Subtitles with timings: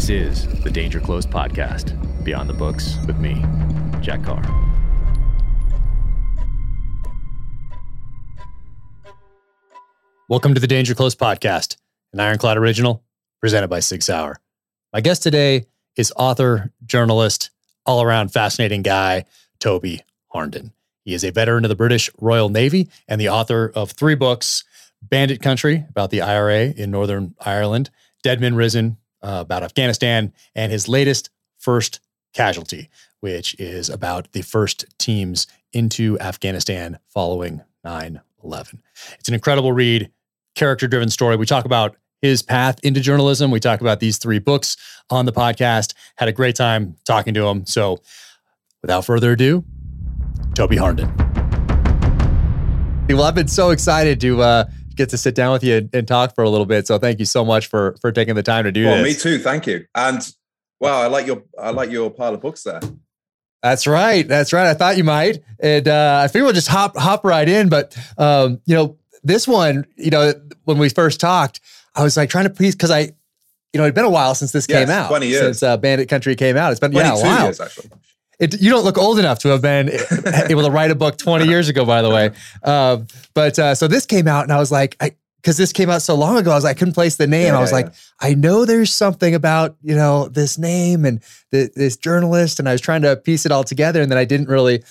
[0.00, 3.44] This is the Danger Close podcast, Beyond the Books with me,
[4.00, 4.40] Jack Carr.
[10.26, 11.76] Welcome to the Danger Close podcast,
[12.14, 13.04] an Ironclad original
[13.42, 14.40] presented by Six Hour.
[14.94, 15.66] My guest today
[15.96, 17.50] is author, journalist,
[17.84, 19.26] all around fascinating guy,
[19.58, 20.00] Toby
[20.34, 20.72] Harnden.
[21.04, 24.64] He is a veteran of the British Royal Navy and the author of three books
[25.02, 27.90] Bandit Country, about the IRA in Northern Ireland,
[28.22, 32.00] Dead Men Risen, uh, about Afghanistan, and his latest, First
[32.32, 32.88] Casualty,
[33.20, 38.82] which is about the first teams into Afghanistan following 9 11.
[39.18, 40.10] It's an incredible read,
[40.54, 41.36] character driven story.
[41.36, 43.50] We talk about his path into journalism.
[43.50, 44.76] We talk about these three books
[45.08, 45.94] on the podcast.
[46.16, 47.66] Had a great time talking to him.
[47.66, 47.98] So,
[48.82, 49.64] without further ado,
[50.54, 51.10] Toby Harnden.
[53.08, 54.64] Well, I've been so excited to uh,
[55.00, 56.86] get to sit down with you and, and, talk for a little bit.
[56.86, 59.24] So, thank you so much for for taking the time to do well, this.
[59.24, 59.42] Me too.
[59.42, 59.86] Thank you.
[59.94, 60.20] And
[60.78, 62.80] wow, I like your I like your pile of books there.
[63.62, 64.26] That's right.
[64.26, 64.66] That's right.
[64.66, 67.68] I thought you might, and uh, I figured we'll just hop hop right in.
[67.68, 70.32] But um, you know, this one, you know,
[70.64, 71.60] when we first talked,
[71.94, 74.52] I was like trying to please because I, you know, it'd been a while since
[74.52, 75.08] this yes, came out.
[75.08, 76.70] Twenty years since uh, Bandit Country came out.
[76.70, 77.44] It's been yeah, a while.
[77.44, 77.90] Years, actually.
[78.40, 79.90] It, you don't look old enough to have been
[80.48, 82.30] able to write a book 20 years ago, by the way.
[82.64, 85.88] Um, but uh, so this came out, and I was like, I because this came
[85.88, 87.46] out so long ago, I was like, I couldn't place the name.
[87.46, 87.92] Yeah, I was yeah, like, yeah.
[88.20, 92.72] I know there's something about you know this name and the, this journalist, and I
[92.72, 94.82] was trying to piece it all together, and then I didn't really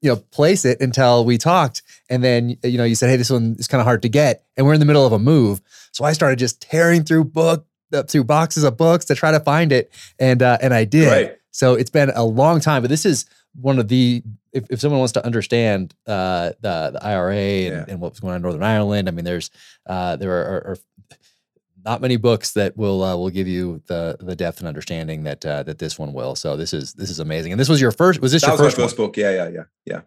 [0.00, 3.30] you know place it until we talked and then you know you said hey this
[3.30, 5.60] one is kind of hard to get and we're in the middle of a move
[5.92, 9.40] so i started just tearing through book uh, through boxes of books to try to
[9.40, 11.37] find it and uh, and i did right.
[11.58, 13.26] So it's been a long time but this is
[13.60, 17.84] one of the if, if someone wants to understand uh, the the IRA and, yeah.
[17.88, 19.50] and, what's going on in Northern Ireland, I mean, there's
[19.86, 20.78] uh, there are, are,
[21.84, 25.44] not many books that will uh, will give you the the depth and understanding that
[25.46, 26.34] uh, that this one will.
[26.34, 27.52] So this is this is amazing.
[27.52, 28.20] And this was your first.
[28.20, 29.16] Was this that your was first, first book?
[29.16, 30.00] Yeah, yeah, yeah, yeah.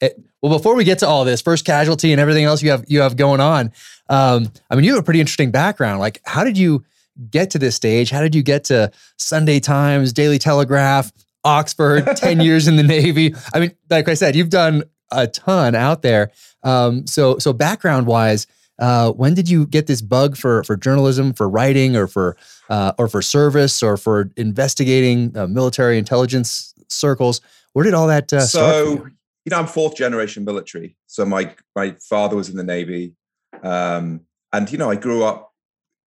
[0.00, 2.84] It, well, before we get to all this, first casualty and everything else you have
[2.88, 3.72] you have going on.
[4.08, 6.00] Um, I mean, you have a pretty interesting background.
[6.00, 6.84] Like, how did you
[7.30, 8.10] get to this stage?
[8.10, 11.12] How did you get to Sunday Times, Daily Telegraph,
[11.44, 13.34] Oxford, 10 years in the Navy?
[13.52, 16.30] I mean, like I said, you've done a ton out there.
[16.62, 18.46] Um, so, so background wise,
[18.78, 22.36] uh, when did you get this bug for for journalism, for writing, or for
[22.68, 27.40] uh, or for service, or for investigating uh, military intelligence circles?
[27.72, 28.74] Where did all that uh, so, start?
[28.74, 29.06] So,
[29.44, 30.96] you know, I'm fourth generation military.
[31.06, 33.14] So my my father was in the Navy,
[33.62, 35.52] um, and you know, I grew up,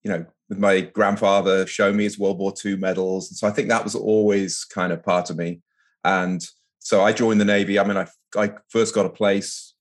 [0.03, 3.51] you know, with my grandfather show me his World War II medals, and so I
[3.51, 5.61] think that was always kind of part of me.
[6.03, 6.45] And
[6.79, 7.79] so I joined the Navy.
[7.79, 9.73] I mean, I I first got a place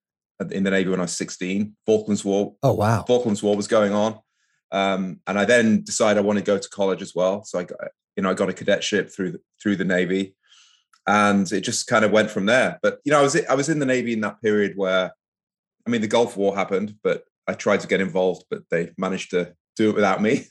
[0.51, 1.75] in the Navy when I was 16.
[1.87, 2.55] Falklands War.
[2.63, 3.05] Oh wow.
[3.07, 4.19] Falklands War was going on.
[4.73, 7.45] Um, and I then decided I wanted to go to college as well.
[7.45, 7.79] So I got,
[8.17, 10.35] you know, I got a cadetship through the, through the Navy,
[11.07, 12.79] and it just kind of went from there.
[12.83, 15.13] But you know, I was I was in the Navy in that period where,
[15.87, 19.31] I mean, the Gulf War happened, but I tried to get involved, but they managed
[19.31, 20.47] to do it without me.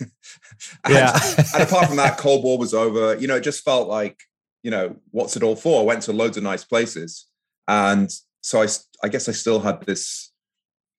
[0.84, 1.20] and, yeah.
[1.54, 3.16] and apart from that, Cold War was over.
[3.16, 4.20] You know, it just felt like,
[4.64, 5.82] you know, what's it all for?
[5.82, 7.26] I went to loads of nice places,
[7.68, 8.68] and so I,
[9.04, 10.32] I guess I still had this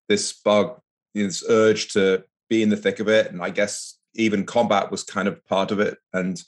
[0.09, 0.81] this bug,
[1.15, 4.47] you know, this urge to be in the thick of it, and I guess even
[4.47, 5.99] combat was kind of part of it.
[6.13, 6.41] And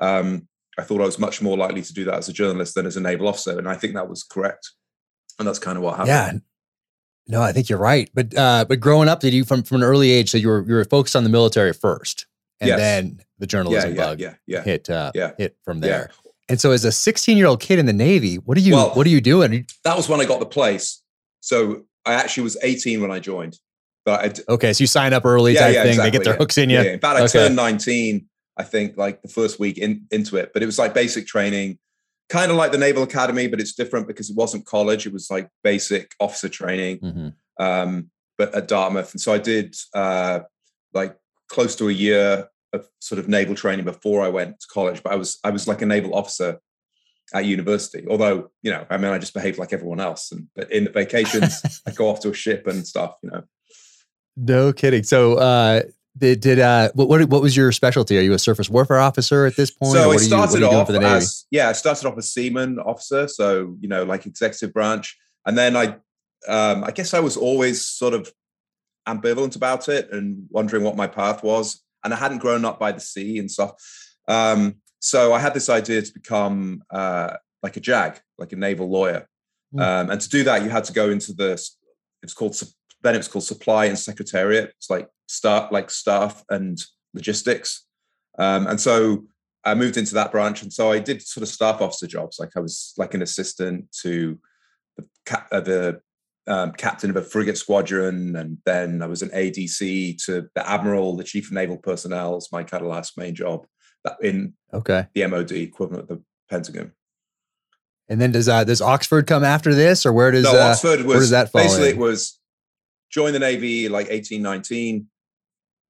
[0.00, 0.48] um,
[0.78, 2.96] I thought I was much more likely to do that as a journalist than as
[2.96, 4.70] a naval officer, and I think that was correct.
[5.38, 6.08] And that's kind of what happened.
[6.08, 6.38] Yeah.
[7.28, 8.08] No, I think you're right.
[8.14, 10.30] But uh, but growing up, did you from from an early age?
[10.30, 12.26] So you were you were focused on the military first,
[12.60, 12.78] and yes.
[12.78, 14.62] then the journalism yeah, yeah, bug yeah, yeah.
[14.62, 15.32] hit uh, yeah.
[15.36, 16.10] hit from there.
[16.48, 18.90] And so, as a 16 year old kid in the Navy, what are you well,
[18.90, 19.66] what are you doing?
[19.84, 21.02] That was when I got the place.
[21.40, 23.58] So I actually was 18 when I joined.
[24.04, 25.90] But I, okay, so you sign up early yeah, type yeah, thing.
[25.90, 26.38] Exactly, they get their yeah.
[26.38, 26.76] hooks in you.
[26.76, 27.46] Yeah, in fact, I okay.
[27.46, 28.28] turned 19.
[28.56, 31.78] I think like the first week in, into it, but it was like basic training,
[32.28, 35.06] kind of like the Naval Academy, but it's different because it wasn't college.
[35.06, 37.64] It was like basic officer training, mm-hmm.
[37.64, 39.12] um, but at Dartmouth.
[39.12, 40.40] And so I did uh,
[40.92, 41.16] like
[41.48, 45.02] close to a year of sort of naval training before I went to college.
[45.02, 46.58] But I was I was like a naval officer
[47.34, 48.06] at university.
[48.08, 50.32] Although, you know, I mean, I just behaved like everyone else.
[50.32, 53.16] And but in the vacations, I go off to a ship and stuff.
[53.22, 53.42] You know.
[54.36, 55.02] No kidding.
[55.02, 55.82] So, uh,
[56.16, 58.18] did, did uh, what, what was your specialty?
[58.18, 59.92] Are you a surface warfare officer at this point?
[59.92, 63.28] So I started you, off as yeah, I started off as seaman officer.
[63.28, 65.96] So you know, like executive branch, and then I,
[66.48, 68.32] um, I guess I was always sort of
[69.06, 71.82] ambivalent about it and wondering what my path was.
[72.04, 73.72] And I hadn't grown up by the sea and stuff.
[74.28, 78.88] Um, so I had this idea to become uh, like a JAG, like a naval
[78.88, 79.28] lawyer.
[79.74, 79.80] Mm.
[79.80, 81.52] Um, and to do that, you had to go into the,
[82.22, 82.60] it's called,
[83.06, 84.72] then it was called supply and secretariat.
[84.76, 86.78] It's like staff, like staff and
[87.14, 87.84] logistics.
[88.38, 89.24] Um, and so
[89.64, 92.38] I moved into that branch, and so I did sort of staff officer jobs.
[92.38, 94.38] Like I was like an assistant to
[94.96, 96.00] the, cap, uh, the
[96.46, 101.16] um, captain of a frigate squadron, and then I was an ADC to the admiral,
[101.16, 102.36] the chief of naval personnel.
[102.36, 103.66] Is my kind of last main job
[104.04, 106.92] that in okay the MOD equivalent of the Pentagon.
[108.08, 110.98] And then does uh, does Oxford come after this, or where does no, uh, Oxford
[110.98, 111.96] was where does that fall basically in?
[111.96, 112.38] it was
[113.10, 115.08] join the Navy like eighteen nineteen,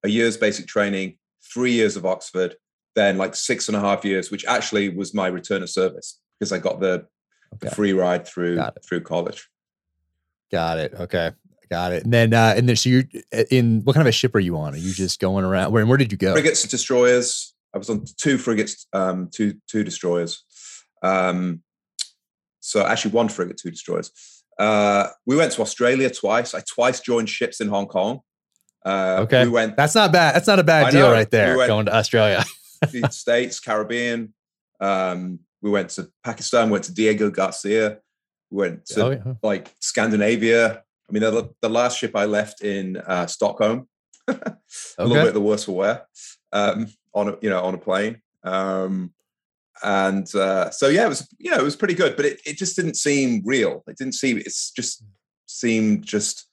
[0.04, 1.18] a year's basic training,
[1.52, 2.56] three years of Oxford,
[2.94, 6.52] then like six and a half years, which actually was my return of service because
[6.52, 7.06] I got the,
[7.54, 7.68] Okay.
[7.68, 9.48] the free ride through through college.
[10.50, 10.94] Got it.
[10.94, 11.30] Okay.
[11.70, 12.04] Got it.
[12.04, 13.04] And then, uh, and then, so you
[13.50, 14.74] in what kind of a ship are you on?
[14.74, 15.72] Are you just going around?
[15.72, 16.32] Where, where did you go?
[16.32, 17.54] Frigates and destroyers.
[17.74, 20.44] I was on two frigates, um, two two destroyers.
[21.02, 21.62] Um,
[22.60, 24.10] so actually, one frigate, two destroyers.
[24.58, 26.55] Uh, we went to Australia twice.
[26.55, 28.20] I twice joined ships in Hong Kong.
[28.85, 29.44] Uh, Okay.
[29.44, 30.35] we went That's not bad.
[30.35, 31.12] That's not a bad I deal know.
[31.12, 31.53] right there.
[31.53, 32.44] We went- going to Australia.
[32.93, 34.32] the States, Caribbean.
[34.81, 36.70] Um, we went to Pakistan.
[36.70, 37.99] Went to Diego Garcia.
[38.50, 39.35] We went to oh, yeah.
[39.43, 40.82] like Scandinavia.
[41.08, 43.88] I mean, the, the last ship I left in uh, Stockholm.
[44.29, 44.56] a
[44.99, 46.06] little bit the worse for wear
[46.53, 48.20] um, on a you know on a plane.
[48.43, 49.12] Um,
[49.82, 52.56] and uh, so yeah, it was you know it was pretty good, but it, it
[52.56, 53.82] just didn't seem real.
[53.87, 55.05] It didn't seem it's just
[55.46, 56.49] seemed just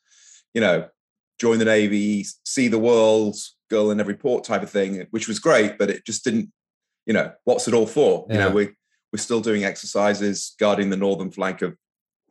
[0.54, 0.88] you know
[1.40, 3.36] join the navy, see the world,
[3.70, 6.52] girl in every port type of thing, which was great, but it just didn't
[7.06, 8.25] you know what's it all for?
[8.30, 8.70] You know we
[9.12, 11.78] we're still doing exercises guarding the northern flank of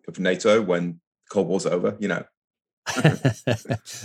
[0.08, 1.96] of NATO when the Cold War's over.
[2.00, 2.24] You know,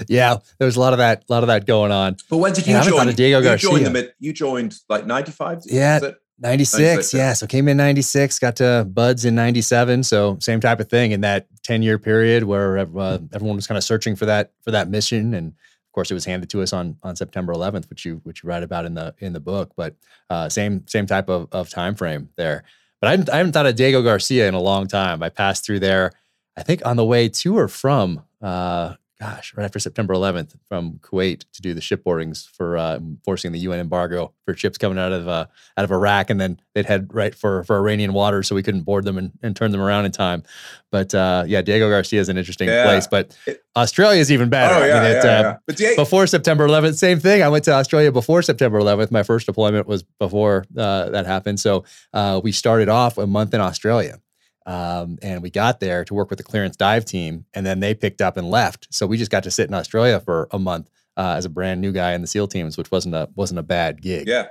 [0.08, 2.18] yeah, there was a lot of that, a lot of that going on.
[2.30, 3.08] but when did you I join?
[3.14, 3.70] Diego you Garcia.
[3.70, 4.14] joined the mid.
[4.20, 5.62] You joined like ninety five.
[5.66, 6.00] Yeah.
[6.40, 7.20] 96, 96, yeah.
[7.20, 7.34] yeah.
[7.34, 10.04] So came in 96, got to BUD/S in 97.
[10.04, 13.78] So same type of thing in that 10 year period where uh, everyone was kind
[13.78, 15.34] of searching for that, for that mission.
[15.34, 18.44] And of course it was handed to us on, on September 11th, which you, which
[18.44, 19.96] you write about in the, in the book, but
[20.30, 22.64] uh, same, same type of, of time frame there.
[23.02, 25.24] But I haven't, I haven't thought of Diego Garcia in a long time.
[25.24, 26.12] I passed through there,
[26.56, 31.00] I think on the way to or from, uh, gosh, right after September 11th from
[31.02, 35.12] Kuwait to do the shipboardings for uh, enforcing the UN embargo for ships coming out
[35.12, 38.56] of uh, out of Iraq, and then they'd head right for for Iranian waters, so
[38.56, 40.44] we couldn't board them and, and turn them around in time.
[40.92, 42.84] But uh, yeah, Diego Garcia is an interesting Yeah.
[42.86, 43.36] place, but
[43.76, 44.76] Australia is even better.
[44.76, 45.50] Oh yeah, I mean, yeah, it, yeah.
[45.50, 47.42] uh, But Diego, before September 11th, same thing.
[47.44, 49.12] I went to Australia before September 11th.
[49.12, 51.60] My first deployment was before uh, that happened.
[51.60, 51.84] So
[52.14, 54.20] uh, we started off a month in Australia.
[54.68, 57.94] Um, and we got there to work with the clearance dive team, and then they
[57.96, 58.88] picked up and left.
[58.92, 61.80] So we just got to sit in Australia for a month uh, as a brand
[61.82, 64.28] new guy in the SEAL teams, which wasn't a wasn't a bad gig.
[64.28, 64.48] yeah,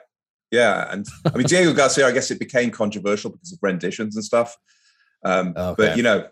[0.50, 2.06] yeah, and I mean Diego Garcia.
[2.06, 4.56] I guess it became controversial because of renditions and stuff.
[5.22, 5.74] Um, Okay.
[5.76, 6.28] But you know,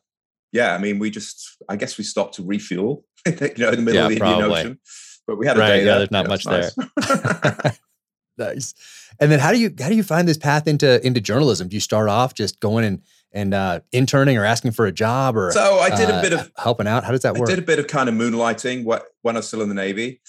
[0.50, 3.82] yeah, I mean, we just, I guess we stopped to refuel, you know, in the
[3.82, 4.44] middle Yeah, of the probably.
[4.44, 4.80] Indian Ocean.
[5.26, 5.98] But we had a Right, day yeah, there.
[5.98, 7.78] there's not Yeah, much nice.
[8.38, 8.74] nice.
[9.20, 11.68] And then how do you how do you find this path into into journalism?
[11.68, 13.02] Do you start off just going and
[13.34, 16.32] and uh, interning or asking for a job or so I did uh, a bit
[16.32, 17.04] of helping out?
[17.04, 17.48] How does that I work?
[17.48, 20.20] I did a bit of kind of moonlighting when I was still in the Navy,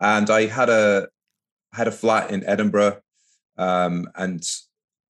[0.00, 1.08] and I had a
[1.74, 3.00] had a flat in Edinburgh,
[3.58, 4.42] um, and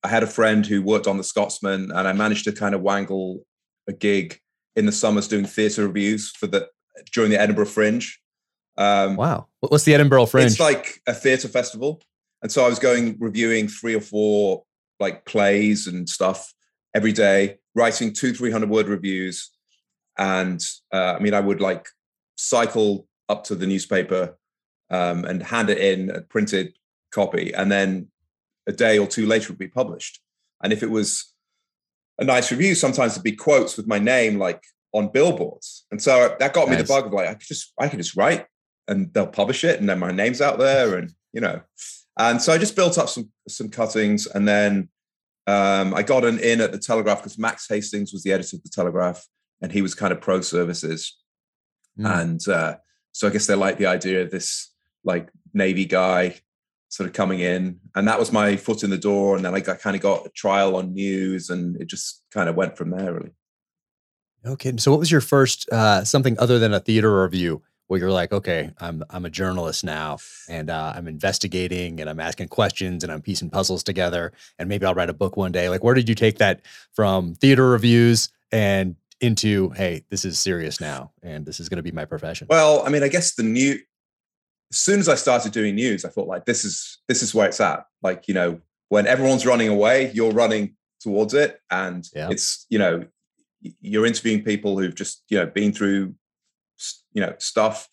[0.02, 2.80] I had a friend who worked on the Scotsman, and I managed to kind of
[2.80, 3.44] wangle
[3.86, 4.40] a gig
[4.74, 6.68] in the summers doing theatre reviews for the
[7.12, 8.18] during the Edinburgh Fringe.
[8.78, 9.48] Um, wow.
[9.60, 10.46] What's the Edinburgh Fringe?
[10.46, 12.00] It's like a theatre festival,
[12.40, 14.64] and so I was going reviewing three or four
[14.98, 16.54] like plays and stuff
[16.94, 19.50] every day, writing two three hundred word reviews,
[20.18, 21.86] and uh, I mean I would like
[22.36, 24.36] cycle up to the newspaper
[24.90, 26.74] um, and hand it in a printed
[27.12, 28.08] copy, and then
[28.66, 30.20] a day or two later it would be published.
[30.62, 31.32] And if it was
[32.18, 36.36] a nice review, sometimes it'd be quotes with my name like on billboards, and so
[36.38, 38.46] that got me the bug of like I could just I could just write
[38.88, 41.60] and they'll publish it and then my name's out there and you know.
[42.18, 44.90] And so i just built up some some cuttings and then
[45.46, 48.62] um, i got an in at the telegraph because max hastings was the editor of
[48.62, 49.26] the telegraph
[49.60, 51.18] and he was kind of pro services
[51.98, 52.22] Mm.
[52.22, 52.76] and uh,
[53.12, 54.72] so i guess they liked the idea of this
[55.04, 56.36] like navy guy
[56.88, 59.60] sort of coming in and that was my foot in the door and then i
[59.60, 62.88] got, kind of got a trial on news and it just kind of went from
[62.90, 63.32] there really
[64.44, 64.72] Okay.
[64.76, 68.32] So, what was your first uh, something other than a theater review where you're like,
[68.32, 70.16] okay, I'm I'm a journalist now,
[70.48, 74.86] and uh, I'm investigating, and I'm asking questions, and I'm piecing puzzles together, and maybe
[74.86, 75.68] I'll write a book one day.
[75.68, 76.62] Like, where did you take that
[76.94, 81.82] from theater reviews and into, hey, this is serious now, and this is going to
[81.82, 82.46] be my profession?
[82.48, 83.72] Well, I mean, I guess the new
[84.70, 87.46] as soon as I started doing news, I thought like this is this is where
[87.46, 87.84] it's at.
[88.02, 88.58] Like, you know,
[88.88, 91.60] when everyone's running away, you're running towards it.
[91.70, 92.30] And Yeah.
[92.30, 93.04] it's, you know,
[93.60, 96.14] you're interviewing people who've just, you know, been through
[97.12, 97.88] you know, stuff.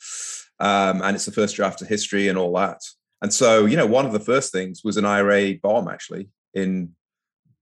[0.59, 2.81] Um, and it's the first draft of history and all that.
[3.21, 6.93] And so, you know, one of the first things was an IRA bomb actually in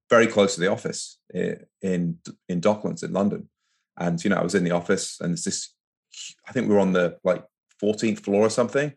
[0.10, 3.50] very close to the office in in Docklands in London.
[3.98, 5.74] And you know, I was in the office, and it's this.
[6.48, 7.44] I think we were on the like
[7.82, 8.94] 14th floor or something,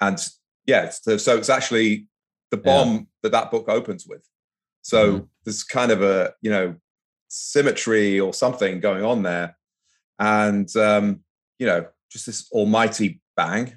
[0.00, 0.18] and
[0.66, 2.06] yeah, so, so it's actually
[2.50, 3.00] the bomb yeah.
[3.22, 4.26] that that book opens with.
[4.82, 5.24] So mm-hmm.
[5.44, 6.76] there's kind of a you know
[7.28, 9.56] symmetry or something going on there,
[10.18, 11.20] and um,
[11.60, 13.76] you know just this almighty bang,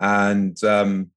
[0.00, 1.10] and um,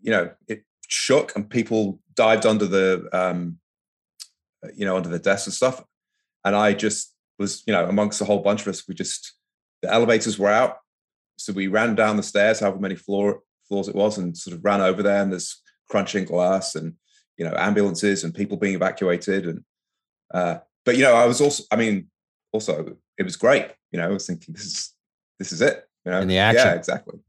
[0.00, 3.58] you know it shook and people dived under the um,
[4.74, 5.84] you know under the desks and stuff,
[6.44, 8.88] and I just was you know amongst a whole bunch of us.
[8.88, 9.34] We just
[9.82, 10.78] the elevators were out,
[11.36, 14.64] so we ran down the stairs, however many floor floors it was, and sort of
[14.64, 15.20] ran over there.
[15.20, 15.60] And there's
[15.90, 16.94] crunching glass and
[17.36, 19.64] you know ambulances and people being evacuated and
[20.32, 22.08] uh, but you know I was also I mean
[22.52, 24.92] also it was great you know I was thinking this is
[25.38, 27.20] this is it you know in the action yeah exactly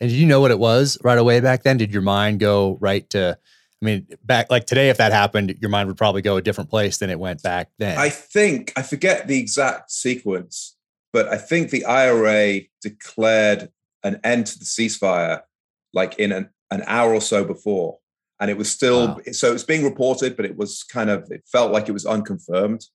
[0.00, 2.78] and did you know what it was right away back then did your mind go
[2.80, 3.36] right to
[3.82, 6.70] I mean back like today if that happened your mind would probably go a different
[6.70, 10.76] place than it went back then I think I forget the exact sequence
[11.12, 13.70] but I think the IRA declared
[14.04, 15.42] an end to the ceasefire
[15.92, 17.98] like in an, an hour or so before
[18.38, 19.20] and it was still wow.
[19.32, 22.86] so it's being reported, but it was kind of it felt like it was unconfirmed.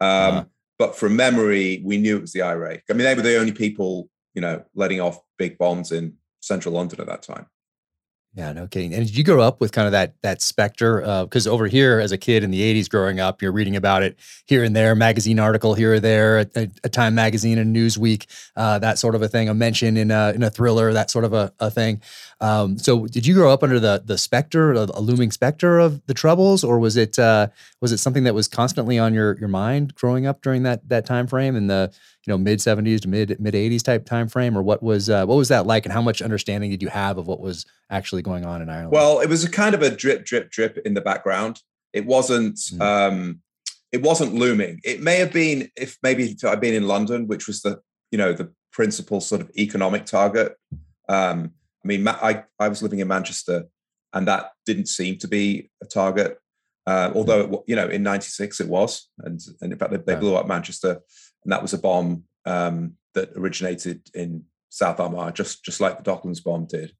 [0.00, 0.44] Um, uh-huh.
[0.80, 2.78] But from memory, we knew it was the IRA.
[2.88, 6.72] I mean, they were the only people, you know, letting off big bombs in central
[6.72, 7.44] London at that time.
[8.32, 8.94] Yeah, no kidding.
[8.94, 11.00] And did you grow up with kind of that that specter?
[11.24, 14.04] Because uh, over here, as a kid in the '80s, growing up, you're reading about
[14.04, 18.26] it here and there, magazine article here or there, a, a Time magazine, a Newsweek,
[18.54, 21.24] uh, that sort of a thing, a mention in a in a thriller, that sort
[21.24, 22.00] of a, a thing.
[22.40, 26.06] Um, so, did you grow up under the the specter, a, a looming specter of
[26.06, 27.48] the troubles, or was it uh,
[27.80, 31.04] was it something that was constantly on your your mind growing up during that that
[31.04, 31.92] time frame and the
[32.26, 35.24] you know mid 70s to mid mid 80s type time frame or what was uh,
[35.24, 38.22] what was that like and how much understanding did you have of what was actually
[38.22, 38.92] going on in Ireland?
[38.92, 41.60] Well it was a kind of a drip drip drip in the background.
[41.92, 42.80] It wasn't mm.
[42.80, 43.40] um
[43.92, 44.80] it wasn't looming.
[44.84, 48.32] It may have been if maybe I'd been in London which was the you know
[48.32, 50.56] the principal sort of economic target.
[51.08, 51.52] Um
[51.84, 53.64] I mean I I was living in Manchester
[54.12, 56.38] and that didn't seem to be a target
[56.86, 60.18] uh, although it, you know in '96 it was, and and in fact they, they
[60.18, 61.00] blew up Manchester
[61.44, 66.10] and that was a bomb um, that originated in South Armagh, just just like the
[66.10, 66.92] Docklands bomb did.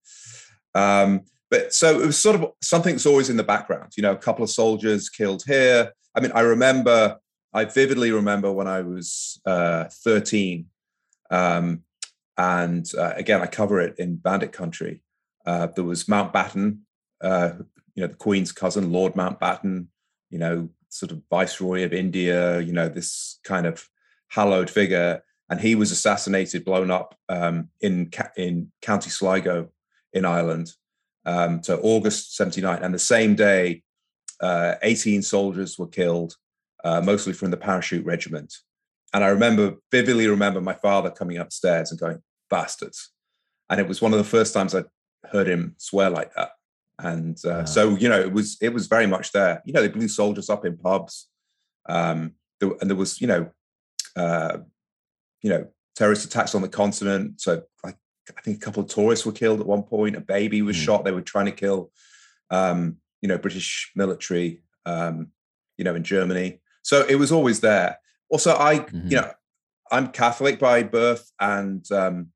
[0.75, 3.93] Um, but so it was sort of something that's always in the background.
[3.97, 5.93] You know, a couple of soldiers killed here.
[6.15, 7.19] I mean, I remember,
[7.53, 10.67] I vividly remember when I was uh, 13,
[11.31, 11.83] um,
[12.37, 15.03] and uh, again, I cover it in Bandit Country.
[15.45, 16.79] Uh, there was Mountbatten,
[17.21, 17.53] uh,
[17.95, 19.87] you know, the Queen's cousin, Lord Mountbatten.
[20.31, 22.61] You know, sort of Viceroy of India.
[22.61, 23.89] You know, this kind of
[24.31, 29.71] hallowed figure, and he was assassinated, blown up um, in in County Sligo
[30.13, 30.73] in Ireland.
[31.27, 33.83] Um, so August '79, and the same day,
[34.41, 36.37] uh, 18 soldiers were killed,
[36.83, 38.55] uh, mostly from the parachute regiment.
[39.13, 43.11] And I remember vividly remember my father coming upstairs and going, "Bastards!"
[43.69, 44.85] And it was one of the first times I
[45.31, 46.51] heard him swear like that.
[46.99, 47.65] And uh, wow.
[47.65, 49.63] so, you know, it was it was very much there.
[49.65, 51.29] You know, they blew soldiers up in pubs,
[51.89, 53.51] um, there, and there was, you know,
[54.17, 54.59] uh,
[55.43, 57.41] you know, terrorist attacks on the continent.
[57.41, 60.17] So I, I, think a couple of tourists were killed at one point.
[60.17, 60.85] A baby was mm.
[60.85, 61.05] shot.
[61.05, 61.91] They were trying to kill,
[62.51, 65.29] um, you know, British military, um,
[65.77, 66.61] you know, in Germany.
[66.83, 67.99] So it was always there.
[68.31, 69.09] Also, I, mm-hmm.
[69.09, 69.31] you know,
[69.91, 72.29] I'm Catholic by birth, and um,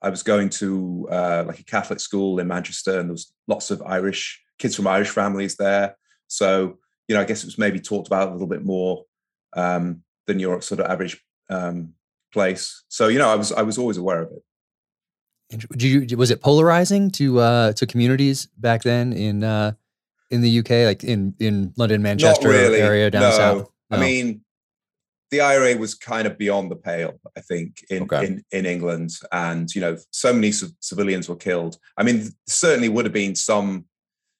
[0.00, 3.70] I was going to uh, like a Catholic school in Manchester, and there was lots
[3.70, 5.96] of Irish kids from Irish families there.
[6.28, 9.04] So you know, I guess it was maybe talked about a little bit more
[9.54, 11.94] um, than your sort of average um,
[12.32, 12.84] place.
[12.88, 14.42] So you know, I was I was always aware of it.
[15.76, 19.72] You, was it polarizing to uh, to communities back then in uh,
[20.30, 22.80] in the UK, like in in London, Manchester really.
[22.80, 23.30] area down no.
[23.30, 23.70] south?
[23.90, 23.98] No.
[23.98, 24.40] I mean,
[25.30, 28.26] the IRA was kind of beyond the pale, I think, in okay.
[28.26, 31.76] in, in England, and you know, so many c- civilians were killed.
[31.96, 33.84] I mean, certainly would have been some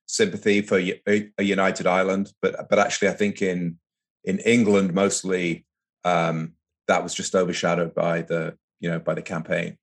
[0.07, 3.79] sympathy for a, a united Ireland, but but actually, I think in
[4.25, 5.67] in England mostly
[6.05, 6.55] um,
[6.89, 9.79] that was just overshadowed by the you know by the campaign.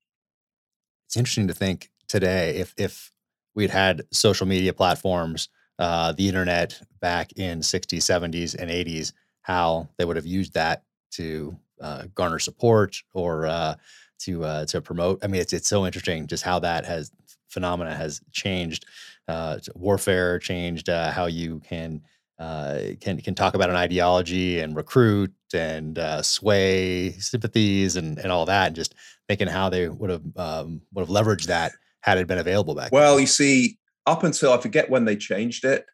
[1.08, 3.12] It's interesting to think today if if
[3.56, 5.50] we'd had social media platforms,
[5.80, 10.84] uh, the internet back in 60s, 70s, and 80s, how they would have used that
[11.12, 13.76] to uh, garner support or uh,
[14.20, 15.24] to uh, to promote.
[15.24, 17.12] I mean, it's it's so interesting just how that has
[17.48, 18.86] phenomena has changed.
[19.28, 22.02] Uh, warfare changed uh, how you can
[22.40, 28.32] uh, can can talk about an ideology and recruit and uh, sway sympathies and and
[28.32, 28.96] all that, and just
[29.28, 32.92] thinking how they would have um, would have leveraged that had it been available back.
[32.92, 33.22] Well, then.
[33.22, 35.86] you see, up until I forget when they changed it,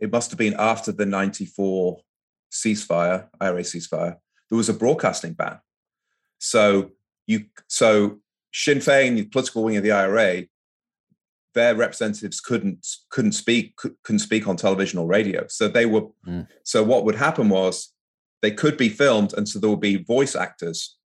[0.00, 2.00] it must have been after the '94
[2.50, 4.16] ceasefire, IRA ceasefire.
[4.48, 5.60] There was a broadcasting ban,
[6.38, 6.92] so
[7.26, 8.20] you so
[8.52, 10.44] Sinn Féin, the political wing of the IRA,
[11.54, 15.46] their representatives couldn't couldn't speak couldn't speak on television or radio.
[15.48, 16.46] So they were mm.
[16.64, 17.92] so what would happen was
[18.42, 20.96] they could be filmed, and so there would be voice actors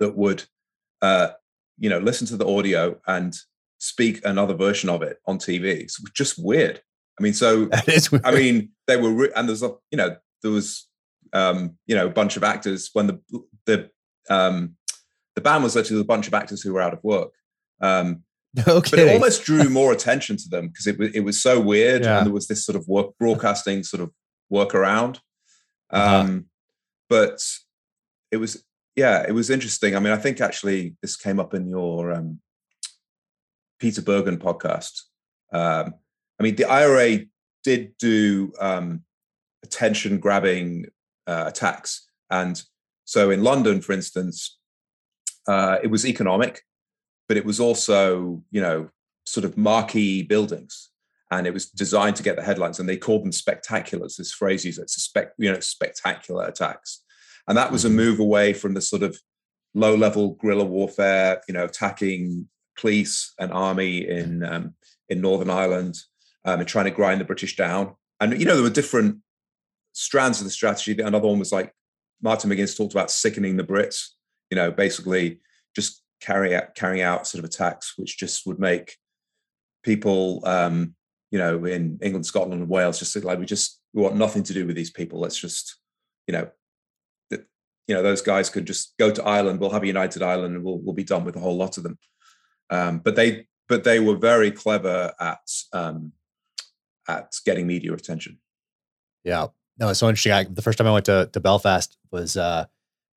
[0.00, 0.44] that would
[1.02, 1.30] uh,
[1.78, 3.34] you know listen to the audio and
[3.78, 5.64] speak another version of it on TV.
[5.64, 6.80] It's just weird.
[7.18, 7.68] I mean, so
[8.24, 10.88] I mean, they were, re- and there's a, you know, there was,
[11.32, 13.20] um, you know, a bunch of actors when the
[13.66, 13.90] the
[14.30, 14.76] um,
[15.34, 17.32] the band was actually a bunch of actors who were out of work.
[17.80, 18.22] Um,
[18.58, 18.90] okay.
[18.90, 22.02] But it almost drew more attention to them because it was it was so weird,
[22.02, 22.18] yeah.
[22.18, 24.10] and there was this sort of work broadcasting sort of
[24.52, 25.18] workaround.
[25.90, 26.18] Uh-huh.
[26.18, 26.38] Um, uh-huh.
[27.08, 27.40] But
[28.30, 28.64] it was
[28.96, 29.96] yeah, it was interesting.
[29.96, 32.40] I mean, I think actually this came up in your um,
[33.78, 35.02] Peter Bergen podcast.
[35.52, 35.94] Um,
[36.38, 37.20] I mean, the IRA
[37.62, 39.04] did do um,
[39.64, 40.86] attention grabbing
[41.26, 42.62] uh, attacks, and
[43.04, 44.58] so in London, for instance,
[45.46, 46.62] uh, it was economic,
[47.28, 48.88] but it was also, you know,
[49.24, 50.90] sort of marquee buildings.
[51.30, 54.16] And it was designed to get the headlines, and they called them spectaculars.
[54.16, 57.02] This phrase used, it's a spec, you know, spectacular attacks,
[57.48, 57.96] and that was a mm-hmm.
[57.96, 59.18] move away from the sort of
[59.74, 64.74] low-level guerrilla warfare, you know, attacking police and army in um,
[65.08, 65.96] in Northern Ireland
[66.44, 67.94] um, and trying to grind the British down.
[68.20, 69.18] And you know, there were different
[69.92, 71.00] strands of the strategy.
[71.02, 71.72] Another one was like
[72.22, 74.10] Martin McGuinness talked about sickening the Brits,
[74.50, 75.40] you know, basically
[75.74, 78.96] just carry out carrying out sort of attacks which just would make
[79.82, 80.94] people um,
[81.34, 84.52] you know, in England, Scotland, and Wales just like we just we want nothing to
[84.52, 85.18] do with these people.
[85.18, 85.80] Let's just,
[86.28, 86.48] you know,
[87.30, 87.44] that
[87.88, 90.64] you know, those guys could just go to Ireland, we'll have a united Ireland and
[90.64, 91.98] we'll we'll be done with a whole lot of them.
[92.70, 95.40] Um, but they but they were very clever at
[95.72, 96.12] um,
[97.08, 98.38] at getting media attention.
[99.24, 99.48] Yeah.
[99.76, 100.30] No, it's so interesting.
[100.30, 102.66] I, the first time I went to, to Belfast was, uh,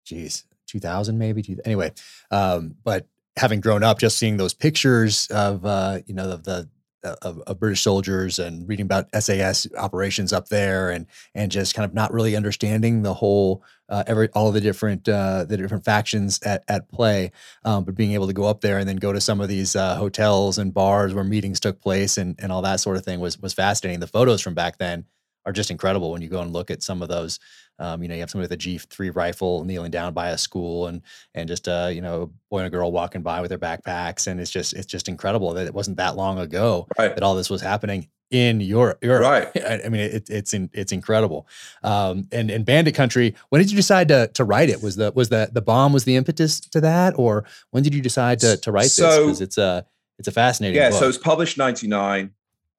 [0.07, 1.91] geez, 2000 maybe anyway
[2.31, 6.69] um, but having grown up just seeing those pictures of uh, you know of the
[7.03, 11.85] of, of, British soldiers and reading about SAS operations up there and and just kind
[11.85, 15.85] of not really understanding the whole uh, every all of the different uh, the different
[15.85, 17.31] factions at at play,
[17.63, 19.75] um, but being able to go up there and then go to some of these
[19.75, 23.19] uh, hotels and bars where meetings took place and and all that sort of thing
[23.19, 23.99] was was fascinating.
[23.99, 25.05] The photos from back then
[25.47, 27.39] are just incredible when you go and look at some of those
[27.79, 30.37] um, you know, you have somebody with a G three rifle kneeling down by a
[30.37, 31.01] school, and
[31.35, 34.39] and just uh, you know, boy and a girl walking by with their backpacks, and
[34.39, 37.13] it's just it's just incredible that it wasn't that long ago right.
[37.13, 39.03] that all this was happening in Europe.
[39.03, 39.21] Europe.
[39.21, 39.63] Right.
[39.65, 41.47] I, I mean, it, it's in, it's incredible.
[41.83, 44.81] Um, and in Bandit Country, when did you decide to to write it?
[44.81, 48.01] Was the was the the bomb was the impetus to that, or when did you
[48.01, 49.19] decide to to write so, this?
[49.19, 49.85] Because it's a
[50.17, 50.77] it's a fascinating.
[50.77, 50.89] Yeah.
[50.89, 50.99] Book.
[50.99, 52.31] So it was published ninety nine.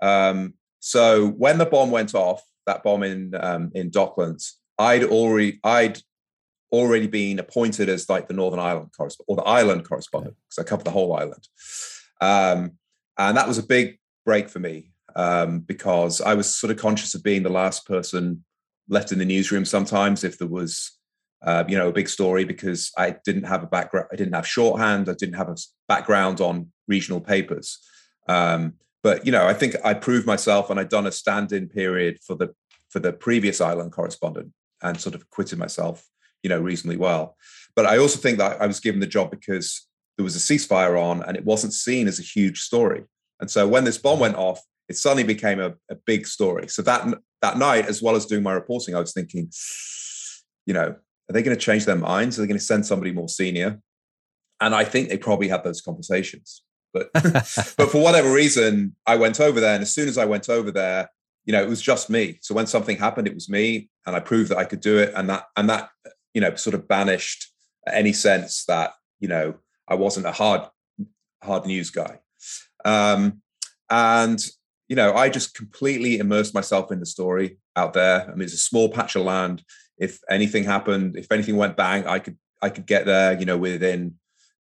[0.02, 5.58] Um, so when the bomb went off, that bomb in um, in Docklands, I'd already
[5.64, 5.98] I'd
[6.70, 10.68] already been appointed as like the Northern Ireland correspondent or the island correspondent because I
[10.68, 11.48] covered the whole island,
[12.20, 12.72] um,
[13.18, 17.14] and that was a big break for me um, because I was sort of conscious
[17.14, 18.44] of being the last person
[18.88, 19.64] left in the newsroom.
[19.64, 20.98] Sometimes if there was
[21.42, 24.46] uh, you know a big story because I didn't have a background, I didn't have
[24.46, 25.56] shorthand, I didn't have a
[25.88, 27.78] background on regional papers.
[28.28, 32.18] Um, but you know, I think I proved myself, and I'd done a stand-in period
[32.22, 32.54] for the
[32.88, 36.06] for the previous island correspondent and sort of acquitted myself,
[36.42, 37.36] you know, reasonably well.
[37.76, 41.00] But I also think that I was given the job because there was a ceasefire
[41.00, 43.04] on and it wasn't seen as a huge story.
[43.40, 46.68] And so when this bomb went off, it suddenly became a, a big story.
[46.68, 47.06] So that
[47.42, 49.50] that night, as well as doing my reporting, I was thinking,
[50.66, 50.96] you know,
[51.28, 52.38] are they going to change their minds?
[52.38, 53.80] Are they going to send somebody more senior?
[54.60, 56.62] And I think they probably had those conversations.
[56.92, 60.48] But but for whatever reason, I went over there, and as soon as I went
[60.48, 61.10] over there,
[61.44, 62.38] you know, it was just me.
[62.42, 65.12] So when something happened, it was me, and I proved that I could do it,
[65.16, 65.90] and that and that
[66.34, 67.52] you know sort of banished
[67.86, 69.54] any sense that you know
[69.86, 70.62] I wasn't a hard
[71.42, 72.20] hard news guy.
[72.84, 73.42] Um,
[73.90, 74.44] and
[74.88, 78.24] you know, I just completely immersed myself in the story out there.
[78.24, 79.62] I mean, it's a small patch of land.
[79.98, 83.38] If anything happened, if anything went bang, I could I could get there.
[83.38, 84.14] You know, within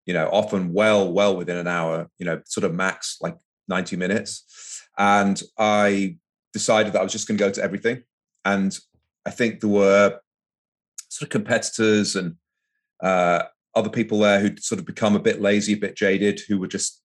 [0.07, 2.09] you know often well well within an hour.
[2.17, 4.81] You know, sort of max like ninety minutes.
[4.97, 6.17] And I
[6.53, 8.01] decided that I was just going to go to everything.
[8.43, 8.75] And
[9.27, 10.19] I think there were
[11.09, 12.35] sort of competitors and
[13.03, 13.43] uh,
[13.75, 16.67] other people there who'd sort of become a bit lazy, a bit jaded, who were
[16.67, 17.03] just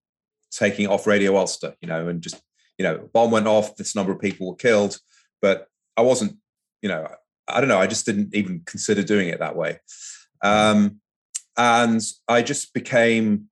[0.50, 2.40] taking off Radio Ulster, you know, and just,
[2.78, 4.98] you know, bomb went off, this number of people were killed.
[5.42, 6.38] But I wasn't,
[6.80, 7.06] you know,
[7.48, 9.80] I don't know, I just didn't even consider doing it that way.
[10.42, 11.00] Um,
[11.56, 13.48] and I just became,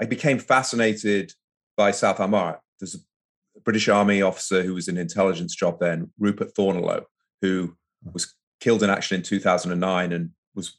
[0.00, 1.32] I became fascinated
[1.76, 2.58] by South Armagh.
[2.78, 7.04] There's a British Army officer who was in intelligence job then, Rupert Thorneloe,
[7.40, 7.76] who
[8.12, 10.78] was killed in action in 2009 and was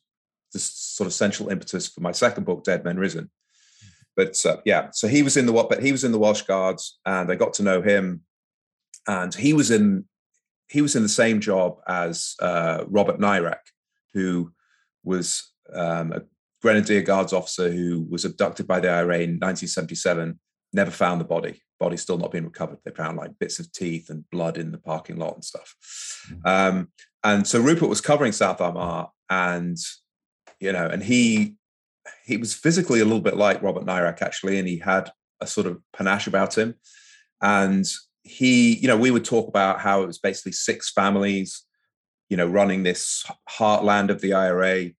[0.53, 3.29] the sort of central impetus for my second book, Dead Men Risen.
[4.15, 5.69] But uh, yeah, so he was in the what?
[5.69, 8.21] But he was in the Welsh Guards, and I got to know him,
[9.07, 10.05] and he was in
[10.69, 13.59] he was in the same job as uh, Robert Nairac,
[14.13, 14.51] who
[15.03, 16.21] was um, a
[16.63, 20.39] Grenadier Guards officer who was abducted by the IRA in 1977.
[20.71, 21.61] Never found the body.
[21.77, 22.77] Body still not being recovered.
[22.85, 25.75] They found like bits of teeth and blood in the parking lot and stuff.
[26.31, 26.47] Mm-hmm.
[26.47, 26.87] Um,
[27.23, 29.77] and so Rupert was covering South Armagh, and
[30.59, 31.55] you know, and he
[32.25, 35.67] he was physically a little bit like Robert Nairac actually, and he had a sort
[35.67, 36.75] of panache about him.
[37.41, 37.85] And
[38.23, 41.63] he, you know, we would talk about how it was basically six families,
[42.29, 44.91] you know, running this heartland of the IRA,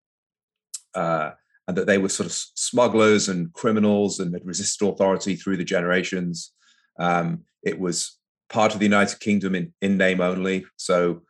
[0.95, 1.31] uh,
[1.67, 5.65] and that they were sort of smugglers and criminals and had resisted authority through the
[5.65, 6.53] generations.
[6.99, 10.67] Um, it was part of the United Kingdom in, in name only.
[10.77, 11.23] So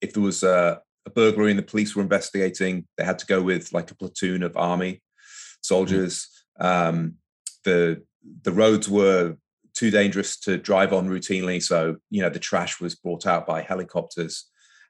[0.00, 3.40] if there was a, a burglary and the police were investigating, they had to go
[3.42, 5.02] with like a platoon of army
[5.62, 6.28] soldiers.
[6.60, 7.14] Um,
[7.64, 8.02] the
[8.42, 9.36] the roads were
[9.74, 13.62] too dangerous to drive on routinely, so you know the trash was brought out by
[13.62, 14.46] helicopters.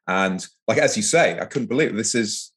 [0.06, 1.96] And like as you say, I couldn't believe it.
[1.96, 2.52] this is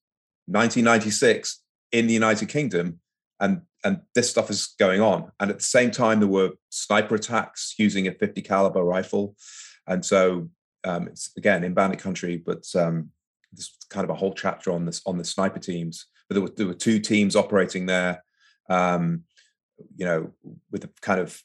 [0.48, 1.62] 1996
[1.98, 3.00] in the United Kingdom,
[3.40, 5.32] and and this stuff is going on.
[5.40, 9.36] And at the same time, there were sniper attacks using a 50 caliber rifle,
[9.88, 10.50] and so
[10.84, 13.12] um, it's again in bandit country, but um,
[13.52, 16.52] there's kind of a whole chapter on this on the sniper teams but there were,
[16.56, 18.24] there were two teams operating there.
[18.70, 19.24] Um,
[19.98, 20.32] you know,
[20.72, 21.42] with a kind of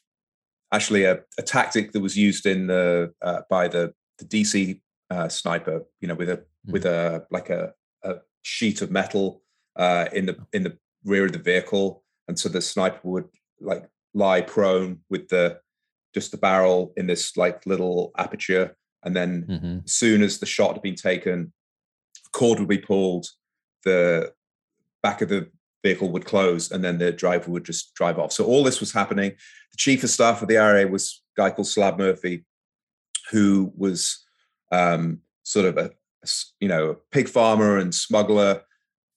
[0.71, 5.27] actually a, a tactic that was used in the uh, by the the DC uh,
[5.27, 5.83] sniper.
[5.99, 6.71] You know, with a mm.
[6.71, 9.41] with a like a, a sheet of metal
[9.75, 13.29] uh, in the in the rear of the vehicle, and so the sniper would
[13.59, 15.59] like lie prone with the
[16.13, 19.79] just the barrel in this like little aperture, and then mm-hmm.
[19.85, 21.53] as soon as the shot had been taken,
[22.33, 23.27] cord would be pulled,
[23.83, 24.31] the
[25.01, 25.49] back of the
[25.83, 28.31] vehicle would close and then the driver would just drive off.
[28.31, 29.31] So all this was happening.
[29.71, 32.45] The chief of staff of the IRA was a guy called Slab Murphy,
[33.31, 34.23] who was
[34.71, 35.91] um, sort of a,
[36.23, 36.29] a,
[36.59, 38.61] you know a pig farmer and smuggler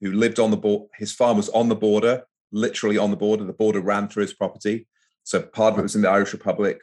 [0.04, 0.84] who lived on the border.
[0.98, 3.44] His farm was on the border, literally on the border.
[3.44, 4.86] The border ran through his property.
[5.22, 6.80] So part of it was in the Irish Republic,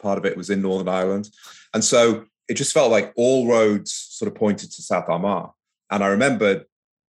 [0.00, 1.28] part of it was in Northern Ireland,
[1.74, 5.50] and so it just felt like all roads sort of pointed to South Armagh.
[5.90, 6.64] And I remember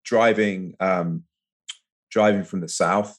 [0.05, 1.25] driving um,
[2.11, 3.18] driving from the south.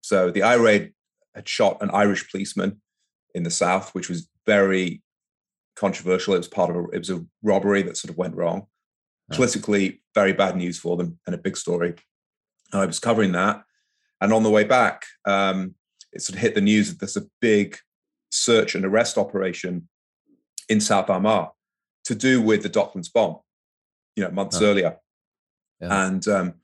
[0.00, 0.88] So the IRA
[1.34, 2.80] had shot an Irish policeman
[3.34, 5.02] in the south, which was very
[5.76, 6.34] controversial.
[6.34, 8.66] It was part of a it was a robbery that sort of went wrong.
[9.30, 11.94] Politically, very bad news for them and a big story.
[12.72, 13.62] I was covering that,
[14.20, 15.74] and on the way back, um,
[16.12, 17.76] it sort of hit the news that there's a big
[18.30, 19.88] search and arrest operation
[20.68, 21.48] in South Armagh
[22.04, 23.38] to do with the Docklands bomb,
[24.16, 24.66] you know, months oh.
[24.66, 24.96] earlier.
[25.80, 26.06] Yeah.
[26.06, 26.54] And um,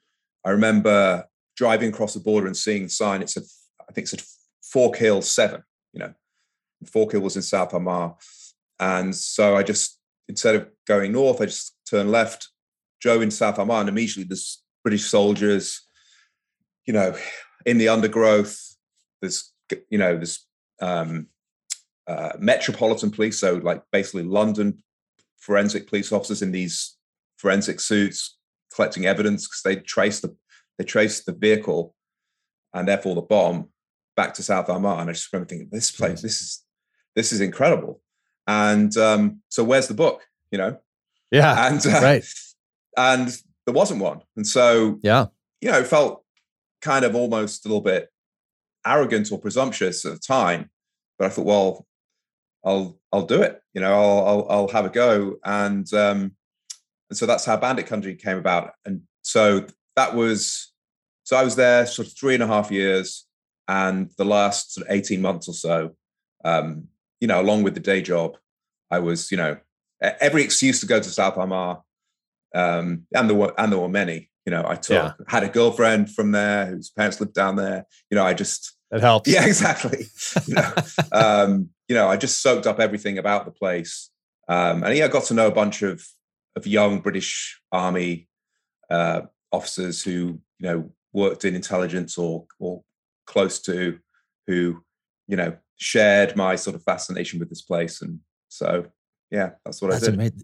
[0.44, 3.22] I remember driving across the border and seeing the sign.
[3.22, 3.44] It said,
[3.81, 4.22] I think it said
[4.74, 5.62] Forkhill Seven.
[5.92, 6.14] You know,
[6.85, 8.14] Forkhill was in South Armagh,
[8.81, 9.98] and so I just
[10.29, 12.48] instead of going north, I just turned left,
[13.04, 15.82] drove in South and immediately there's British soldiers,
[16.86, 17.14] you know,
[17.66, 18.58] in the undergrowth.
[19.20, 19.52] There's
[19.90, 20.46] you know there's
[20.80, 21.26] um,
[22.06, 24.82] uh, metropolitan police, so like basically London
[25.38, 26.96] forensic police officers in these
[27.36, 28.38] forensic suits
[28.74, 30.34] collecting evidence because they traced the
[30.78, 31.94] they traced the vehicle
[32.72, 33.68] and therefore the bomb
[34.16, 35.00] back to South Armagh.
[35.00, 36.64] And I just remember thinking, this place, this is
[37.14, 38.00] this is incredible.
[38.46, 40.22] And um, so where's the book?
[40.50, 40.78] You know?
[41.30, 41.68] Yeah.
[41.68, 42.24] And uh, right.
[42.96, 43.28] And
[43.66, 44.20] there wasn't one.
[44.37, 45.26] And so yeah,
[45.61, 46.24] you know, it felt
[46.80, 48.11] kind of almost a little bit
[48.87, 50.70] arrogant or presumptuous at the time.
[51.18, 51.87] But I thought, well,
[52.64, 53.61] I'll I'll do it.
[53.72, 55.37] You know, I'll I'll, I'll have a go.
[55.44, 56.37] And um,
[57.11, 58.72] and so that's how Bandit Country came about.
[58.85, 60.72] And so that was,
[61.22, 63.26] so I was there sort of three and a half years.
[63.68, 65.96] And the last sort of 18 months or so,
[66.44, 66.88] um,
[67.20, 68.37] you know, along with the day job,
[68.90, 69.57] I was, you know,
[70.02, 71.78] every excuse to go to South Armagh.
[72.54, 75.12] Um, and there were, and there were many, you know, I took, yeah.
[75.26, 77.86] had a girlfriend from there whose parents lived down there.
[78.10, 79.28] You know, I just, it helps.
[79.28, 80.06] Yeah, exactly.
[80.46, 80.74] you know,
[81.12, 84.10] um, you know, I just soaked up everything about the place.
[84.48, 86.04] Um, and yeah, I got to know a bunch of
[86.56, 88.28] of young British Army
[88.90, 92.82] uh, officers who you know worked in intelligence or or
[93.26, 93.98] close to,
[94.46, 94.82] who
[95.26, 98.86] you know shared my sort of fascination with this place, and so
[99.30, 100.14] yeah, that's what that's I did.
[100.14, 100.42] Amazing.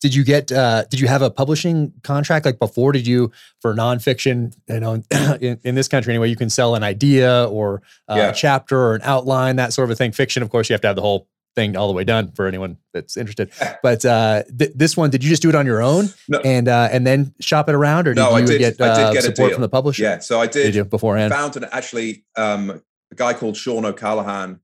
[0.00, 2.46] Did you get uh, did you have a publishing contract?
[2.46, 5.02] Like before did you for nonfiction you know
[5.40, 8.28] in, in this country anyway you can sell an idea or uh, yeah.
[8.28, 10.12] a chapter or an outline that sort of a thing.
[10.12, 12.46] Fiction of course you have to have the whole thing all the way done for
[12.46, 13.50] anyone that's interested.
[13.82, 16.40] But uh, th- this one did you just do it on your own no.
[16.40, 19.04] and uh, and then shop it around or did no, you did, get, I did
[19.04, 20.02] uh, get support from the publisher?
[20.02, 21.32] Yeah so I did, did you beforehand?
[21.32, 24.60] found an actually um, a guy called Sean O'Callaghan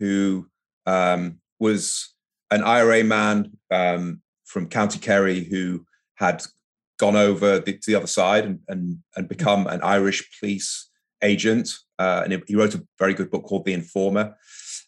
[0.00, 0.48] who
[0.86, 2.14] um, was
[2.50, 5.84] an IRA man um, from County Kerry who
[6.16, 6.42] had
[6.98, 10.88] gone over the, to the other side and, and, and become an Irish police
[11.22, 11.70] agent.
[11.98, 14.34] Uh, and he wrote a very good book called The Informer.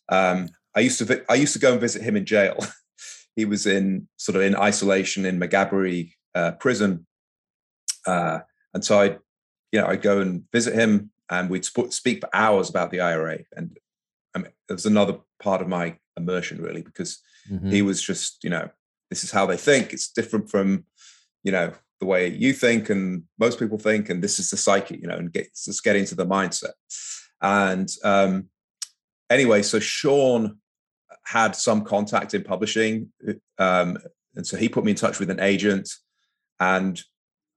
[0.09, 2.57] Um, I used to I used to go and visit him in jail.
[3.37, 7.07] he was in sort of in isolation in Maghaberry uh, prison,
[8.07, 8.41] uh,
[8.73, 9.19] and so I,
[9.73, 13.01] you know, I'd go and visit him, and we'd sp- speak for hours about the
[13.01, 13.41] IRA.
[13.57, 13.77] And
[14.35, 17.21] I mean, it was another part of my immersion, really, because
[17.51, 17.71] mm-hmm.
[17.71, 18.71] he was just, you know,
[19.11, 19.93] this is how they think.
[19.93, 20.85] It's different from,
[21.43, 24.99] you know, the way you think and most people think, and this is the psyche,
[25.01, 26.73] you know, and get just get into the mindset.
[27.43, 28.49] And um,
[29.29, 30.59] anyway, so Sean
[31.25, 33.13] had some contact in publishing,
[33.59, 33.99] um,
[34.35, 35.91] and so he put me in touch with an agent.
[36.59, 37.01] And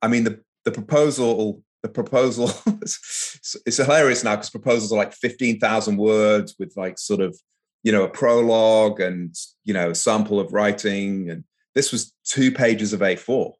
[0.01, 2.49] I mean, the the proposal the proposal
[2.81, 7.37] it's, hilarious now because proposals are like 15,000 words with like sort of
[7.83, 11.43] you know a prologue and you know a sample of writing and
[11.75, 13.53] this was two pages of a4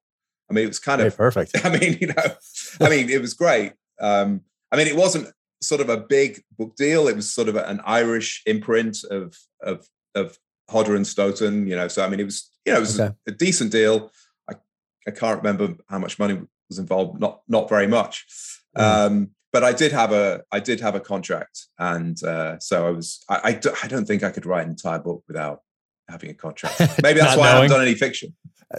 [0.49, 1.51] i mean it was kind of perfect.
[1.65, 2.35] I mean you know
[2.81, 3.73] i mean it was great.
[3.99, 5.27] Um i mean it wasn't
[5.61, 7.07] sort of a big book deal.
[7.07, 10.37] It was sort of an irish imprint of of of
[10.69, 13.13] hodder and stoughton you know so i mean it was you know it was okay.
[13.27, 14.11] a, a decent deal.
[14.49, 14.55] I
[15.07, 18.25] i can't remember how much money was involved not not very much.
[18.77, 19.05] Mm.
[19.05, 22.89] um but I did have a I did have a contract, and uh, so I
[22.89, 25.61] was I, I, I don't think I could write an entire book without
[26.09, 26.79] having a contract.
[27.03, 27.45] Maybe that's why knowing.
[27.45, 28.33] I haven't done any fiction.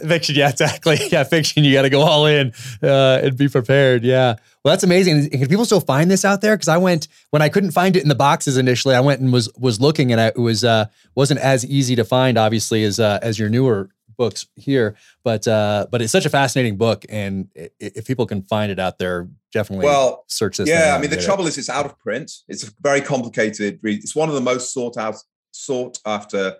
[0.05, 0.97] Fiction, yeah, exactly.
[1.09, 1.63] Yeah, fiction.
[1.63, 2.51] You got to go all in
[2.83, 4.03] uh, and be prepared.
[4.03, 4.35] Yeah.
[4.63, 5.29] Well, that's amazing.
[5.29, 6.55] Can people still find this out there?
[6.55, 8.95] Because I went when I couldn't find it in the boxes initially.
[8.95, 12.03] I went and was was looking, and I, it was uh, wasn't as easy to
[12.03, 14.95] find, obviously, as uh, as your newer books here.
[15.23, 18.97] But uh, but it's such a fascinating book, and if people can find it out
[18.97, 20.69] there, definitely well search this.
[20.69, 21.49] Yeah, I mean the trouble it.
[21.49, 22.31] is it's out of print.
[22.47, 23.99] It's a very complicated read.
[24.03, 25.15] It's one of the most sought out
[25.51, 26.55] sought after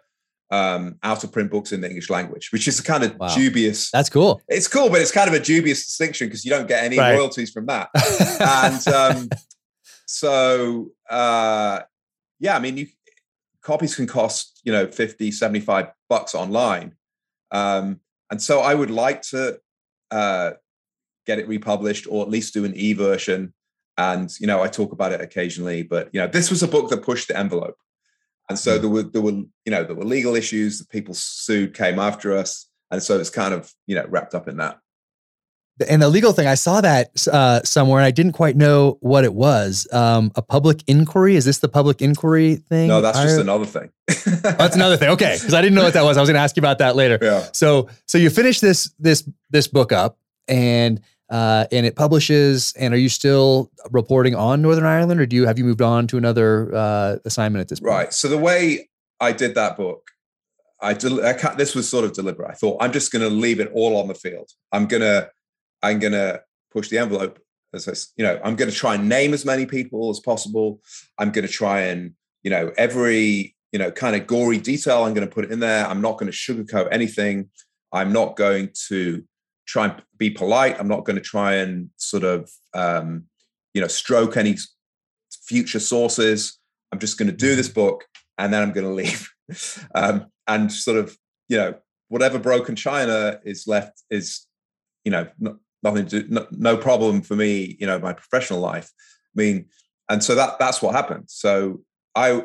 [0.52, 3.34] um, out of print books in the English language, which is a kind of wow.
[3.34, 3.92] dubious.
[3.92, 4.42] That's cool.
[4.48, 7.16] It's cool, but it's kind of a dubious distinction because you don't get any right.
[7.16, 7.90] royalties from that.
[8.40, 9.30] and um,
[10.06, 11.82] so, uh,
[12.40, 12.88] yeah, I mean, you,
[13.62, 16.94] copies can cost, you know, 50, 75 bucks online.
[17.56, 19.60] Um, and so I would like to
[20.12, 20.52] uh,
[21.26, 23.54] get it republished or at least do an e version.
[23.98, 26.90] And, you know, I talk about it occasionally, but, you know, this was a book
[26.90, 27.78] that pushed the envelope.
[28.50, 28.82] And so mm.
[28.82, 29.32] there were, there were,
[29.66, 30.80] you know, there were legal issues.
[30.80, 32.70] The people sued came after us.
[32.92, 34.80] And so it's kind of, you know, wrapped up in that
[35.88, 39.26] and the legal thing, I saw that uh, somewhere, and I didn't quite know what
[39.26, 39.88] it was.
[39.92, 41.36] Um, a public inquiry?
[41.36, 42.88] Is this the public inquiry thing?
[42.88, 43.90] No, that's just another thing.
[44.10, 45.10] oh, that's another thing.
[45.10, 46.16] Okay, because I didn't know what that was.
[46.18, 47.20] I was going to ask you about that later.
[47.22, 47.48] Yeah.
[47.52, 52.74] So, so you finish this this this book up, and uh, and it publishes.
[52.78, 56.08] And are you still reporting on Northern Ireland, or do you have you moved on
[56.08, 57.92] to another uh, assignment at this point?
[57.92, 58.14] Right.
[58.14, 60.10] So the way I did that book,
[60.80, 62.50] I, del- I this was sort of deliberate.
[62.50, 64.52] I thought I'm just going to leave it all on the field.
[64.72, 65.30] I'm going to
[65.82, 67.40] I'm going to push the envelope.
[67.74, 70.82] As I, you know, I'm going to try and name as many people as possible.
[71.18, 75.14] I'm going to try and, you know, every, you know, kind of gory detail, I'm
[75.14, 75.86] going to put it in there.
[75.86, 77.50] I'm not going to sugarcoat anything.
[77.92, 79.26] I'm not going to
[79.66, 80.80] try and be polite.
[80.80, 83.26] I'm not going to try and sort of, um,
[83.74, 84.58] you know, stroke any
[85.46, 86.60] future sources.
[86.92, 87.82] I'm just going to do this mm-hmm.
[87.82, 88.06] book
[88.38, 89.30] and then I'm going to leave.
[89.94, 91.18] um, and sort of,
[91.50, 91.76] you know,
[92.08, 94.46] whatever broken china is left is,
[95.04, 98.92] you know, not, nothing to no, no problem for me you know my professional life.
[99.38, 99.68] I mean
[100.10, 101.26] and so that that's what happened.
[101.28, 101.82] So
[102.16, 102.44] i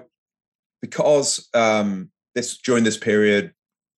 [0.82, 3.52] because um this during this period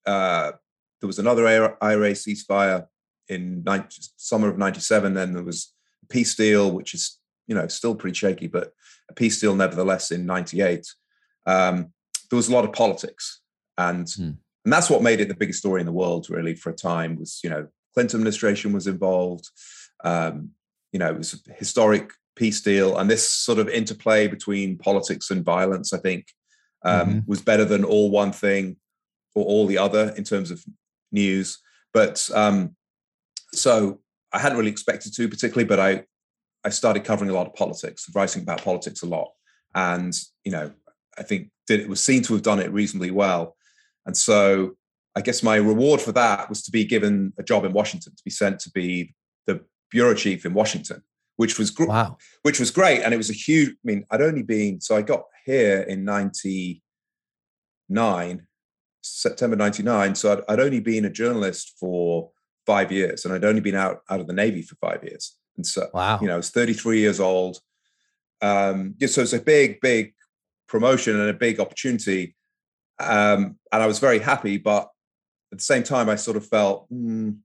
[0.07, 0.53] uh
[1.01, 1.47] there was another
[1.81, 2.87] ira ceasefire
[3.29, 7.67] in 90, summer of 97 then there was a peace deal which is you know
[7.69, 8.73] still pretty shaky but
[9.11, 10.87] a peace deal nevertheless in 98
[11.47, 11.93] um
[12.31, 13.41] there was a lot of politics
[13.79, 14.31] and hmm.
[14.65, 17.17] and that's what made it the biggest story in the world really for a time
[17.17, 19.49] was you know Clinton administration was involved.
[20.05, 20.51] Um,
[20.93, 25.31] you know, it was a historic peace deal, and this sort of interplay between politics
[25.31, 26.27] and violence, I think,
[26.85, 27.19] um, mm-hmm.
[27.27, 28.77] was better than all one thing
[29.35, 30.63] or all the other in terms of
[31.11, 31.59] news.
[31.93, 32.77] But um,
[33.53, 34.01] so
[34.33, 36.05] I hadn't really expected to, particularly, but I
[36.65, 39.33] I started covering a lot of politics, writing about politics a lot,
[39.75, 40.73] and you know,
[41.19, 43.57] I think did, it was seen to have done it reasonably well,
[44.07, 44.77] and so
[45.15, 48.23] I guess my reward for that was to be given a job in Washington, to
[48.25, 49.15] be sent to be
[49.47, 51.03] the bureau chief in Washington,
[51.37, 52.17] which was gr- wow.
[52.43, 53.71] which was great, and it was a huge.
[53.71, 58.47] I mean, I'd only been so I got here in '99,
[59.03, 60.15] September '99.
[60.15, 62.31] So I'd, I'd only been a journalist for
[62.65, 65.37] five years, and I'd only been out out of the Navy for five years.
[65.57, 66.19] And so, wow.
[66.21, 67.59] you know, I was 33 years old.
[68.41, 70.15] Um, yeah, so it's a big, big
[70.67, 72.35] promotion and a big opportunity.
[72.99, 74.89] Um, and I was very happy, but
[75.53, 77.37] at the same time, I sort of felt mm,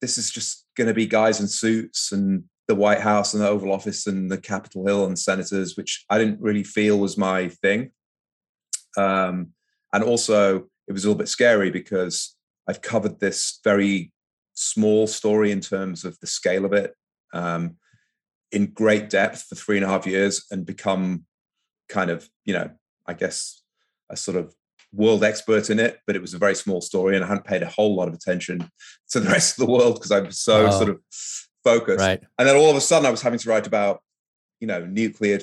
[0.00, 3.48] this is just going to be guys in suits and the White House and the
[3.48, 7.48] Oval Office and the Capitol Hill and senators, which I didn't really feel was my
[7.48, 7.92] thing.
[8.96, 9.50] Um,
[9.92, 12.36] and also, it was a little bit scary because
[12.68, 14.12] I've covered this very
[14.54, 16.94] small story in terms of the scale of it
[17.32, 17.76] um,
[18.50, 21.26] in great depth for three and a half years and become
[21.88, 22.70] kind of, you know,
[23.06, 23.62] I guess
[24.10, 24.54] a sort of
[24.94, 27.62] world expert in it, but it was a very small story and I hadn't paid
[27.62, 28.70] a whole lot of attention
[29.10, 31.00] to the rest of the world because I was so oh, sort of
[31.62, 32.00] focused.
[32.00, 32.22] Right.
[32.38, 34.02] And then all of a sudden I was having to write about,
[34.60, 35.40] you know, nuclear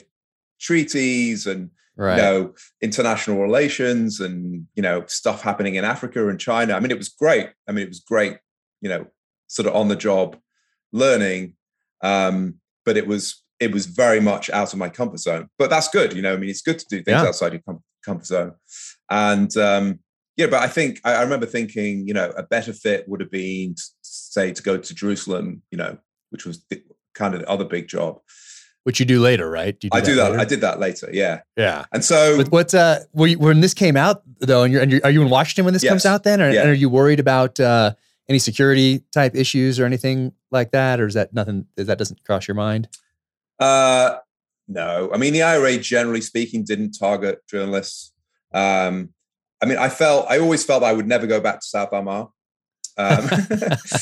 [0.60, 2.16] treaties and right.
[2.16, 6.74] you know international relations and you know stuff happening in Africa and China.
[6.74, 7.50] I mean, it was great.
[7.68, 8.38] I mean, it was great,
[8.82, 9.08] you know,
[9.48, 10.38] sort of on the job
[10.92, 11.56] learning.
[12.04, 15.48] Um, but it was it was very much out of my comfort zone.
[15.58, 16.34] But that's good, you know.
[16.34, 17.28] I mean, it's good to do things yeah.
[17.28, 18.54] outside your comfort zone.
[19.12, 20.00] And um,
[20.38, 23.30] yeah, but I think I, I, remember thinking, you know, a better fit would have
[23.30, 25.98] been, say, to go to Jerusalem, you know,
[26.30, 26.82] which was the,
[27.14, 28.22] kind of the other big job.
[28.84, 29.80] Which you do later, right?
[29.80, 30.32] Do do I that do that.
[30.32, 30.40] Later?
[30.40, 31.10] I did that later.
[31.12, 31.42] Yeah.
[31.56, 31.86] Yeah.
[31.94, 32.74] And so, but what?
[32.74, 35.66] Uh, you, when this came out though, and you're, and you're are you in Washington
[35.66, 35.92] when this yes.
[35.92, 36.24] comes out?
[36.24, 36.68] Then, or, yeah.
[36.68, 37.94] are you worried about uh,
[38.28, 41.68] any security type issues or anything like that, or is that nothing?
[41.76, 42.88] That doesn't cross your mind?
[43.60, 44.16] Uh,
[44.68, 45.12] no.
[45.14, 48.11] I mean, the IRA, generally speaking, didn't target journalists.
[48.54, 49.14] Um,
[49.62, 52.28] I mean, I felt I always felt I would never go back to South Armagh.
[52.98, 53.30] Um,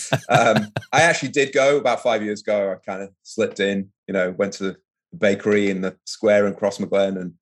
[0.30, 2.72] um, I actually did go about five years ago.
[2.72, 4.78] I kind of slipped in, you know, went to the
[5.18, 7.34] bakery in the square in Crossmaglen and,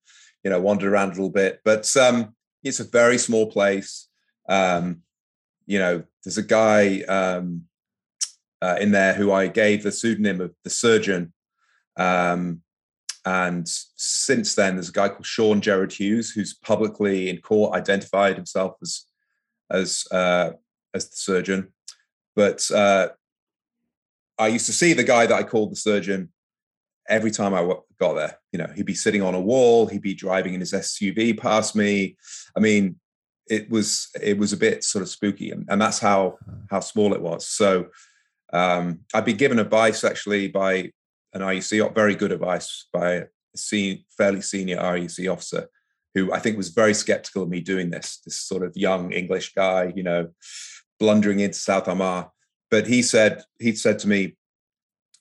[0.42, 1.60] you know, wandered around a little bit.
[1.64, 4.08] But um, it's a very small place.
[4.48, 5.02] Um,
[5.66, 7.64] you know, there's a guy um,
[8.62, 11.32] uh, in there who I gave the pseudonym of the surgeon.
[11.96, 12.62] Um,
[13.28, 18.36] and since then, there's a guy called Sean Gerard Hughes who's publicly in court identified
[18.36, 19.04] himself as
[19.70, 20.52] as uh,
[20.94, 21.74] as the surgeon.
[22.34, 23.08] But uh,
[24.38, 26.32] I used to see the guy that I called the surgeon
[27.06, 28.38] every time I got there.
[28.50, 31.76] You know, he'd be sitting on a wall, he'd be driving in his SUV past
[31.76, 32.16] me.
[32.56, 32.96] I mean,
[33.50, 36.38] it was it was a bit sort of spooky, and, and that's how
[36.70, 37.46] how small it was.
[37.46, 37.88] So
[38.54, 40.92] um, I'd be given advice actually by
[41.32, 43.24] an RUC, very good advice by a
[43.56, 45.68] senior, fairly senior RUC officer
[46.14, 49.54] who I think was very skeptical of me doing this, this sort of young English
[49.54, 50.28] guy, you know,
[50.98, 52.28] blundering into South Armagh.
[52.70, 54.36] But he said, he said to me,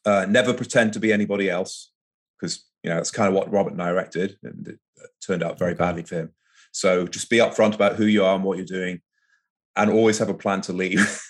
[0.06, 1.92] uh, never pretend to be anybody else,
[2.40, 4.80] because you know that's kind of what Robert Nairac did, and it
[5.26, 6.32] turned out very badly for him.
[6.72, 9.02] So just be upfront about who you are and what you're doing,
[9.76, 11.22] and always have a plan to leave.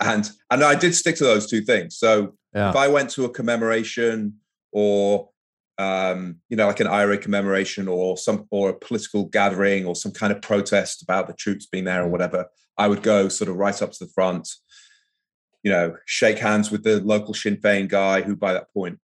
[0.00, 1.96] and and I did stick to those two things.
[1.96, 2.70] So yeah.
[2.70, 4.34] if I went to a commemoration
[4.72, 5.30] or
[5.78, 10.12] um, you know, like an IRA commemoration or some or a political gathering or some
[10.12, 12.10] kind of protest about the troops being there or mm.
[12.10, 12.46] whatever,
[12.78, 14.48] I would go sort of right up to the front,
[15.62, 18.98] you know, shake hands with the local Sinn Féin guy who by that point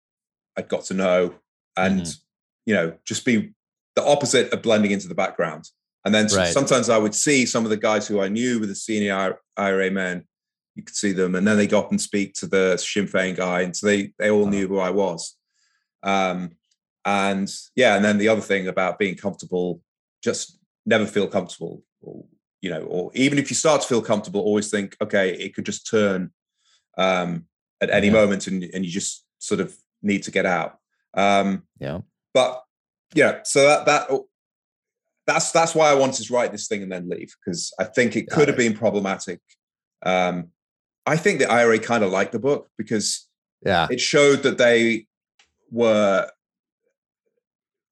[0.57, 1.35] I'd got to know,
[1.77, 2.21] and mm-hmm.
[2.67, 3.55] you know, just be
[3.95, 5.69] the opposite of blending into the background.
[6.05, 6.53] And then right.
[6.53, 9.91] sometimes I would see some of the guys who I knew were the senior IRA
[9.91, 10.25] men.
[10.79, 13.37] You could see them, and then they go up and speak to the Sinn Féin
[13.37, 15.37] guy, and so they they all knew who I was.
[16.05, 16.53] Um,
[17.05, 19.81] and yeah, and then the other thing about being comfortable,
[20.23, 22.25] just never feel comfortable, or,
[22.61, 25.67] you know, or even if you start to feel comfortable, always think, okay, it could
[25.67, 26.31] just turn
[26.97, 27.47] um,
[27.81, 28.13] at any yeah.
[28.13, 30.79] moment, and and you just sort of need to get out.
[31.15, 31.99] Um, yeah.
[32.33, 32.63] But
[33.15, 34.11] yeah, so that that
[35.27, 38.15] that's that's why I wanted to write this thing and then leave because I think
[38.15, 39.41] it could have been problematic.
[40.07, 40.53] Um,
[41.09, 43.27] I think the IRA kind of liked the book because
[43.65, 45.07] yeah, it showed that they
[45.71, 46.31] were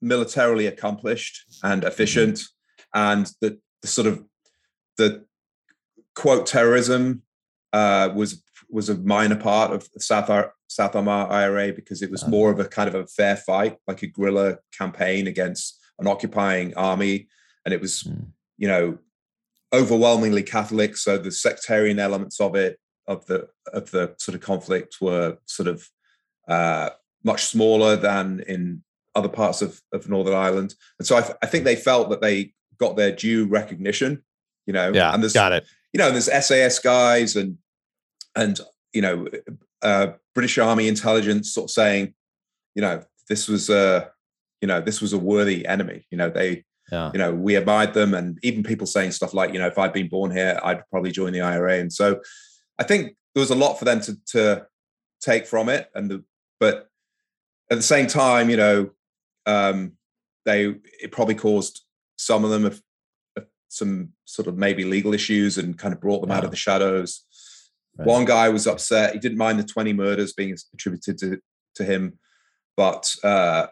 [0.02, 1.88] militarily accomplished and mm-hmm.
[1.88, 2.98] efficient, mm-hmm.
[3.14, 4.22] and that the sort of
[4.98, 5.24] the
[6.14, 7.22] quote terrorism
[7.72, 10.30] uh, was was a minor part of the South
[10.68, 12.30] South Armagh IRA because it was uh-huh.
[12.30, 16.74] more of a kind of a fair fight, like a guerrilla campaign against an occupying
[16.74, 17.28] army,
[17.64, 18.26] and it was mm.
[18.58, 18.98] you know
[19.72, 20.98] overwhelmingly Catholic.
[20.98, 25.68] So the sectarian elements of it of the of the sort of conflict were sort
[25.68, 25.88] of
[26.48, 26.90] uh,
[27.24, 28.82] much smaller than in
[29.14, 30.74] other parts of, of Northern Ireland.
[30.98, 34.22] And so I, I think they felt that they got their due recognition
[34.66, 35.66] You know, yeah, and there's got it.
[35.92, 37.58] You know, there's SAS guys and
[38.34, 38.60] and
[38.92, 39.26] you know,
[39.82, 42.14] uh, British Army intelligence sort of saying,
[42.74, 44.10] you know, this was a,
[44.60, 46.06] you know, this was a worthy enemy.
[46.10, 47.10] You know, they, yeah.
[47.12, 49.92] you know, we admired them, and even people saying stuff like, you know, if I'd
[49.92, 51.78] been born here, I'd probably join the IRA.
[51.78, 52.20] And so,
[52.78, 54.66] I think there was a lot for them to to
[55.20, 56.24] take from it, and the,
[56.60, 56.88] but
[57.70, 58.90] at the same time, you know,
[59.46, 59.92] um,
[60.44, 61.82] they it probably caused
[62.16, 62.72] some of them
[63.68, 67.24] some sort of maybe legal issues and kind of brought them out of the shadows.
[67.98, 68.06] Right.
[68.06, 71.40] One guy was upset; he didn't mind the twenty murders being attributed to
[71.76, 72.18] to him,
[72.76, 73.66] but uh,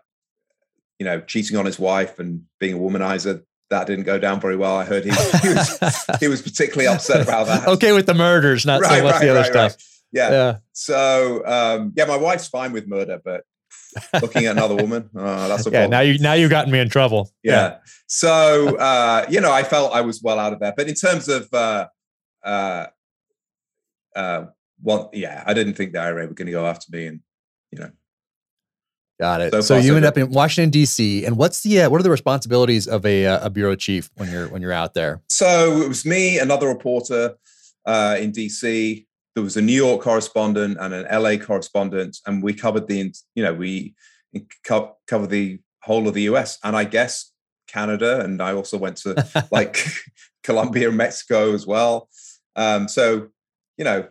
[0.99, 4.57] you know, cheating on his wife and being a womanizer that didn't go down very
[4.57, 4.77] well.
[4.77, 5.79] I heard he, he, was,
[6.21, 7.69] he was particularly upset about that.
[7.69, 9.77] okay with the murders, not right, so much right, the other right, stuff.
[10.13, 10.31] Yeah.
[10.31, 10.57] yeah.
[10.73, 13.43] So um, yeah, my wife's fine with murder, but
[14.23, 15.81] looking at another woman, uh, that's a yeah.
[15.81, 15.91] Problem.
[15.91, 17.31] Now you now you've gotten me in trouble.
[17.43, 17.53] Yeah.
[17.53, 17.77] yeah.
[18.07, 20.73] So uh, you know, I felt I was well out of there.
[20.77, 21.89] But in terms of uh,
[22.45, 22.87] uh,
[24.15, 24.45] uh,
[24.83, 27.21] well, yeah, I didn't think the IRA were going to go after me, and
[27.73, 27.91] you know.
[29.21, 29.53] Got it.
[29.53, 31.25] So, so you end up in Washington D.C.
[31.25, 34.31] And what's the uh, what are the responsibilities of a, uh, a bureau chief when
[34.31, 35.23] you're when you're out there?
[35.29, 37.37] So it was me, another reporter
[37.87, 42.55] uh, in D.C there was a New York correspondent and an LA correspondent, and we
[42.55, 43.95] covered the you know we
[44.65, 47.33] co- covered the whole of the US and I guess
[47.67, 49.85] Canada, and I also went to like
[50.43, 52.09] Colombia and Mexico as well.
[52.57, 53.29] Um, so
[53.77, 54.09] you know,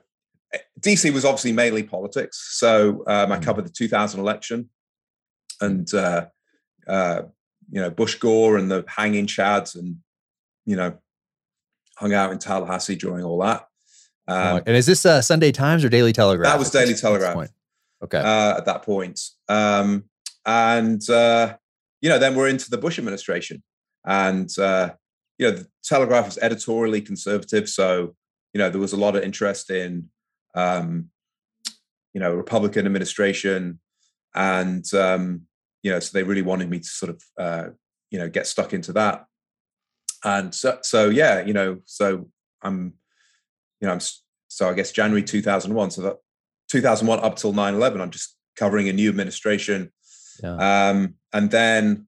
[0.82, 2.58] DC was obviously mainly politics.
[2.58, 3.44] So um, I mm.
[3.44, 4.70] covered the 2000 election,
[5.64, 6.28] and uh,
[6.88, 7.22] uh,
[7.72, 9.98] you know Bush Gore and the hanging chads, and
[10.66, 10.98] you know
[11.98, 13.68] hung out in Tallahassee during all that.
[14.28, 16.52] Um, and is this uh, Sunday Times or Daily Telegraph?
[16.52, 17.50] That was Daily Telegraph.
[18.04, 18.18] Okay.
[18.18, 19.20] Uh, at that point.
[19.48, 20.06] Um,
[20.46, 21.56] and, uh,
[22.02, 23.64] you know, then we're into the Bush administration.
[24.06, 24.94] And, uh,
[25.38, 27.70] you know, the Telegraph was editorially conservative.
[27.70, 28.16] So,
[28.54, 30.10] you know, there was a lot of interest in,
[30.54, 31.10] um,
[32.14, 33.80] you know, Republican administration.
[34.36, 35.44] And, um,
[35.84, 37.70] you know, so they really wanted me to sort of, uh,
[38.10, 39.26] you know, get stuck into that.
[40.24, 42.30] And so, so yeah, you know, so
[42.62, 42.94] I'm,
[43.82, 44.00] you know, I'm,
[44.48, 45.92] so I guess January 2001.
[45.92, 46.18] So that
[46.70, 49.92] 2001 up till 9/11, I'm just covering a new administration.
[50.42, 50.90] Yeah.
[50.90, 52.08] Um, and then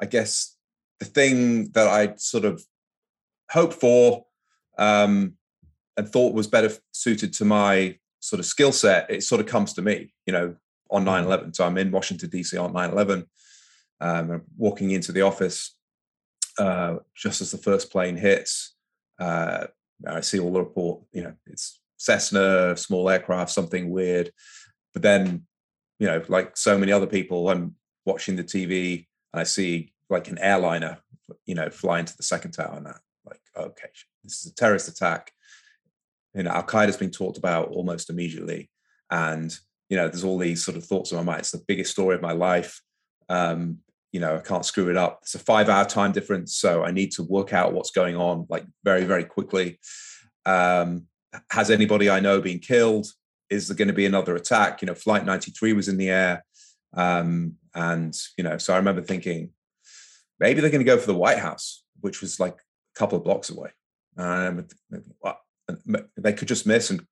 [0.00, 0.56] I guess
[1.00, 2.62] the thing that I sort of
[3.50, 4.26] hoped for
[4.78, 5.34] um,
[5.96, 9.72] and thought was better suited to my sort of skill set, it sort of comes
[9.74, 10.56] to me, you know,
[10.90, 11.44] on 9 11.
[11.44, 11.52] Mm-hmm.
[11.52, 12.56] So I'm in Washington, D.C.
[12.56, 13.24] on 9 11.
[14.00, 15.74] Um, walking into the office
[16.58, 18.74] uh, just as the first plane hits.
[19.18, 19.66] Uh,
[20.06, 24.30] I see all the report, you know, it's Cessna, small aircraft, something weird.
[24.92, 25.46] But then,
[25.98, 27.74] you know, like so many other people, I'm
[28.04, 30.98] watching the TV and I see like an airliner,
[31.46, 33.88] you know, flying to the second tower and that, like, okay,
[34.22, 35.32] this is a terrorist attack.
[36.34, 38.70] You know, Al Qaeda's been talked about almost immediately.
[39.10, 39.56] And,
[39.88, 41.40] you know, there's all these sort of thoughts in my mind.
[41.40, 42.80] It's the biggest story of my life.
[43.28, 43.78] Um,
[44.12, 45.20] you know, I can't screw it up.
[45.22, 46.56] It's a five hour time difference.
[46.56, 49.78] So I need to work out what's going on like very, very quickly.
[50.46, 51.06] Um,
[51.50, 53.06] has anybody I know been killed?
[53.50, 54.82] Is there going to be another attack?
[54.82, 56.44] You know, Flight 93 was in the air.
[56.94, 59.50] Um, and, you know, so I remember thinking,
[60.40, 63.24] maybe they're going to go for the White House, which was like a couple of
[63.24, 63.70] blocks away.
[66.16, 66.90] They could just miss.
[66.90, 67.06] And,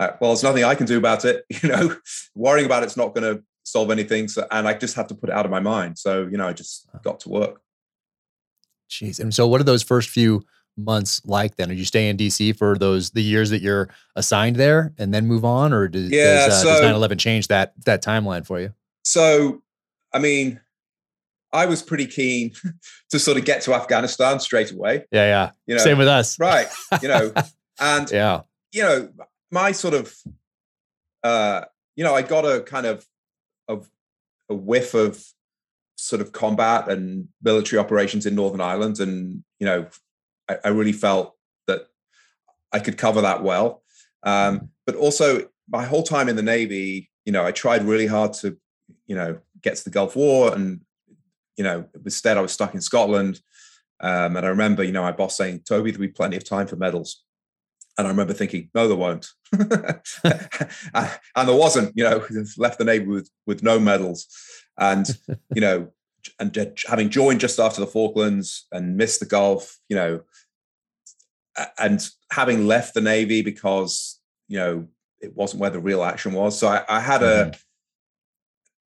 [0.00, 1.44] uh, well, there's nothing I can do about it.
[1.62, 1.94] You know,
[2.34, 4.28] worrying about it's not going to solve anything.
[4.28, 5.98] So, and I just had to put it out of my mind.
[5.98, 7.60] So, you know, I just got to work.
[8.90, 9.20] Jeez.
[9.20, 10.42] And so, what are those first few
[10.76, 11.68] months like then?
[11.68, 15.26] Did you stay in DC for those the years that you're assigned there and then
[15.26, 18.58] move on, or does, yeah, does, uh, so, does 9/11 change that that timeline for
[18.58, 18.72] you?
[19.04, 19.62] So,
[20.14, 20.60] I mean,
[21.52, 22.52] I was pretty keen
[23.10, 25.04] to sort of get to Afghanistan straight away.
[25.12, 25.50] Yeah, yeah.
[25.66, 26.68] You know, same with us, right?
[27.02, 27.32] You know,
[27.80, 28.40] and yeah,
[28.72, 29.10] you know,
[29.50, 30.14] my sort of,
[31.22, 31.64] uh,
[31.96, 33.04] you know, I got a kind of
[33.68, 33.88] of
[34.48, 35.22] a whiff of
[35.96, 39.86] sort of combat and military operations in Northern Ireland, and you know,
[40.48, 41.36] I, I really felt
[41.66, 41.86] that
[42.72, 43.82] I could cover that well.
[44.22, 44.66] Um, mm-hmm.
[44.86, 48.56] but also, my whole time in the Navy, you know, I tried really hard to,
[49.06, 50.80] you know, get to the Gulf War, and
[51.56, 53.40] you know, instead I was stuck in Scotland.
[54.02, 56.66] Um, and I remember, you know, my boss saying, "Toby, there'll be plenty of time
[56.66, 57.22] for medals."
[57.98, 59.28] And I remember thinking, no, there won't.
[59.52, 59.98] and
[61.34, 62.24] there wasn't, you know,
[62.56, 64.26] left the Navy with, with no medals.
[64.78, 65.06] And,
[65.54, 65.92] you know,
[66.38, 70.22] and having joined just after the Falklands and missed the Gulf, you know,
[71.78, 74.88] and having left the Navy because, you know,
[75.20, 76.58] it wasn't where the real action was.
[76.58, 77.60] So I, I had a, mm-hmm.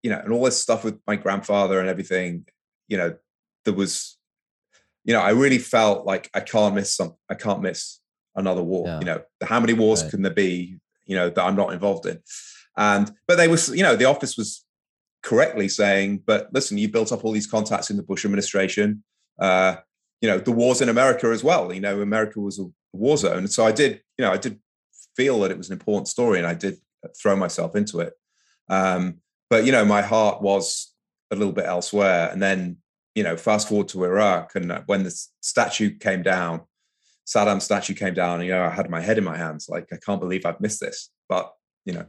[0.03, 2.47] you know, and all this stuff with my grandfather and everything,
[2.89, 3.17] you know,
[3.65, 4.17] there was,
[5.05, 8.01] you know, I really felt like I can't miss some, I can't miss
[8.35, 8.87] another war.
[8.87, 8.99] Yeah.
[8.99, 10.11] You know, how many wars right.
[10.11, 12.21] can there be, you know, that I'm not involved in?
[12.77, 14.65] And, but they was, you know, the office was
[15.23, 19.05] correctly saying, but listen, you built up all these contacts in the Bush administration.
[19.39, 19.77] Uh,
[20.21, 21.73] you know, the wars in America as well.
[21.73, 23.49] You know, America was a war zone.
[23.49, 24.59] So I did, you know, I did
[25.17, 26.79] feel that it was an important story and I did
[27.21, 28.15] throw myself into it.
[28.69, 29.19] Um,
[29.51, 30.95] but, you know, my heart was
[31.31, 32.31] a little bit elsewhere.
[32.33, 32.79] And then,
[33.15, 36.63] you know, fast forward to Iraq and when the statue came down,
[37.27, 39.69] Saddam's statue came down, and, you know, I had my head in my hands.
[39.69, 41.11] Like, I can't believe I've missed this.
[41.29, 41.53] But,
[41.85, 42.07] you know,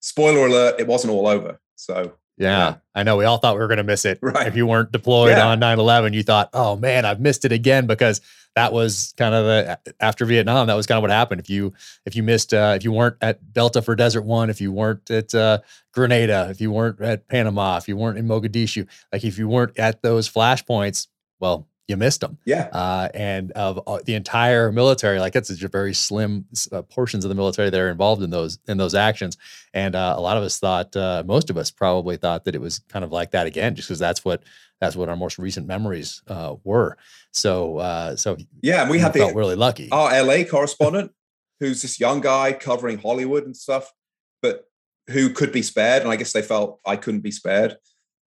[0.00, 1.60] spoiler alert, it wasn't all over.
[1.76, 3.16] So yeah, yeah, I know.
[3.16, 4.18] We all thought we were going to miss it.
[4.22, 4.46] Right.
[4.46, 5.46] If you weren't deployed yeah.
[5.46, 8.20] on 9 11, you thought, oh man, I've missed it again because
[8.54, 10.66] that was kind of the after Vietnam.
[10.66, 11.40] That was kind of what happened.
[11.40, 11.72] If you
[12.04, 15.10] if you missed uh, if you weren't at Delta for Desert One, if you weren't
[15.10, 15.58] at uh,
[15.92, 19.78] Grenada, if you weren't at Panama, if you weren't in Mogadishu, like if you weren't
[19.78, 21.08] at those flashpoints,
[21.40, 22.38] well, you missed them.
[22.44, 22.68] Yeah.
[22.72, 27.28] Uh, and of uh, the entire military, like it's just very slim uh, portions of
[27.28, 29.36] the military that are involved in those in those actions.
[29.74, 32.60] And uh, a lot of us thought, uh, most of us probably thought that it
[32.60, 34.42] was kind of like that again, just because that's what
[34.80, 36.96] that's what our most recent memories uh, were.
[37.30, 39.88] So, so yeah, and we had felt the, really lucky.
[39.90, 41.12] Our LA correspondent,
[41.60, 43.92] who's this young guy covering Hollywood and stuff,
[44.40, 44.64] but
[45.08, 47.76] who could be spared, and I guess they felt I couldn't be spared.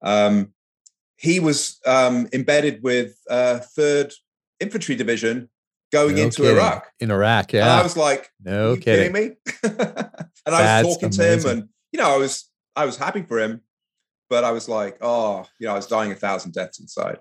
[0.02, 0.54] Um,
[1.26, 4.14] he was um, embedded with uh, Third
[4.60, 5.50] Infantry Division
[5.92, 6.58] going no into kidding.
[6.58, 6.88] Iraq.
[7.00, 7.62] In Iraq, yeah.
[7.64, 9.12] And I was like, "No kidding.
[9.12, 11.42] kidding me?" and I was talking amazing.
[11.42, 13.62] to him, and you know, I was I was happy for him,
[14.30, 17.18] but I was like, "Oh, you know, I was dying a thousand deaths inside."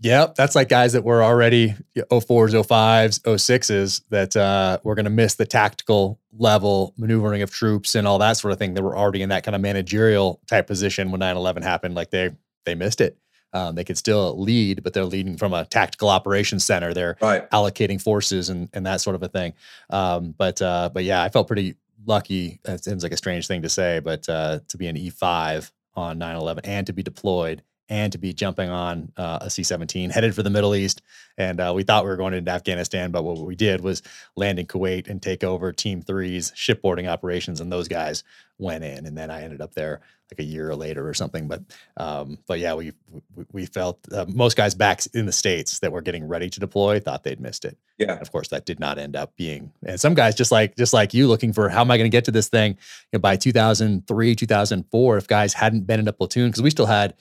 [0.00, 5.10] Yep, that's like guys that were already 04s, 05s, 06s that uh, were going to
[5.10, 8.74] miss the tactical level maneuvering of troops and all that sort of thing.
[8.74, 11.94] They were already in that kind of managerial type position when 9 11 happened.
[11.94, 12.30] Like they
[12.64, 13.16] they missed it.
[13.52, 16.94] Um, they could still lead, but they're leading from a tactical operations center.
[16.94, 17.48] They're right.
[17.50, 19.52] allocating forces and and that sort of a thing.
[19.90, 21.76] Um, but uh, but yeah, I felt pretty
[22.06, 22.60] lucky.
[22.64, 25.70] It seems like a strange thing to say, but uh, to be an E five
[25.94, 27.62] on 9-11 and to be deployed
[27.92, 31.02] and to be jumping on uh, a C 17 headed for the Middle East.
[31.36, 34.02] And uh, we thought we were going into Afghanistan, but what we did was
[34.34, 37.60] land in Kuwait and take over Team Three's shipboarding operations.
[37.60, 38.24] And those guys
[38.56, 39.04] went in.
[39.04, 40.00] And then I ended up there
[40.32, 41.46] like a year later or something.
[41.48, 41.62] But
[41.98, 42.92] um, but yeah, we
[43.34, 46.60] we, we felt uh, most guys back in the states that were getting ready to
[46.60, 47.76] deploy thought they'd missed it.
[47.98, 49.72] Yeah, and of course that did not end up being.
[49.84, 52.14] And some guys just like just like you, looking for how am I going to
[52.14, 52.72] get to this thing?
[53.12, 56.86] You know, by 2003, 2004, if guys hadn't been in a platoon, because we still
[56.86, 57.14] had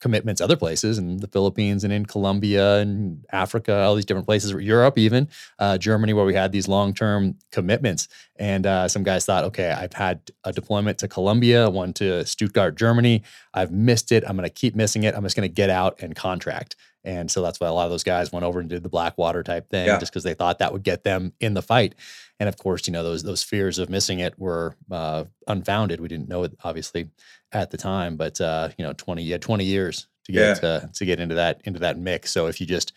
[0.00, 4.52] commitments other places in the Philippines and in Colombia and Africa, all these different places,
[4.52, 5.28] Europe, even
[5.58, 8.08] uh, Germany, where we had these long term commitments.
[8.36, 12.76] And uh, some guys thought, okay, I've had a deployment to Colombia, one to Stuttgart,
[12.76, 13.22] Germany.
[13.52, 14.24] I've missed it.
[14.26, 15.14] I'm going to keep missing it.
[15.14, 16.76] I'm just going to get out and contract.
[17.04, 19.42] And so that's why a lot of those guys went over and did the Blackwater
[19.42, 19.98] type thing, yeah.
[19.98, 21.94] just because they thought that would get them in the fight.
[22.40, 26.00] And of course, you know those those fears of missing it were uh, unfounded.
[26.00, 27.10] We didn't know it obviously
[27.52, 30.54] at the time, but uh, you know, twenty had twenty years to get yeah.
[30.54, 32.30] to, to get into that into that mix.
[32.30, 32.92] So if you just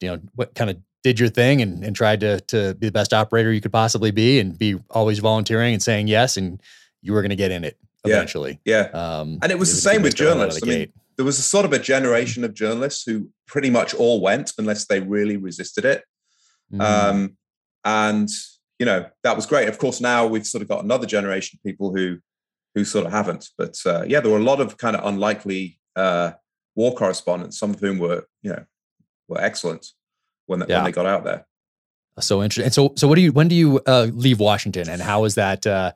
[0.00, 2.92] you know what kind of did your thing and, and tried to to be the
[2.92, 6.60] best operator you could possibly be and be always volunteering and saying yes and
[7.02, 8.60] you were going to get in it eventually.
[8.64, 8.88] Yeah.
[8.92, 9.18] yeah.
[9.18, 10.62] Um, and it was the same with journalists.
[10.62, 14.20] I mean, there was a sort of a generation of journalists who pretty much all
[14.20, 16.04] went unless they really resisted it.
[16.72, 16.80] Mm.
[16.80, 17.36] Um,
[17.84, 18.28] and
[18.78, 19.68] you know that was great.
[19.68, 22.18] Of course, now we've sort of got another generation of people who
[22.74, 23.50] who sort of haven't.
[23.56, 26.32] But uh, yeah, there were a lot of kind of unlikely uh,
[26.74, 28.64] war correspondents, some of whom were you know
[29.28, 29.86] were excellent
[30.46, 30.78] when they, yeah.
[30.78, 31.46] when they got out there.
[32.20, 32.64] So interesting.
[32.64, 35.34] And so so what do you when do you uh, leave Washington, and how is
[35.36, 35.66] that?
[35.66, 35.92] Uh,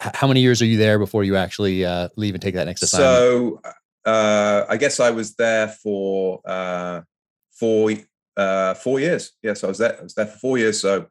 [0.00, 2.82] how many years are you there before you actually uh, leave and take that next
[2.82, 3.16] assignment?
[3.16, 3.60] So
[4.04, 6.40] uh, I guess I was there for
[7.52, 7.96] four
[8.36, 9.32] four years.
[9.42, 9.98] Yes, I was there.
[9.98, 10.80] I was there for four years.
[10.80, 11.08] So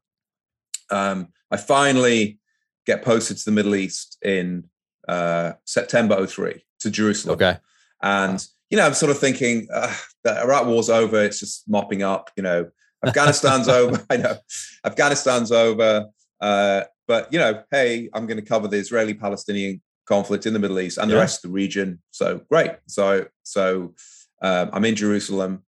[0.90, 2.40] um, I finally
[2.86, 4.66] get posted to the Middle East in
[5.08, 7.36] uh, September 03 to Jerusalem.
[7.36, 7.58] Okay.
[8.02, 8.46] And, wow.
[8.70, 11.24] you know, I'm sort of thinking uh, the Iraq war's over.
[11.24, 12.70] It's just mopping up, you know,
[13.06, 14.04] Afghanistan's over.
[14.10, 14.38] I know
[14.84, 16.08] Afghanistan's over.
[16.42, 20.60] Uh, but, you know, hey, I'm going to cover the Israeli Palestinian conflict in the
[20.60, 21.16] Middle East and yeah.
[21.16, 22.02] the rest of the region.
[22.12, 22.72] So great.
[22.88, 23.94] So, so
[24.42, 25.64] um, I'm in Jerusalem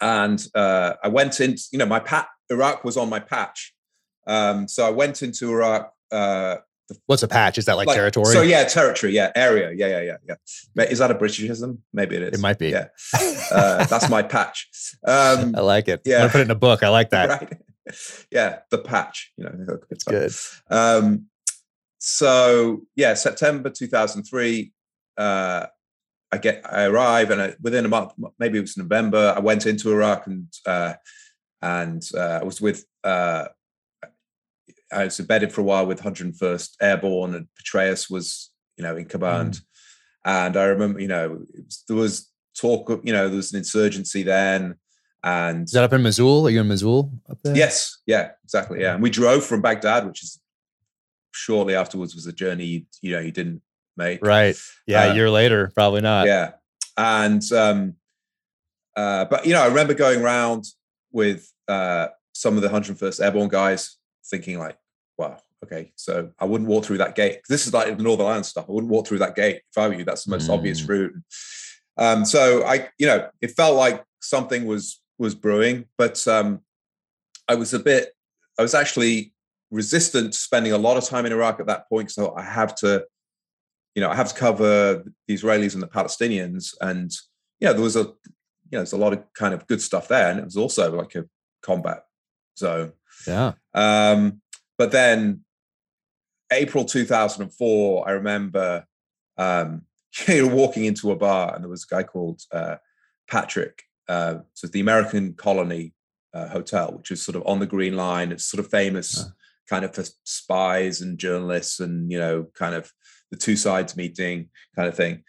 [0.00, 3.74] and uh, I went in, you know, my pat, Iraq was on my patch
[4.26, 5.92] um, so I went into Iraq.
[6.10, 6.56] Uh,
[7.06, 7.58] What's a patch?
[7.58, 8.32] Is that like, like, territory?
[8.32, 9.12] So yeah, territory.
[9.12, 9.72] Yeah, area.
[9.74, 10.34] Yeah, yeah, yeah,
[10.76, 10.84] yeah.
[10.84, 11.78] Is that a Britishism?
[11.92, 12.38] Maybe it is.
[12.38, 12.68] It might be.
[12.68, 12.88] Yeah,
[13.50, 14.68] uh, that's my patch.
[15.06, 16.02] Um, I like it.
[16.04, 16.82] Yeah, I'm put it in a book.
[16.82, 17.28] I like that.
[17.28, 17.52] Right.
[18.32, 19.32] Yeah, the patch.
[19.36, 20.32] You know, it's good.
[20.68, 21.26] Um,
[21.98, 24.72] so yeah, September 2003.
[25.16, 25.66] Uh,
[26.32, 29.66] I get I arrive and I, within a month, maybe it was November, I went
[29.66, 30.94] into Iraq and uh,
[31.62, 33.46] and uh, I was with uh,
[34.92, 39.06] I was embedded for a while with 101st Airborne, and Petraeus was you know in
[39.06, 39.54] command.
[39.54, 39.62] Mm.
[40.26, 43.58] And I remember, you know, was, there was talk of, you know, there was an
[43.58, 44.74] insurgency then.
[45.22, 46.46] And is that up in Mosul?
[46.46, 47.56] Are you in Mosul up there?
[47.56, 47.98] Yes.
[48.06, 48.80] Yeah, exactly.
[48.80, 48.94] Yeah.
[48.94, 50.40] And we drove from Baghdad, which is
[51.30, 53.62] shortly afterwards was a journey you, you know you didn't
[53.96, 54.24] make.
[54.24, 54.56] Right.
[54.86, 55.04] Yeah.
[55.04, 56.26] Uh, a year later, probably not.
[56.26, 56.52] Yeah.
[56.96, 57.94] And um
[58.96, 60.64] uh, but you know, I remember going around
[61.12, 63.96] with uh some of the 101st Airborne guys
[64.28, 64.76] thinking like,
[65.18, 67.40] wow, okay, so I wouldn't walk through that gate.
[67.48, 68.66] This is like the Northern Ireland stuff.
[68.68, 70.04] I wouldn't walk through that gate if I were you.
[70.04, 70.54] That's the most mm.
[70.54, 71.14] obvious route.
[71.98, 76.60] Um, so I, you know, it felt like something was was brewing, but um,
[77.48, 78.10] I was a bit.
[78.58, 79.32] I was actually
[79.70, 82.10] resistant to spending a lot of time in Iraq at that point.
[82.10, 83.04] So I have to,
[83.94, 87.10] you know, I have to cover the Israelis and the Palestinians, and
[87.60, 90.08] you know, there was a, you know, there's a lot of kind of good stuff
[90.08, 91.24] there, and it was also like a
[91.62, 92.05] combat
[92.58, 92.92] zone.
[93.26, 93.52] Yeah.
[93.74, 94.40] Um,
[94.78, 95.44] but then
[96.52, 98.84] April 2004, I remember
[99.36, 99.82] um,
[100.28, 102.76] you know, walking into a bar and there was a guy called uh,
[103.28, 103.82] Patrick.
[104.08, 105.92] Uh, so the American Colony
[106.32, 108.32] uh, Hotel, which is sort of on the Green Line.
[108.32, 109.28] It's sort of famous uh.
[109.68, 112.92] kind of for spies and journalists and, you know, kind of
[113.30, 115.24] the two sides meeting kind of thing.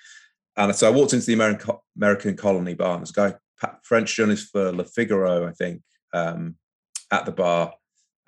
[0.56, 3.36] And so I walked into the American American Colony bar and this guy,
[3.84, 5.82] French journalist for Le Figaro, I think,
[6.14, 6.56] um,
[7.12, 7.74] at the bar.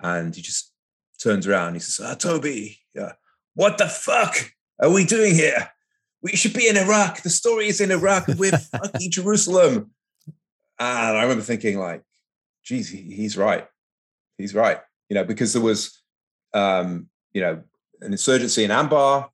[0.02, 0.72] And he just
[1.22, 1.74] turns around.
[1.74, 3.12] He says, oh, Toby, yeah,
[3.54, 5.70] what the fuck are we doing here?
[6.22, 7.22] We should be in Iraq.
[7.22, 8.28] The story is in Iraq.
[8.28, 9.90] We're fucking Jerusalem.
[10.78, 12.02] And I remember thinking, like,
[12.64, 13.66] geez, he, he's right.
[14.38, 14.78] He's right.
[15.08, 16.02] You know, because there was,
[16.54, 17.62] um, you know,
[18.00, 19.28] an insurgency in Anbar,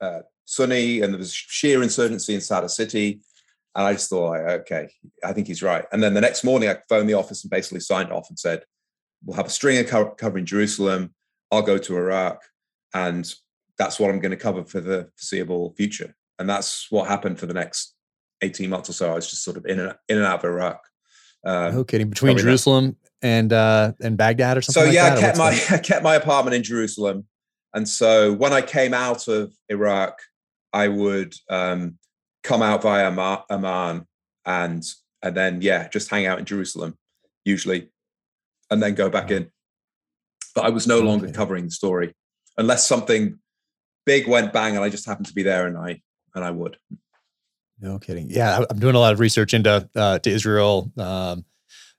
[0.00, 3.20] uh, Sunni, and there was Shia insurgency in Sadr City.
[3.76, 4.88] And I just thought, okay,
[5.22, 5.84] I think he's right.
[5.92, 8.62] And then the next morning, I phoned the office and basically signed off and said,
[9.22, 11.14] we'll have a string of co- covering Jerusalem.
[11.52, 12.42] I'll go to Iraq,
[12.94, 13.30] and
[13.78, 16.16] that's what I'm going to cover for the foreseeable future.
[16.38, 17.94] And that's what happened for the next
[18.42, 19.12] 18 months or so.
[19.12, 20.80] I was just sort of in and in and out of Iraq.
[21.44, 22.08] Um, no kidding.
[22.08, 24.82] Between Jerusalem and uh, and Baghdad or something.
[24.82, 27.26] So like yeah, that, I kept my I kept my apartment in Jerusalem,
[27.74, 30.20] and so when I came out of Iraq,
[30.72, 31.98] I would um,
[32.46, 34.06] come out via Amman
[34.44, 34.84] and
[35.22, 36.96] and then yeah, just hang out in Jerusalem
[37.44, 37.88] usually
[38.70, 39.50] and then go back in.
[40.54, 42.14] But I was no longer covering the story
[42.56, 43.38] unless something
[44.04, 46.00] big went bang and I just happened to be there and I
[46.34, 46.78] and I would.
[47.80, 48.30] No kidding.
[48.30, 51.44] Yeah, I'm doing a lot of research into uh, to Israel, um,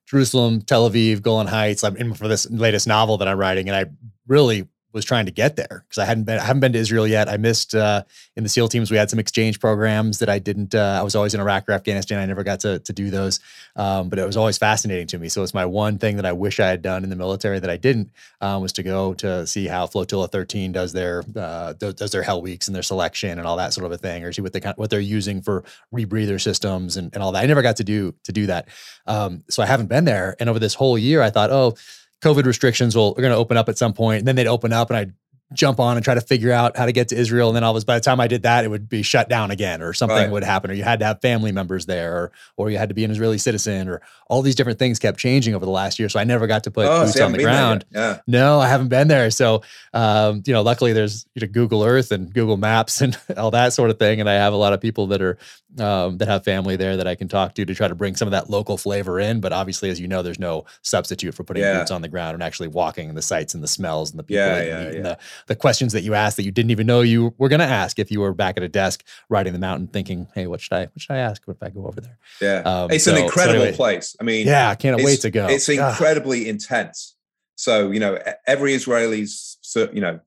[0.07, 1.83] Jerusalem, Tel Aviv, Golan Heights.
[1.83, 3.85] I'm in for this latest novel that I'm writing, and I
[4.27, 7.05] really was trying to get there because I hadn't been I haven't been to Israel
[7.05, 7.27] yet.
[7.27, 8.03] I missed uh,
[8.35, 10.73] in the SEAL teams we had some exchange programs that I didn't.
[10.73, 12.19] Uh, I was always in Iraq or Afghanistan.
[12.19, 13.39] I never got to to do those,
[13.75, 15.29] um, but it was always fascinating to me.
[15.29, 17.69] So it's my one thing that I wish I had done in the military that
[17.69, 18.11] I didn't
[18.41, 22.41] um, was to go to see how Flotilla 13 does their uh, does their Hell
[22.41, 24.61] Weeks and their selection and all that sort of a thing, or see what they
[24.77, 25.63] what they're using for
[25.93, 27.43] rebreather systems and, and all that.
[27.43, 28.69] I never got to do to do that,
[29.05, 30.35] um, so I haven't been there.
[30.39, 31.75] And over this whole year, I thought, oh
[32.21, 34.73] COVID restrictions will are going to open up at some point, and then they'd open
[34.73, 35.13] up, and I'd
[35.53, 37.47] jump on and try to figure out how to get to Israel.
[37.47, 39.49] And then all of by the time I did that, it would be shut down
[39.49, 40.31] again, or something right.
[40.31, 42.95] would happen, or you had to have family members there, or or you had to
[42.95, 46.09] be an Israeli citizen, or all these different things kept changing over the last year.
[46.09, 47.85] So I never got to put oh, boots on the ground.
[47.91, 48.19] Yeah.
[48.27, 49.31] No, I haven't been there.
[49.31, 49.61] So
[49.93, 53.73] um, you know, luckily there's you know, Google Earth and Google Maps and all that
[53.73, 54.19] sort of thing.
[54.19, 55.37] And I have a lot of people that are
[55.79, 58.27] um, that have family there that I can talk to to try to bring some
[58.27, 59.39] of that local flavor in.
[59.39, 61.79] But obviously, as you know, there's no substitute for putting yeah.
[61.79, 64.43] boots on the ground and actually walking the sights and the smells and the people
[64.43, 65.17] yeah, yeah, and the,
[65.47, 67.99] the questions that you ask that you didn't even know you were going to ask
[67.99, 70.81] if you were back at a desk riding the mountain thinking, hey, what should I
[70.85, 72.17] what should I ask if I go over there?
[72.41, 74.15] Yeah, um, it's so, an incredible so anyway, place.
[74.19, 75.47] I mean, yeah, I can't wait to go.
[75.47, 77.15] It's incredibly intense.
[77.55, 80.19] So you know, every Israeli's you know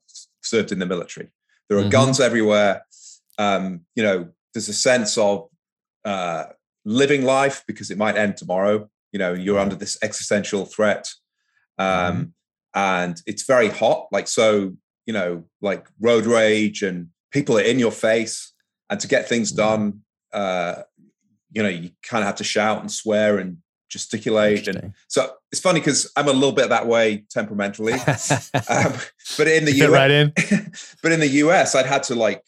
[0.43, 1.31] served in the military.
[1.69, 1.91] There are mm-hmm.
[1.91, 2.85] guns everywhere.
[3.39, 5.49] Um, you know, there's a sense of
[6.05, 6.45] uh,
[6.85, 8.89] living life because it might end tomorrow.
[9.13, 11.09] You know, you're under this existential threat.
[11.79, 12.23] Um, mm-hmm.
[12.75, 14.07] And it's very hot.
[14.13, 14.77] Like, so
[15.07, 18.53] you know, like road rage and people are in your face.
[18.89, 19.57] And to get things mm-hmm.
[19.57, 20.01] done,
[20.33, 20.83] uh,
[21.53, 24.69] you know, you kind of have to shout and swear and gesticulate.
[24.69, 27.93] And so it's funny because I'm a little bit that way temperamentally.
[28.69, 28.95] um,
[29.37, 30.33] but in the US, right in.
[31.03, 32.43] but in the US, I'd had to like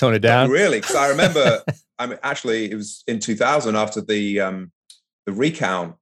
[0.00, 0.50] tone it down.
[0.50, 1.62] Really, because I remember,
[1.98, 4.72] I mean, actually, it was in 2000 after the um,
[5.26, 5.96] the recount.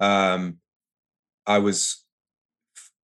[0.00, 0.58] Um,
[1.46, 2.04] I was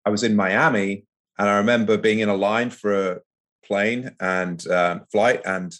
[0.05, 1.05] I was in Miami
[1.37, 3.19] and I remember being in a line for a
[3.65, 5.73] plane and um, flight, and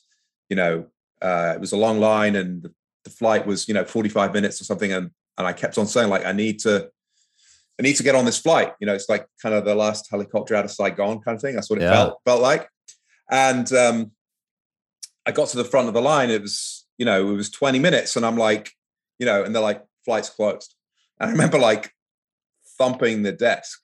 [0.49, 0.88] you know,
[1.22, 2.74] uh, it was a long line, and the,
[3.04, 6.10] the flight was you know 45 minutes or something, and and I kept on saying
[6.10, 6.89] like I need to
[7.80, 8.74] I need to get on this flight.
[8.80, 11.56] You know, it's like kind of the last helicopter out of Saigon kind of thing.
[11.56, 11.93] That's what it yeah.
[11.93, 12.70] felt felt like.
[13.32, 14.12] And um,
[15.26, 16.30] I got to the front of the line.
[16.30, 18.71] It was, you know, it was 20 minutes, and I'm like,
[19.19, 20.76] you know, and they're like, flight's closed.
[21.19, 21.91] And I remember like
[22.78, 23.80] thumping the desk,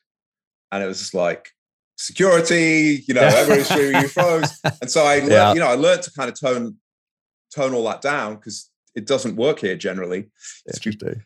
[0.71, 1.51] and it was just like
[1.97, 4.59] security, you know, everybody's shooting you froze.
[4.81, 5.53] And so I, learned, yeah.
[5.53, 6.77] you know, I learned to kind of tone
[7.53, 10.29] tone all that down because it doesn't work here generally.
[10.71, 11.23] Interesting.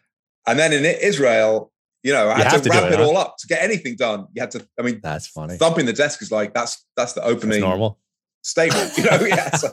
[0.47, 3.17] And then in Israel, you know, I you had to, to wrap it, it all
[3.17, 4.27] up to get anything done.
[4.33, 4.67] You had to.
[4.77, 5.57] I mean, that's funny.
[5.57, 7.61] Thumping the desk is like that's that's the opening.
[7.61, 7.99] That's normal
[8.43, 8.97] statement.
[8.97, 9.49] You know, yeah.
[9.55, 9.69] So,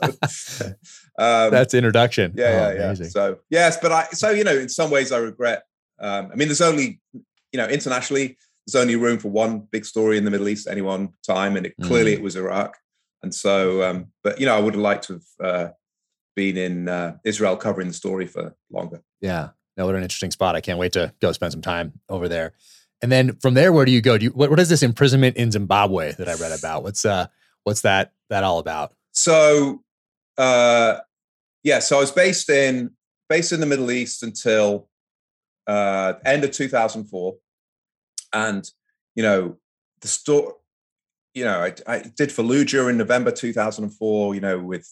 [1.19, 2.33] um, that's introduction.
[2.35, 3.07] Yeah, oh, yeah, yeah.
[3.07, 5.63] So yes, but I so you know, in some ways, I regret.
[5.99, 10.17] Um, I mean, there's only you know internationally, there's only room for one big story
[10.17, 11.87] in the Middle East at any one time, and it, mm.
[11.87, 12.77] clearly it was Iraq.
[13.23, 15.69] And so, um, but you know, I would have liked to have uh,
[16.35, 19.03] been in uh, Israel covering the story for longer.
[19.19, 20.55] Yeah, no, what an interesting spot.
[20.55, 22.53] I can't wait to go spend some time over there.
[23.03, 24.17] And then from there, where do you go?
[24.17, 26.83] Do you, what, what is this imprisonment in Zimbabwe that I read about?
[26.83, 27.27] What's uh,
[27.63, 28.93] what's that that all about?
[29.11, 29.83] So,
[30.37, 30.97] uh,
[31.63, 32.91] yeah, so I was based in
[33.29, 34.89] based in the Middle East until
[35.67, 37.35] uh, end of 2004,
[38.33, 38.69] and
[39.15, 39.57] you know
[40.01, 40.55] the store.
[41.33, 44.35] You know, I, I did Fallujah in November 2004.
[44.35, 44.89] You know, with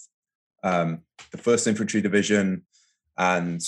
[0.64, 2.64] um, the First Infantry Division,
[3.18, 3.62] and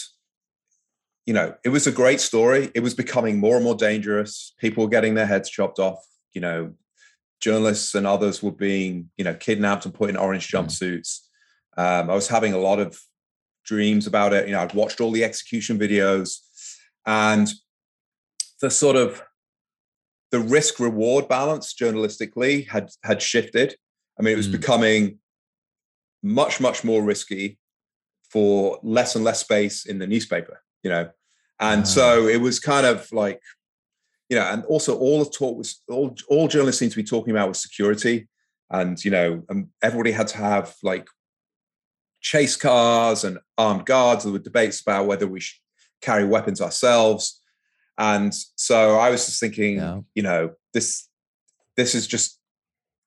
[1.25, 2.71] you know, it was a great story.
[2.75, 4.53] It was becoming more and more dangerous.
[4.59, 6.05] People were getting their heads chopped off.
[6.33, 6.73] You know,
[7.41, 10.59] journalists and others were being, you know, kidnapped and put in orange mm.
[10.59, 11.19] jumpsuits.
[11.77, 12.99] Um, I was having a lot of
[13.65, 14.47] dreams about it.
[14.47, 16.37] You know, I'd watched all the execution videos,
[17.05, 17.51] and
[18.61, 19.21] the sort of
[20.31, 23.75] the risk reward balance journalistically had had shifted.
[24.19, 24.53] I mean, it was mm.
[24.53, 25.19] becoming
[26.23, 27.57] much much more risky
[28.29, 31.09] for less and less space in the newspaper you know
[31.59, 33.41] and uh, so it was kind of like
[34.31, 37.31] you know and also all the talk was all, all journalists seemed to be talking
[37.31, 38.29] about was security
[38.69, 41.05] and you know and everybody had to have like
[42.21, 45.59] chase cars and armed guards there were debates about whether we should
[46.01, 47.41] carry weapons ourselves
[47.97, 49.99] and so i was just thinking yeah.
[50.15, 51.09] you know this
[51.75, 52.39] this is just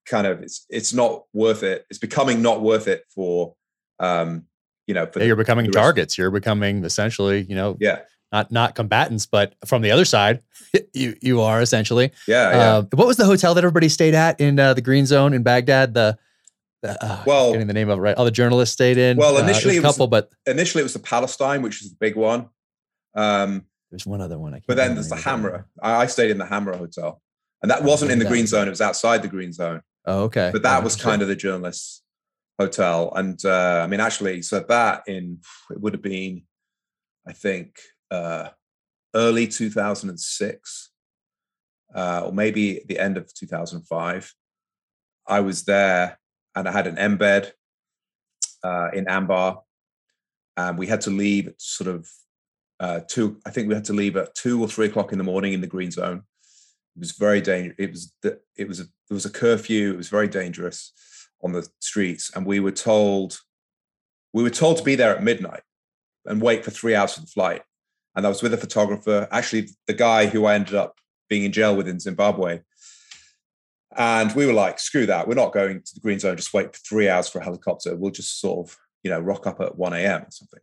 [0.05, 3.55] kind of it's it's not worth it it's becoming not worth it for
[3.99, 4.45] um
[4.87, 6.19] you know, yeah, you're becoming targets.
[6.19, 8.01] You're becoming essentially, you know, yeah,
[8.35, 10.43] not not combatants, but from the other side,
[10.93, 12.11] you you are essentially.
[12.27, 12.57] Yeah, yeah.
[12.57, 15.43] Uh, what was the hotel that everybody stayed at in uh, the Green Zone in
[15.43, 15.95] Baghdad?
[15.95, 16.19] The,
[16.83, 18.17] the uh, well, getting the name of it right.
[18.17, 19.17] All the journalists stayed in.
[19.17, 21.97] Well, uh, initially a couple, was, but initially it was the Palestine, which is the
[22.01, 22.49] big one.
[23.15, 24.61] Um, there's one other one.
[24.67, 25.65] but then there's the Hamra.
[25.81, 27.23] I, I, stayed in the Hamra Hotel,
[27.63, 28.67] and that wasn't in the Green Zone.
[28.67, 29.83] It was outside the Green Zone.
[30.05, 30.51] Oh, okay.
[30.53, 32.03] But that oh, was kind of the journalists
[32.59, 33.13] hotel.
[33.15, 35.39] And uh, I mean, actually, so that in
[35.71, 36.43] it would have been,
[37.27, 37.79] I think,
[38.11, 38.49] uh,
[39.15, 40.91] early 2006,
[41.95, 44.35] uh, or maybe the end of 2005.
[45.27, 46.19] I was there
[46.55, 47.53] and I had an embed
[48.63, 49.63] uh, in Anbar.
[50.57, 52.09] And we had to leave at sort of
[52.79, 55.25] uh, two, I think we had to leave at two or three o'clock in the
[55.25, 56.23] morning in the green zone.
[56.97, 57.77] It was very dangerous.
[57.79, 59.93] It was, the, it was a, there was a curfew.
[59.93, 60.93] It was very dangerous
[61.43, 63.39] on the streets, and we were told
[64.33, 65.63] we were told to be there at midnight
[66.25, 67.63] and wait for three hours for the flight.
[68.17, 70.99] And I was with a photographer, actually the guy who I ended up
[71.29, 72.61] being in jail with in Zimbabwe.
[73.97, 75.29] And we were like, screw that.
[75.29, 77.97] We're not going to the green zone, just wait for three hours for a helicopter.
[77.97, 80.23] We'll just sort of, you know, rock up at 1 a.m.
[80.23, 80.61] or something.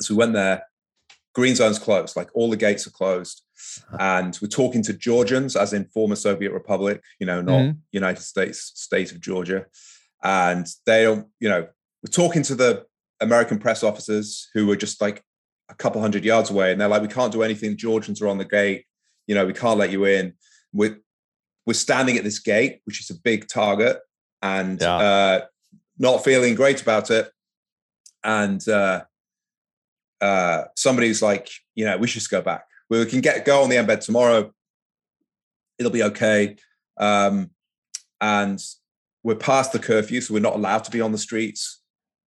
[0.00, 0.64] So we went there.
[1.34, 3.42] Green zone's closed, like all the gates are closed.
[3.92, 3.96] Uh-huh.
[4.00, 7.78] and we're talking to Georgians, as in former Soviet Republic, you know, not mm-hmm.
[7.92, 9.66] United States state of Georgia,
[10.22, 11.68] and they don't, you know,
[12.02, 12.84] we're talking to the
[13.20, 15.22] American press officers who were just like
[15.72, 17.76] a couple hundred yards away, and they're like, "We can't do anything.
[17.76, 18.84] Georgians are on the gate.
[19.26, 20.34] You know, we can't let you in."
[20.72, 20.98] We're
[21.66, 23.98] we're standing at this gate, which is a big target,
[24.40, 24.96] and yeah.
[24.96, 25.40] uh,
[25.98, 27.30] not feeling great about it.
[28.24, 29.04] And uh,
[30.20, 32.64] uh, somebody's like, you know, we should just go back
[33.00, 34.52] we can get go on the embed tomorrow.
[35.78, 36.56] It'll be okay.
[36.98, 37.50] Um,
[38.20, 38.62] and
[39.22, 41.80] we're past the curfew, so we're not allowed to be on the streets.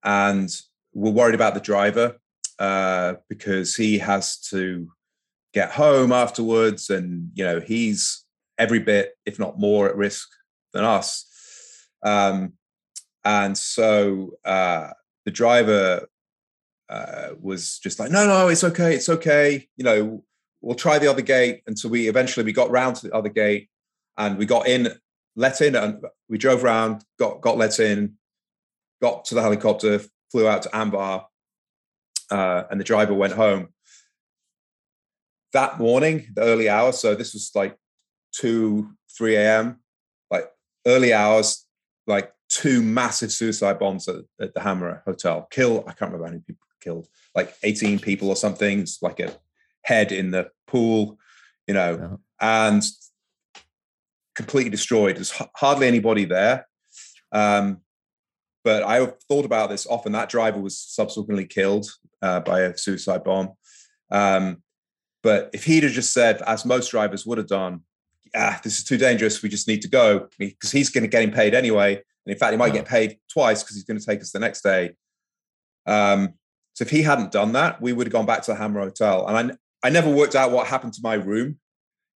[0.04, 0.50] And
[0.94, 2.18] we're worried about the driver
[2.60, 4.90] uh, because he has to
[5.54, 8.26] get home afterwards, and you know he's
[8.58, 10.30] every bit, if not more, at risk
[10.74, 11.26] than us.
[12.04, 12.54] Um,
[13.24, 14.92] and so uh,
[15.26, 16.08] the driver
[16.90, 19.68] uh, was just like, "No, no, it's okay, it's okay.
[19.78, 20.24] You know,
[20.66, 21.62] we'll try the other gate.
[21.68, 23.70] And so we eventually we got round to the other gate
[24.18, 24.90] and we got in,
[25.36, 28.16] let in, and we drove around, got got let in,
[29.02, 30.02] got to the helicopter,
[30.32, 31.26] flew out to Anbar,
[32.32, 33.70] uh, and the driver went home.
[35.54, 37.78] That morning, the early hours, so this was like
[38.34, 39.80] 2, 3 a.m.,
[40.30, 40.50] like
[40.86, 41.66] early hours,
[42.08, 45.48] like two massive suicide bombs at, at the Hamra Hotel.
[45.52, 48.80] Kill, I can't remember how many people killed, like 18 people or something.
[48.80, 49.36] It's like a
[49.84, 51.18] head in the pool,
[51.68, 52.70] you know, yeah.
[52.70, 52.84] and
[54.36, 55.16] completely destroyed.
[55.16, 56.68] There's hardly anybody there.
[57.32, 57.82] Um,
[58.64, 60.12] but I have thought about this often.
[60.14, 61.88] That driver was subsequently killed
[62.26, 63.54] uh, by a suicide bomb.
[64.12, 64.64] Um,
[65.22, 67.82] but if he'd have just said, as most drivers would have done,
[68.36, 69.42] ah, this is too dangerous.
[69.42, 71.94] We just need to go because he's going to get him paid anyway.
[71.96, 74.40] And in fact, he might get paid twice because he's going to take us the
[74.40, 74.92] next day.
[75.86, 76.34] Um,
[76.74, 79.28] so if he hadn't done that, we would have gone back to the Hamra Hotel.
[79.28, 81.60] And I, I never worked out what happened to my room,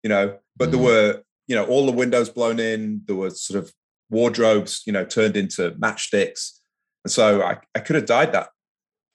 [0.03, 0.71] you know, but mm.
[0.71, 3.01] there were, you know, all the windows blown in.
[3.05, 3.71] There were sort of
[4.09, 6.59] wardrobes, you know, turned into matchsticks.
[7.05, 8.49] And so I, I could have died that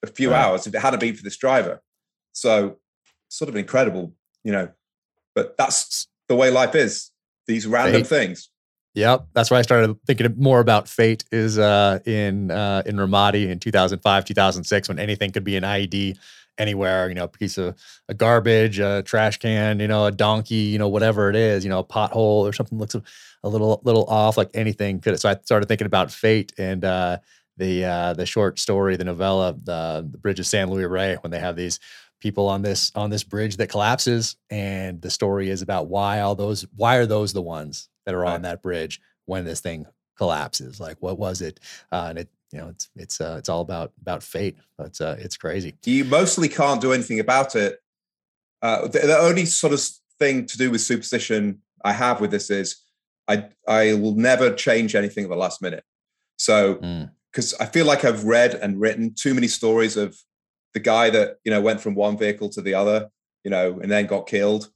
[0.08, 0.44] a few right.
[0.44, 1.82] hours if it hadn't been for this driver.
[2.32, 2.78] So
[3.28, 4.68] sort of incredible, you know,
[5.34, 7.10] but that's the way life is.
[7.46, 8.06] These random Fate.
[8.06, 8.50] things.
[8.94, 11.24] Yep, that's why I started thinking more about fate.
[11.32, 16.16] Is uh, in uh, in Ramadi in 2005, 2006, when anything could be an IED
[16.58, 17.08] anywhere.
[17.08, 17.74] You know, a piece of
[18.08, 21.70] a garbage, a trash can, you know, a donkey, you know, whatever it is, you
[21.70, 25.18] know, a pothole or something looks a little little off, like anything could.
[25.20, 27.18] So I started thinking about fate and uh,
[27.56, 31.30] the uh, the short story, the novella, the, the Bridge of San Luis Rey, when
[31.30, 31.78] they have these
[32.20, 36.34] people on this on this bridge that collapses, and the story is about why all
[36.34, 38.34] those why are those the ones that are right.
[38.34, 39.86] on that bridge when this thing
[40.16, 40.80] collapses?
[40.80, 41.60] Like, what was it?
[41.92, 44.56] Uh, and it you know it's it's uh, it's all about about fate.
[44.80, 45.74] It's uh, it's crazy.
[45.84, 47.78] You mostly can't do anything about it.
[48.62, 49.82] Uh, the, the only sort of
[50.18, 52.76] thing to do with superstition I have with this is
[53.28, 55.84] I I will never change anything at the last minute.
[56.36, 56.78] So
[57.34, 57.54] because.
[57.54, 60.16] I feel like I've read and written too many stories of
[60.72, 63.10] the guy that you know went from one vehicle to the other,
[63.42, 64.70] you know, and then got killed.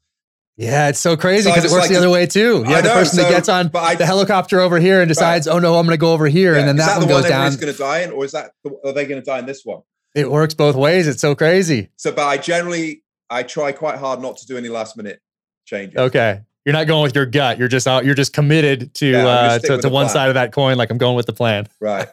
[0.59, 2.65] Yeah, it's so crazy because so it works like, the other way too.
[2.67, 5.55] Yeah, the person so, that gets on I, the helicopter over here and decides, right.
[5.55, 6.59] "Oh no, I'm going to go over here," yeah.
[6.59, 7.55] and then that, that, one goes one down.
[7.55, 8.51] going to die in, or is that
[8.85, 9.83] are they going to die in this one?
[10.17, 11.07] It works both ways.
[11.07, 11.91] It's so crazy.
[11.97, 15.21] So, but I generally I try quite hard not to do any last minute
[15.65, 15.97] changes.
[15.97, 17.57] Okay, you're not going with your gut.
[17.57, 18.05] You're just out.
[18.05, 20.09] You're just committed to yeah, uh, to, to one plan.
[20.13, 20.77] side of that coin.
[20.77, 21.67] Like I'm going with the plan.
[21.81, 22.09] Right.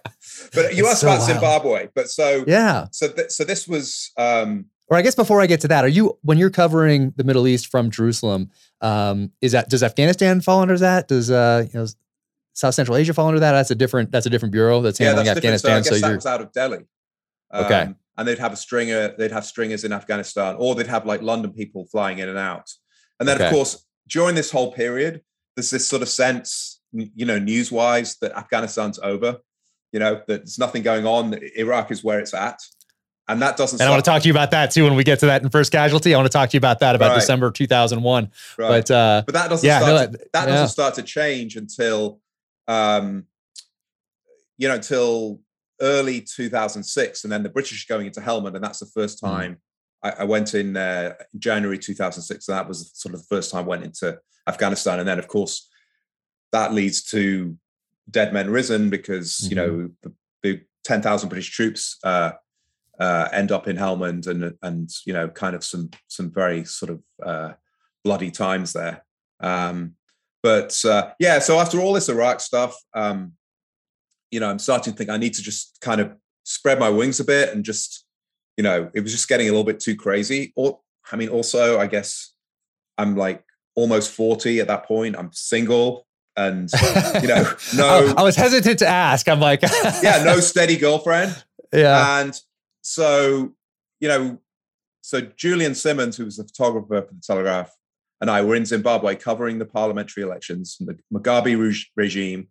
[0.53, 1.29] But you asked so about wild.
[1.29, 1.89] Zimbabwe.
[1.93, 2.87] But so yeah.
[2.91, 4.11] So th- so this was.
[4.17, 7.25] um or I guess before I get to that, are you when you're covering the
[7.25, 8.49] Middle East from Jerusalem?
[8.79, 11.09] Um, is that does Afghanistan fall under that?
[11.09, 11.87] Does uh, you know
[12.53, 13.51] South Central Asia fall under that?
[13.51, 15.83] That's a different that's a different bureau that's handling yeah, that's Afghanistan.
[15.83, 16.85] So, I guess so that was out of Delhi.
[17.51, 17.93] Um, okay.
[18.17, 19.13] And they'd have a stringer.
[19.17, 22.71] They'd have stringers in Afghanistan, or they'd have like London people flying in and out.
[23.19, 23.47] And then okay.
[23.47, 25.21] of course during this whole period,
[25.55, 29.39] there's this sort of sense, you know, news wise, that Afghanistan's over.
[29.91, 31.39] You know, that there's nothing going on.
[31.55, 32.59] Iraq is where it's at.
[33.27, 33.79] And that doesn't.
[33.79, 35.41] And I want to talk to you about that too when we get to that
[35.41, 36.13] in first casualty.
[36.13, 37.15] I want to talk to you about that about right.
[37.15, 38.29] December 2001.
[38.57, 38.67] Right.
[38.67, 40.45] But uh, but that doesn't yeah, start no, to, that yeah.
[40.45, 42.19] doesn't start to change until
[42.67, 43.25] um,
[44.57, 45.39] you know until
[45.81, 49.27] early 2006, and then the British going into Helmand, and that's the first hmm.
[49.27, 49.57] time
[50.05, 53.65] I, I went in uh, January 2006, and that was sort of the first time
[53.65, 54.99] I went into Afghanistan.
[54.99, 55.67] And then, of course,
[56.51, 57.57] that leads to
[58.09, 59.49] dead men risen because mm-hmm.
[59.49, 62.33] you know the, the 10,000 British troops uh,
[62.99, 66.91] uh, end up in Helmand, and and you know kind of some some very sort
[66.91, 67.53] of uh,
[68.03, 69.03] bloody times there.
[69.39, 69.95] Um,
[70.43, 73.33] but uh, yeah, so after all this Iraq stuff, um,
[74.29, 77.19] you know, I'm starting to think I need to just kind of spread my wings
[77.19, 78.04] a bit and just
[78.57, 80.53] you know, it was just getting a little bit too crazy.
[80.55, 80.79] Or,
[81.11, 82.33] I mean, also, I guess
[82.97, 83.43] I'm like
[83.75, 85.15] almost 40 at that point.
[85.17, 86.69] I'm single and,
[87.21, 88.13] you know, no.
[88.17, 89.27] I was hesitant to ask.
[89.27, 89.61] I'm like,
[90.03, 91.43] yeah, no steady girlfriend.
[91.73, 92.21] Yeah.
[92.21, 92.39] And
[92.81, 93.53] so,
[93.99, 94.39] you know,
[95.01, 97.71] so Julian Simmonds, who was the photographer for the Telegraph,
[98.21, 102.47] and I were in Zimbabwe covering the parliamentary elections, the Mugabe regime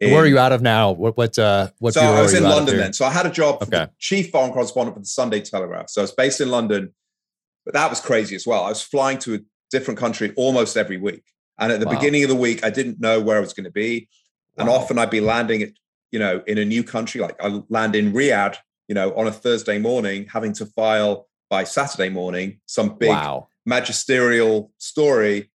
[0.00, 0.92] in, Where are you out of now?
[0.92, 2.92] What what uh what so I was in London then.
[2.92, 3.88] So I had a job okay.
[3.98, 5.90] chief foreign correspondent for the Sunday Telegraph.
[5.90, 6.94] So I was based in London,
[7.64, 8.64] but that was crazy as well.
[8.64, 9.38] I was flying to a
[9.70, 11.24] different country almost every week.
[11.58, 11.94] And at the wow.
[11.94, 14.08] beginning of the week, I didn't know where I was going to be.
[14.56, 14.62] Wow.
[14.62, 15.70] And often I'd be landing at,
[16.12, 17.20] you know, in a new country.
[17.20, 21.64] Like I land in Riyadh, you know, on a Thursday morning, having to file by
[21.64, 23.48] Saturday morning some big wow.
[23.66, 25.50] magisterial story.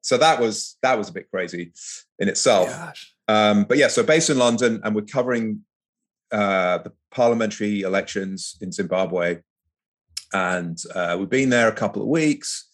[0.00, 1.72] So that was that was a bit crazy
[2.18, 2.68] in itself.
[2.68, 3.14] Gosh.
[3.32, 5.64] Um, but yeah, so based in London, and we're covering
[6.30, 9.38] uh, the parliamentary elections in Zimbabwe,
[10.34, 12.68] and uh, we've been there a couple of weeks.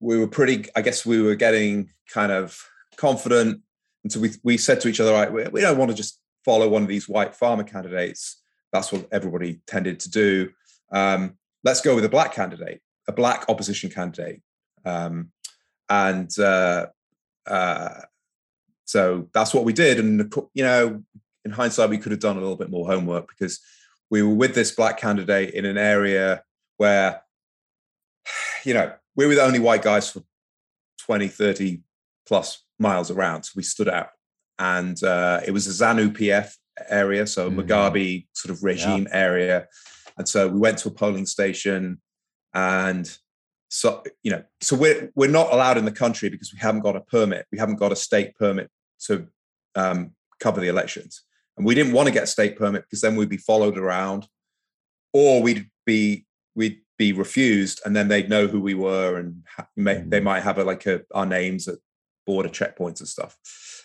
[0.00, 2.60] We were pretty, I guess, we were getting kind of
[2.96, 3.62] confident,
[4.02, 6.20] and so we we said to each other, right, we, we don't want to just
[6.44, 8.42] follow one of these white farmer candidates.
[8.72, 10.50] that's what everybody tended to do.
[10.90, 14.42] Um, let's go with a black candidate, a black opposition candidate.
[14.84, 15.30] Um,
[15.88, 16.86] and uh,
[17.46, 18.00] uh,
[18.84, 19.98] so that's what we did.
[19.98, 21.02] And, you know,
[21.44, 23.60] in hindsight, we could have done a little bit more homework because
[24.10, 26.42] we were with this black candidate in an area
[26.76, 27.22] where,
[28.64, 30.22] you know, we were the only white guys for
[31.00, 31.80] 20, 30
[32.26, 33.44] plus miles around.
[33.44, 34.10] So we stood out.
[34.58, 36.54] And uh, it was a ZANU PF
[36.88, 37.56] area, so mm.
[37.56, 39.16] Mugabe sort of regime yeah.
[39.16, 39.66] area.
[40.16, 42.00] And so we went to a polling station
[42.54, 43.10] and
[43.72, 46.94] so you know so we're we're not allowed in the country because we haven't got
[46.94, 48.70] a permit we haven't got a state permit
[49.00, 49.26] to
[49.76, 50.10] um,
[50.40, 51.22] cover the elections
[51.56, 54.26] and we didn't want to get a state permit because then we'd be followed around
[55.14, 59.42] or we'd be we'd be refused and then they'd know who we were and
[59.74, 60.24] may, they mm.
[60.24, 61.78] might have a, like a, our names at
[62.26, 63.38] border checkpoints and stuff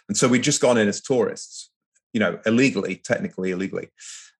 [0.09, 1.71] and so we'd just gone in as tourists
[2.11, 3.87] you know illegally technically illegally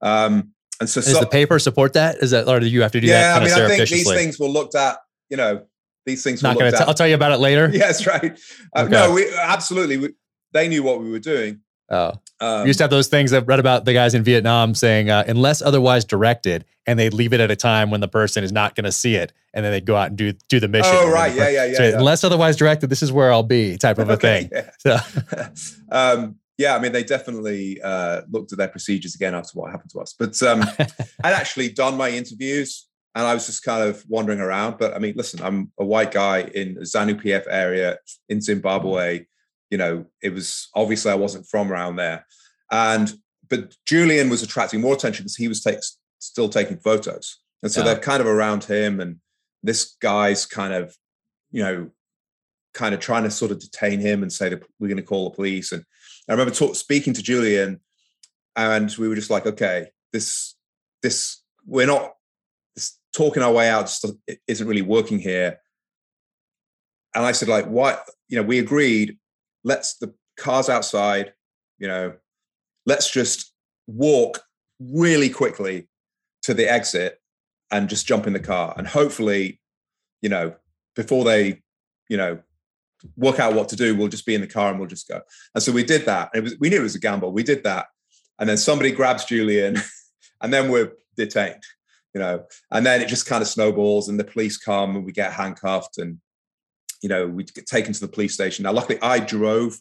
[0.01, 2.17] um, and so, does so, the paper support that?
[2.17, 3.47] Is that or do you have to do yeah, that?
[3.47, 4.99] Yeah, I mean, I think these things were looked at.
[5.30, 5.65] You know,
[6.05, 6.41] these things.
[6.41, 6.88] Not going to.
[6.88, 7.69] I'll tell you about it later.
[7.78, 8.39] Yes, right.
[8.75, 8.91] Uh, okay.
[8.91, 9.97] No, we absolutely.
[9.97, 10.13] We,
[10.53, 11.61] they knew what we were doing.
[11.89, 13.32] Oh, um, you used to have those things.
[13.34, 17.34] I've read about the guys in Vietnam saying, uh, unless otherwise directed, and they leave
[17.34, 19.71] it at a time when the person is not going to see it, and then
[19.71, 20.91] they go out and do do the mission.
[20.95, 23.78] Oh, right, yeah, yeah, yeah, so yeah, Unless otherwise directed, this is where I'll be,
[23.78, 24.49] type of a thing.
[24.51, 24.69] Yeah.
[24.80, 24.97] So.
[25.91, 29.91] um, yeah, I mean, they definitely uh, looked at their procedures again after what happened
[29.91, 30.15] to us.
[30.17, 30.63] But um,
[31.23, 32.88] I'd actually done my interviews
[33.18, 34.78] and I was just kind of wandering around.
[34.78, 37.97] But I mean, listen, I'm a white guy in ZANU PF area
[38.30, 39.26] in Zimbabwe.
[39.72, 42.28] You know, it was obviously I wasn't from around there.
[42.70, 43.11] And
[43.49, 45.80] but Julian was attracting more attention because he was take,
[46.20, 47.39] still taking photos.
[47.63, 47.86] And so yeah.
[47.86, 48.99] they're kind of around him.
[48.99, 49.15] And
[49.63, 50.95] this guy's kind of,
[51.49, 51.89] you know,
[52.76, 55.28] kind of trying to sort of detain him and say that we're going to call
[55.28, 55.72] the police.
[55.72, 55.84] And
[56.30, 57.80] I remember talk, speaking to Julian,
[58.55, 60.55] and we were just like, okay, this
[61.01, 62.13] this we're not
[63.18, 64.05] talking our way out just
[64.47, 65.59] isn't really working here.
[67.15, 67.97] And I said, like, why?
[68.28, 69.18] You know, we agreed.
[69.63, 71.34] Let's the cars outside.
[71.80, 72.13] You know,
[72.86, 73.53] let's just
[73.88, 74.41] walk
[74.80, 75.88] really quickly
[76.43, 77.20] to the exit
[77.72, 79.59] and just jump in the car and hopefully
[80.22, 80.53] you know
[80.95, 81.61] before they
[82.09, 82.39] you know
[83.15, 83.95] work out what to do.
[83.95, 85.22] We'll just be in the car and we'll just go.
[85.53, 86.30] And so we did that.
[86.34, 87.32] Was, we knew it was a gamble.
[87.32, 87.88] We did that.
[88.39, 89.78] And then somebody grabs Julian
[90.41, 91.63] and then we're detained,
[92.18, 95.11] you know, and then it just kind of snowballs and the police come and we
[95.11, 96.18] get handcuffed and,
[97.03, 98.63] you know, we get taken to the police station.
[98.63, 99.78] Now, luckily I drove,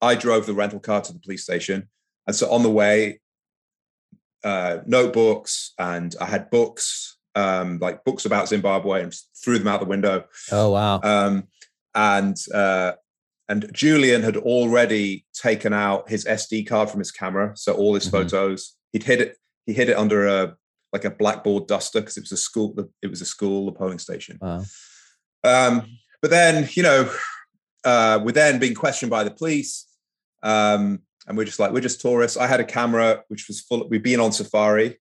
[0.00, 1.88] I drove the rental car to the police station.
[2.24, 3.18] And so on the way,
[4.44, 9.12] uh, notebooks and I had books, um, like books about Zimbabwe and
[9.42, 10.26] threw them out the window.
[10.52, 11.00] Oh, wow.
[11.02, 11.48] Um,
[11.96, 12.92] and uh,
[13.48, 18.04] and Julian had already taken out his SD card from his camera, so all his
[18.04, 18.18] mm-hmm.
[18.18, 18.76] photos.
[18.92, 19.36] He'd hid it.
[19.66, 20.56] He hid it under a
[20.96, 22.74] like a blackboard duster because it was a school.
[23.02, 24.38] It was a school, a polling station.
[24.40, 24.62] Wow.
[25.44, 25.86] Um,
[26.22, 27.10] but then, you know,
[27.84, 29.86] uh, we're then being questioned by the police,
[30.42, 32.36] um, and we're just like, we're just tourists.
[32.36, 33.86] I had a camera which was full.
[33.88, 34.98] We'd been on safari,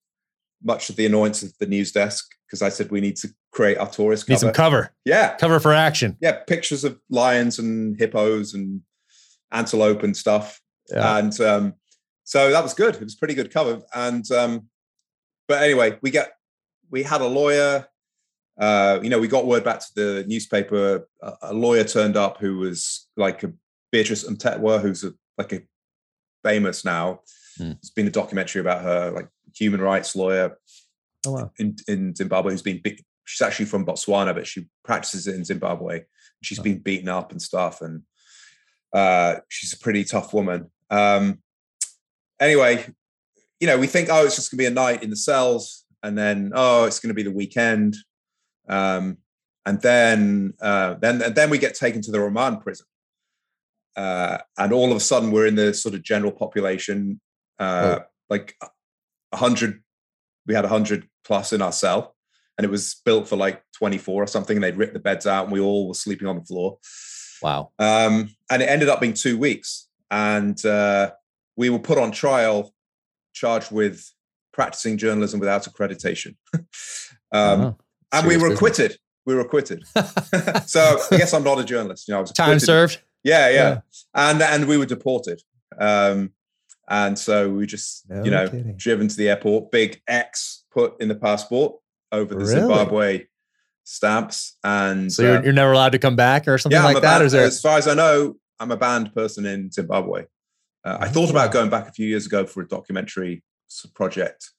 [0.64, 3.78] much to the annoyance of the news desk because I said we need to create
[3.78, 4.34] our tourist cover.
[4.34, 4.94] Need some cover.
[5.06, 5.36] Yeah.
[5.38, 6.18] Cover for action.
[6.22, 6.40] Yeah.
[6.46, 8.82] Pictures of lions and hippos and
[9.52, 10.60] antelope and stuff.
[10.92, 11.18] Yeah.
[11.18, 11.74] And um,
[12.24, 12.96] so that was good.
[12.96, 13.82] It was pretty good cover.
[13.94, 14.68] And um,
[15.48, 16.34] but anyway, we get
[16.90, 17.88] we had a lawyer.
[18.58, 21.08] Uh, you know, we got word back to the newspaper.
[21.22, 23.52] A, a lawyer turned up who was like a
[23.92, 25.62] Beatrice Mtetwa, who's a, like a
[26.44, 27.22] famous now.
[27.60, 27.80] Mm.
[27.82, 30.58] There's been a documentary about her, like human rights lawyer
[31.26, 31.52] oh, wow.
[31.58, 35.44] in, in Zimbabwe who's been be- she's actually from Botswana, but she practices it in
[35.44, 36.04] Zimbabwe.
[36.42, 36.64] She's oh.
[36.64, 38.04] been beaten up and stuff, and
[38.94, 40.72] uh, she's a pretty tough woman.
[40.90, 41.40] Um,
[42.40, 42.86] anyway,
[43.60, 45.86] you know, we think, oh, it's just going to be a night in the cells,
[46.04, 47.96] and then oh, it's going to be the weekend,
[48.68, 49.18] um,
[49.66, 52.86] and then uh, then and then we get taken to the remand prison,
[53.96, 57.20] uh, and all of a sudden we're in the sort of general population,
[57.60, 58.06] uh, oh.
[58.30, 58.56] like
[59.34, 59.82] hundred
[60.48, 62.16] we had 100 plus in our cell
[62.58, 65.46] and it was built for like 24 or something and they'd ripped the beds out
[65.46, 66.78] and we all were sleeping on the floor.
[67.42, 67.72] Wow.
[67.80, 71.12] Um, and it ended up being two weeks and uh,
[71.56, 72.74] we were put on trial
[73.36, 74.12] charged with
[74.52, 76.64] practicing journalism without accreditation um,
[77.32, 77.74] uh-huh.
[78.14, 78.58] and we were business.
[78.58, 79.86] acquitted we were acquitted
[80.66, 83.56] so i guess i'm not a journalist you know i was time served yeah, yeah,
[83.56, 83.80] yeah
[84.16, 85.42] and and we were deported
[85.80, 86.32] um,
[86.90, 88.76] and so we just, no you know, kidding.
[88.78, 91.76] driven to the airport, big X put in the passport
[92.12, 92.52] over the really?
[92.52, 93.26] Zimbabwe
[93.84, 94.58] stamps.
[94.64, 97.20] And so you're, uh, you're, never allowed to come back or something yeah, like that?
[97.20, 97.46] Banned, there...
[97.46, 100.26] As far as I know, I'm a banned person in Zimbabwe.
[100.86, 103.44] Uh, I thought about going back a few years ago for a documentary
[103.96, 104.52] project,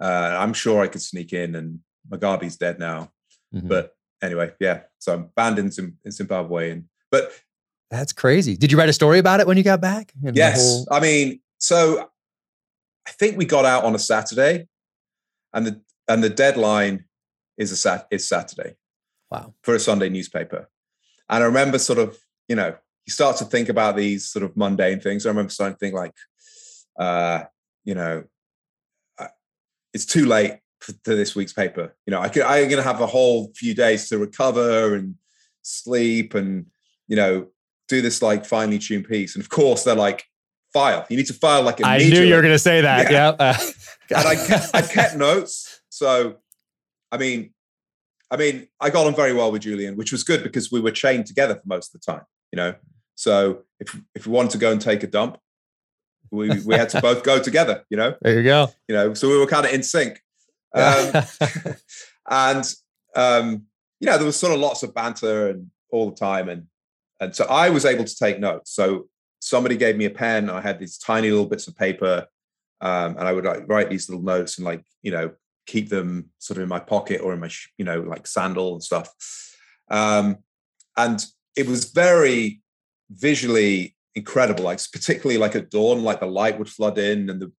[0.00, 3.10] Uh, I'm sure I could sneak in, and Mugabe's dead now.
[3.52, 3.66] Mm-hmm.
[3.66, 4.82] But anyway, yeah.
[5.00, 5.72] So I'm banned in,
[6.04, 7.32] in Zimbabwe, and but
[7.90, 8.56] that's crazy.
[8.56, 10.12] Did you write a story about it when you got back?
[10.22, 10.58] yes.
[10.58, 10.86] Whole...
[10.92, 12.08] I mean, so
[13.08, 14.68] I think we got out on a Saturday,
[15.52, 17.04] and the and the deadline
[17.56, 18.76] is a sat is Saturday.
[19.30, 19.54] Wow.
[19.62, 20.68] For a Sunday newspaper,
[21.28, 22.16] and I remember sort of
[22.48, 22.76] you know
[23.08, 25.24] you start to think about these sort of mundane things.
[25.24, 26.12] I remember starting to think like,
[27.00, 27.44] uh,
[27.82, 28.24] you know,
[29.94, 31.96] it's too late for, to this week's paper.
[32.04, 35.14] You know, I could I'm going to have a whole few days to recover and
[35.62, 36.66] sleep and
[37.06, 37.46] you know
[37.88, 39.34] do this like finely tuned piece.
[39.34, 40.26] And of course, they're like,
[40.74, 41.06] file.
[41.08, 43.10] You need to file like I knew you were going to say that.
[43.10, 43.34] Yeah.
[43.40, 43.58] yeah.
[44.18, 45.80] and I kept, I kept notes.
[45.88, 46.36] So,
[47.10, 47.54] I mean,
[48.30, 50.90] I mean, I got on very well with Julian, which was good because we were
[50.90, 52.26] chained together for most of the time.
[52.52, 52.74] You know,
[53.18, 55.38] so if if we wanted to go and take a dump,
[56.30, 57.84] we we had to both go together.
[57.90, 58.68] You know, there you go.
[58.86, 60.22] You know, so we were kind of in sync.
[60.72, 61.24] Um,
[62.30, 62.64] and
[63.16, 63.62] um,
[63.98, 66.66] you know, there was sort of lots of banter and all the time, and
[67.18, 68.72] and so I was able to take notes.
[68.72, 69.08] So
[69.40, 70.48] somebody gave me a pen.
[70.48, 72.24] I had these tiny little bits of paper,
[72.80, 75.32] um, and I would like write these little notes and like you know
[75.66, 78.82] keep them sort of in my pocket or in my you know like sandal and
[78.82, 79.12] stuff.
[79.90, 80.36] Um,
[80.96, 81.20] and
[81.56, 82.62] it was very
[83.10, 84.64] visually incredible.
[84.64, 87.52] Like particularly like at dawn, like the light would flood in and the,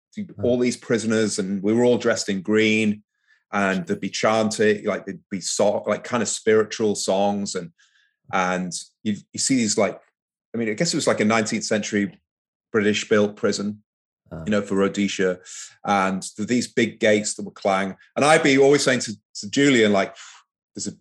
[0.44, 3.04] all these prisoners, and we were all dressed in green.
[3.52, 7.72] And there'd be chanting, like there'd be song, like kind of spiritual songs, and
[8.32, 8.72] and
[9.02, 10.00] you, you see these like
[10.54, 12.18] I mean, I guess it was like a 19th century
[12.72, 13.84] British built prison,
[14.32, 15.40] uh, you know, for Rhodesia.
[15.84, 17.96] And these big gates that would clang.
[18.16, 20.16] And I'd be always saying to, to Julian, like,
[20.76, 20.98] there's a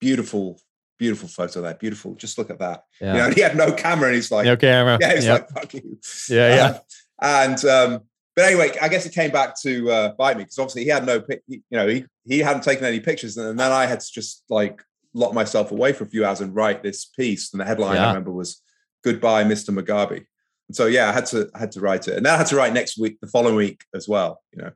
[0.00, 0.60] beautiful,
[0.98, 1.74] beautiful photo there.
[1.74, 2.14] Beautiful.
[2.14, 2.84] Just look at that.
[3.00, 3.12] Yeah.
[3.12, 4.96] You know, he had no camera and he's like, no camera.
[5.00, 5.50] Yeah, he's yep.
[5.54, 5.98] like, fuck you.
[6.30, 6.66] Yeah, yeah.
[6.68, 6.80] Um,
[7.20, 8.00] and, um,
[8.34, 11.04] but anyway, I guess it came back to uh, bite me because obviously he had
[11.04, 13.36] no, you know, he, he hadn't taken any pictures.
[13.36, 14.82] And then I had to just like
[15.12, 17.52] lock myself away for a few hours and write this piece.
[17.52, 18.04] And the headline yeah.
[18.04, 18.62] I remember was
[19.04, 19.76] goodbye, Mr.
[19.78, 20.24] Mugabe.
[20.68, 22.46] And so yeah, I had to I had to write it, and then I had
[22.48, 24.42] to write next week, the following week as well.
[24.52, 24.70] You know.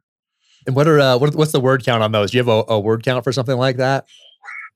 [0.67, 2.31] And what are uh, what, what's the word count on those?
[2.31, 4.07] Do you have a, a word count for something like that?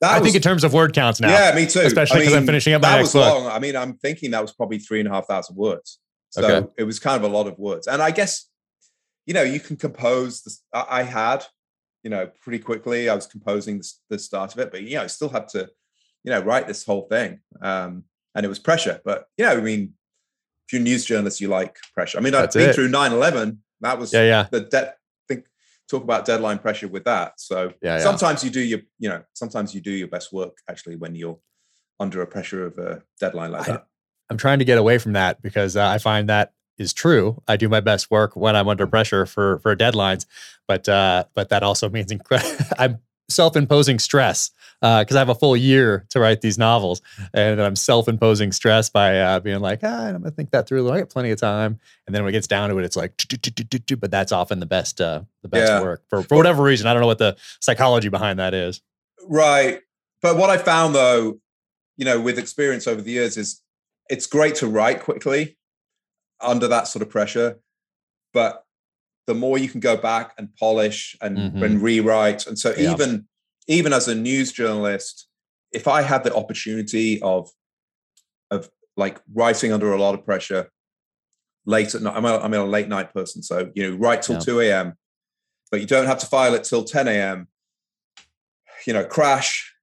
[0.01, 1.31] That I was, think in terms of word counts now.
[1.31, 1.81] Yeah, me too.
[1.81, 3.27] Especially because I I'm finishing up my next book.
[3.27, 3.47] Long.
[3.47, 5.99] I mean, I'm thinking that was probably three and a half thousand words.
[6.31, 6.69] So okay.
[6.79, 7.87] it was kind of a lot of words.
[7.87, 8.49] And I guess,
[9.25, 10.63] you know, you can compose this.
[10.73, 11.45] I had,
[12.03, 13.09] you know, pretty quickly.
[13.09, 15.71] I was composing the, the start of it, but you know, I still had to,
[16.25, 17.41] you know, write this whole thing.
[17.63, 19.01] Um, and it was pressure.
[19.05, 19.95] But you know, I mean,
[20.67, 22.19] if you're a news journalist, you like pressure.
[22.19, 22.75] I mean, I've been it.
[22.75, 23.59] through 9-11.
[23.81, 24.47] That was yeah, yeah.
[24.51, 24.95] the de-
[25.91, 27.41] talk about deadline pressure with that.
[27.41, 28.49] So yeah, sometimes yeah.
[28.49, 31.39] you do your, you know, sometimes you do your best work actually when you're
[32.01, 33.87] under a pressure of a deadline like I, that.
[34.31, 37.43] I'm trying to get away from that because uh, I find that is true.
[37.47, 40.27] I do my best work when I'm under pressure for for deadlines,
[40.67, 42.65] but uh, but that also means incredible.
[42.79, 42.99] I'm
[43.29, 44.51] self-imposing stress
[44.81, 47.01] because uh, I have a full year to write these novels,
[47.33, 50.91] and I'm self-imposing stress by uh, being like, ah, I'm gonna think that through.
[50.91, 53.15] I got plenty of time, and then when it gets down to it, it's like,
[53.99, 55.81] but that's often the best, uh, the best yeah.
[55.81, 56.87] work for for whatever reason.
[56.87, 58.83] I don't know what the psychology behind that is.
[59.27, 59.81] Right,
[60.21, 61.39] but what I found though,
[61.97, 63.63] you know, with experience over the years, is
[64.11, 65.57] it's great to write quickly
[66.43, 67.59] under that sort of pressure,
[68.35, 68.64] but
[69.27, 71.63] the more you can go back and polish and, mm-hmm.
[71.63, 72.47] and rewrite.
[72.47, 72.93] And so yeah.
[72.93, 73.27] even
[73.67, 75.27] even as a news journalist,
[75.73, 77.51] if I had the opportunity of
[78.51, 80.71] of like writing under a lot of pressure
[81.67, 84.37] late at night, I'm a, I'm a late night person, so you know, write till
[84.37, 84.41] yeah.
[84.41, 84.95] 2 a.m.,
[85.71, 87.49] but you don't have to file it till 10 a.m.
[88.87, 89.75] You know, crash,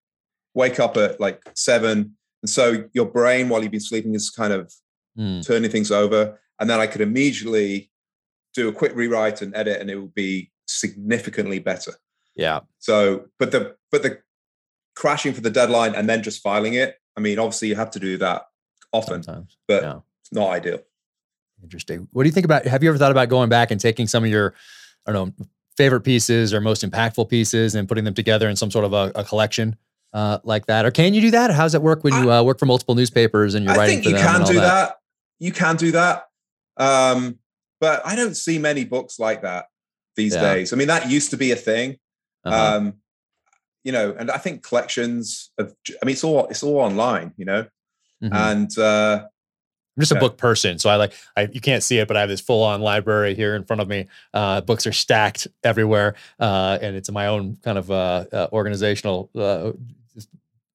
[0.54, 2.16] wake up at like seven.
[2.44, 4.72] And so your brain, while you've been sleeping, is kind of
[5.18, 5.46] mm.
[5.46, 6.40] turning things over.
[6.60, 7.91] And then I could immediately
[8.54, 11.94] do a quick rewrite and edit, and it will be significantly better.
[12.36, 12.62] Yeah.
[12.80, 14.20] So, but the but the
[14.96, 16.98] crashing for the deadline and then just filing it.
[17.18, 18.44] I mean, obviously you have to do that
[18.92, 19.58] often, Sometimes.
[19.68, 20.00] but yeah.
[20.22, 20.80] it's not ideal.
[21.64, 22.08] Interesting.
[22.12, 22.66] What do you think about?
[22.66, 24.54] Have you ever thought about going back and taking some of your,
[25.06, 25.46] I don't know,
[25.78, 29.12] favorite pieces or most impactful pieces and putting them together in some sort of a,
[29.16, 29.76] a collection
[30.14, 30.86] uh, like that?
[30.86, 31.52] Or can you do that?
[31.52, 34.00] How does it work when you uh, work for multiple newspapers and you're I writing?
[34.00, 34.62] I think you can do that?
[34.62, 34.98] that?
[35.40, 36.30] You can do that.
[36.78, 37.38] Um,
[37.82, 39.66] but I don't see many books like that
[40.16, 40.54] these yeah.
[40.54, 40.72] days.
[40.72, 41.98] I mean, that used to be a thing.
[42.46, 42.78] Uh-huh.
[42.78, 42.94] Um,
[43.84, 47.46] you know, and I think collections of, I mean, it's all it's all online, you
[47.46, 47.66] know,
[48.24, 48.34] mm-hmm.
[48.34, 49.26] and uh,
[49.98, 52.22] I'm just a book person, so I like I you can't see it, but I
[52.22, 54.08] have this full on library here in front of me.
[54.34, 59.30] Uh, books are stacked everywhere, uh, and it's my own kind of uh, uh organizational
[59.36, 59.72] uh,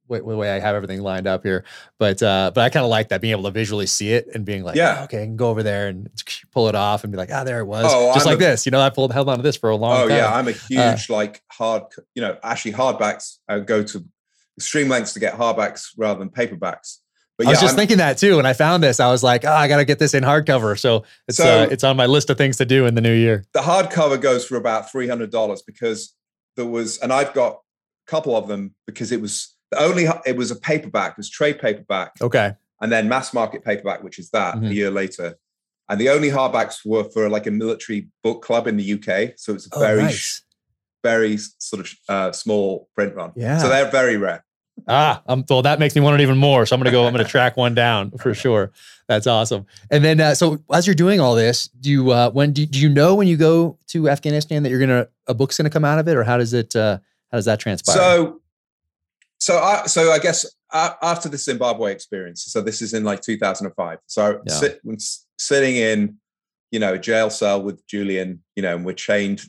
[0.09, 1.65] way, the way I have everything lined up here.
[1.99, 4.45] But uh, but I kind of like that being able to visually see it and
[4.45, 6.09] being like, yeah, oh, okay, I can go over there and
[6.53, 8.41] pull it off and be like, ah, oh, there it was, oh, just I'm like
[8.41, 8.67] a, this.
[8.67, 10.03] You know, I pulled held on to this for a long.
[10.03, 10.17] Oh time.
[10.17, 11.85] yeah, I'm a uh, huge uh, like hard,
[12.15, 13.39] you know, actually hardbacks.
[13.49, 14.05] I go to
[14.57, 16.99] extreme lengths to get hardbacks rather than paperbacks.
[17.39, 18.37] But yeah, I was just I'm, thinking that too.
[18.37, 20.79] When I found this, I was like, oh, I got to get this in hardcover.
[20.79, 23.13] So it's so uh, it's on my list of things to do in the new
[23.13, 23.45] year.
[23.53, 26.15] The hardcover goes for about three hundred dollars because
[26.57, 30.37] there was, and I've got a couple of them because it was the only it
[30.37, 32.13] was a paperback, it was trade paperback.
[32.21, 32.55] Okay.
[32.81, 34.67] And then mass market paperback, which is that mm-hmm.
[34.67, 35.37] a year later.
[35.89, 39.35] And the only hardbacks were for like a military book club in the UK.
[39.37, 40.43] So it's a oh, very, nice.
[41.03, 43.33] very sort of uh, small print run.
[43.37, 43.59] Yeah.
[43.59, 44.45] So they're very rare.
[44.89, 46.67] Ah, um, well, that makes me want it even more.
[46.67, 47.07] So I'm gonna go.
[47.07, 48.73] I'm gonna track one down for sure.
[49.09, 49.67] That's awesome.
[49.91, 52.79] And then, uh, so as you're doing all this, do you uh, when do, do
[52.79, 55.99] you know when you go to Afghanistan that you're gonna a book's gonna come out
[55.99, 56.99] of it, or how does it uh,
[57.31, 57.97] how does that transpire?
[57.97, 58.43] So
[59.39, 63.99] so I so I guess after the Zimbabwe experience, so this is in like 2005.
[64.07, 64.53] So yeah.
[64.53, 64.81] sit,
[65.39, 66.17] sitting in,
[66.71, 69.43] you know, a jail cell with Julian, you know, and we're chained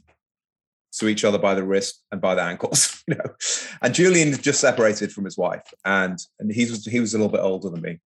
[0.93, 3.35] to each other by the wrist and by the ankles, you know.
[3.81, 7.31] And Julian just separated from his wife, and and he was he was a little
[7.31, 7.99] bit older than me.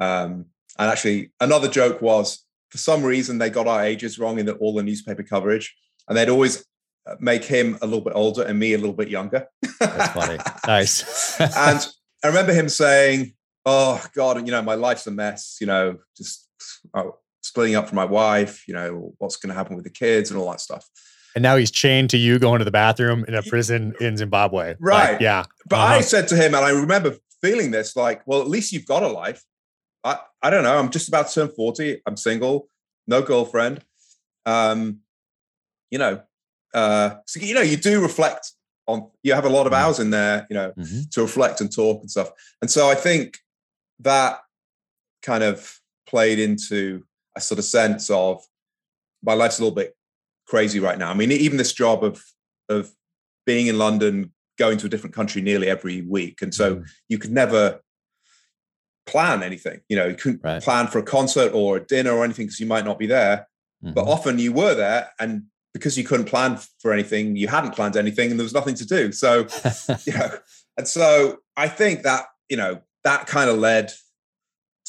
[0.00, 0.46] Um,
[0.78, 4.54] and actually, another joke was for some reason they got our ages wrong in the,
[4.54, 5.74] all the newspaper coverage,
[6.08, 6.66] and they'd always
[7.20, 9.46] make him a little bit older and me a little bit younger.
[9.80, 10.38] That's funny.
[10.66, 11.40] nice.
[11.40, 11.86] and
[12.22, 13.34] I remember him saying,
[13.66, 15.58] "Oh God, you know, my life's a mess.
[15.60, 16.48] You know, just
[16.94, 18.66] oh, splitting up from my wife.
[18.66, 20.88] You know, what's going to happen with the kids and all that stuff."
[21.34, 24.76] And now he's chained to you going to the bathroom in a prison in Zimbabwe.
[24.78, 25.12] Right.
[25.12, 25.44] Like, yeah.
[25.68, 25.94] But uh-huh.
[25.94, 29.02] I said to him, and I remember feeling this like, well, at least you've got
[29.02, 29.42] a life.
[30.04, 30.78] I, I don't know.
[30.78, 32.02] I'm just about to turn 40.
[32.06, 32.68] I'm single,
[33.08, 33.84] no girlfriend.
[34.46, 35.00] Um,
[35.90, 36.22] you know,
[36.74, 38.52] uh, so you know, you do reflect
[38.86, 39.08] on.
[39.22, 39.84] You have a lot of mm-hmm.
[39.84, 41.02] hours in there, you know, mm-hmm.
[41.12, 42.30] to reflect and talk and stuff.
[42.60, 43.38] And so I think
[44.00, 44.40] that
[45.22, 47.04] kind of played into
[47.36, 48.42] a sort of sense of
[49.22, 49.96] my life's a little bit
[50.46, 51.10] crazy right now.
[51.10, 52.22] I mean, even this job of
[52.68, 52.90] of
[53.46, 56.88] being in London, going to a different country nearly every week, and so mm.
[57.08, 57.80] you could never
[59.06, 59.80] plan anything.
[59.88, 60.62] You know, you couldn't right.
[60.62, 63.46] plan for a concert or a dinner or anything because you might not be there.
[63.84, 63.94] Mm-hmm.
[63.94, 65.44] But often you were there, and
[65.74, 68.86] because you couldn't plan for anything, you hadn't planned anything, and there was nothing to
[68.86, 69.12] do.
[69.12, 69.46] So,
[70.06, 70.30] you know,
[70.78, 73.92] and so I think that you know that kind of led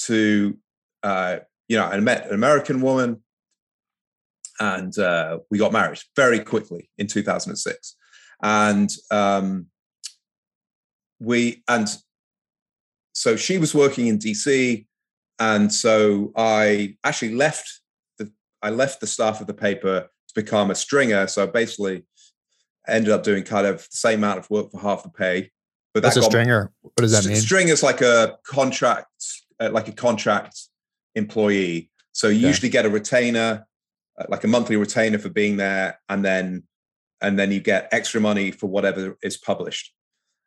[0.05, 0.57] to
[1.03, 3.21] uh, you know, I met an American woman,
[4.59, 7.95] and uh, we got married very quickly in 2006,
[8.43, 9.67] and um,
[11.19, 11.87] we and
[13.13, 14.85] so she was working in DC,
[15.39, 17.81] and so I actually left
[18.17, 18.31] the
[18.61, 21.25] I left the staff of the paper become a stringer.
[21.27, 22.05] So basically
[22.87, 25.51] ended up doing kind of the same amount of work for half the pay.
[25.93, 26.71] But that's a stringer.
[26.81, 27.37] What does that mean?
[27.37, 29.07] Stringer is like a contract,
[29.59, 30.59] uh, like a contract
[31.15, 31.89] employee.
[32.11, 32.47] So you okay.
[32.47, 33.65] usually get a retainer,
[34.19, 36.63] uh, like a monthly retainer for being there, and then
[37.21, 39.93] and then you get extra money for whatever is published.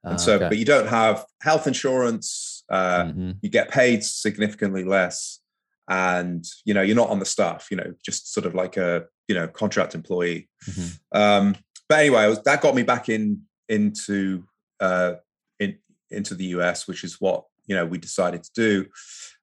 [0.04, 0.48] And uh, so, okay.
[0.48, 2.62] but you don't have health insurance.
[2.70, 3.30] Uh, mm-hmm.
[3.40, 5.40] You get paid significantly less,
[5.88, 7.68] and you know you're not on the staff.
[7.70, 10.48] You know, just sort of like a you know contract employee.
[10.68, 11.18] Mm-hmm.
[11.18, 11.56] Um,
[11.88, 14.44] but anyway, was, that got me back in into
[14.80, 15.14] uh,
[15.60, 15.78] in
[16.10, 18.86] into the US, which is what you know we decided to do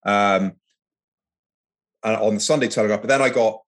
[0.06, 0.53] um,
[2.03, 3.02] on the Sunday Telegraph.
[3.02, 3.62] But then I got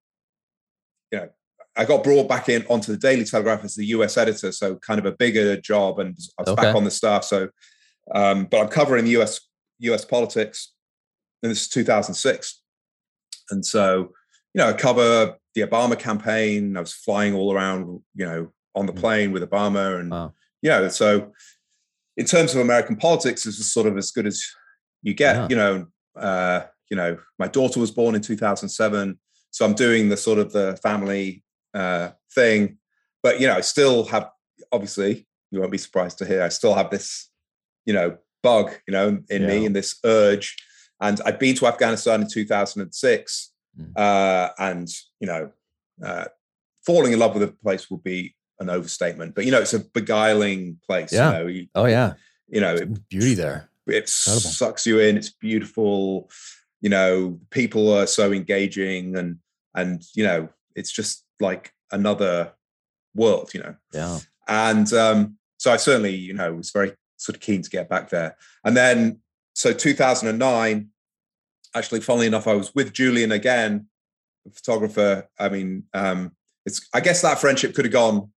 [1.11, 1.29] you know
[1.75, 4.99] I got brought back in onto the Daily Telegraph as the US editor, so kind
[4.99, 6.63] of a bigger job, and I was okay.
[6.63, 7.23] back on the staff.
[7.23, 7.49] So,
[8.13, 9.39] um, but I'm covering US
[9.79, 10.73] US politics,
[11.43, 12.61] and this is 2006,
[13.51, 14.11] and so
[14.53, 16.77] you know I cover the Obama campaign.
[16.77, 18.99] I was flying all around, you know, on the mm.
[18.99, 20.33] plane with Obama, and wow.
[20.61, 21.33] you know, so
[22.15, 24.45] in terms of American politics, this is sort of as good as
[25.01, 25.35] you get.
[25.35, 25.47] Yeah.
[25.49, 26.61] You know, uh,
[26.91, 29.19] you know, my daughter was born in 2007,
[29.49, 31.43] so I'm doing the sort of the family
[31.73, 32.77] uh, thing,
[33.23, 34.29] but you know, I still have
[34.71, 37.29] obviously you won't be surprised to hear I still have this,
[37.85, 39.47] you know, bug, you know, in yeah.
[39.47, 40.55] me and this urge.
[41.01, 43.91] And I'd been to Afghanistan in 2006 Mm.
[43.95, 44.89] Uh, and
[45.19, 45.51] you know,
[46.03, 46.25] uh,
[46.85, 49.79] falling in love with a place would be an overstatement, but you know, it's a
[49.79, 51.13] beguiling place.
[51.13, 51.27] Yeah.
[51.27, 52.13] You know, you, oh yeah.
[52.47, 53.69] You know, it, beauty there.
[53.87, 54.49] It Incredible.
[54.49, 55.17] sucks you in.
[55.17, 56.29] It's beautiful.
[56.81, 59.37] You know, people are so engaging, and
[59.75, 62.53] and you know, it's just like another
[63.15, 63.53] world.
[63.53, 63.75] You know.
[63.93, 64.19] Yeah.
[64.47, 68.09] And um, so I certainly, you know, was very sort of keen to get back
[68.09, 68.37] there.
[68.63, 69.19] And then,
[69.53, 70.89] so 2009,
[71.77, 73.87] actually, funnily enough, I was with Julian again,
[74.53, 75.27] photographer.
[75.39, 76.31] I mean, um,
[76.65, 78.31] it's I guess that friendship could have gone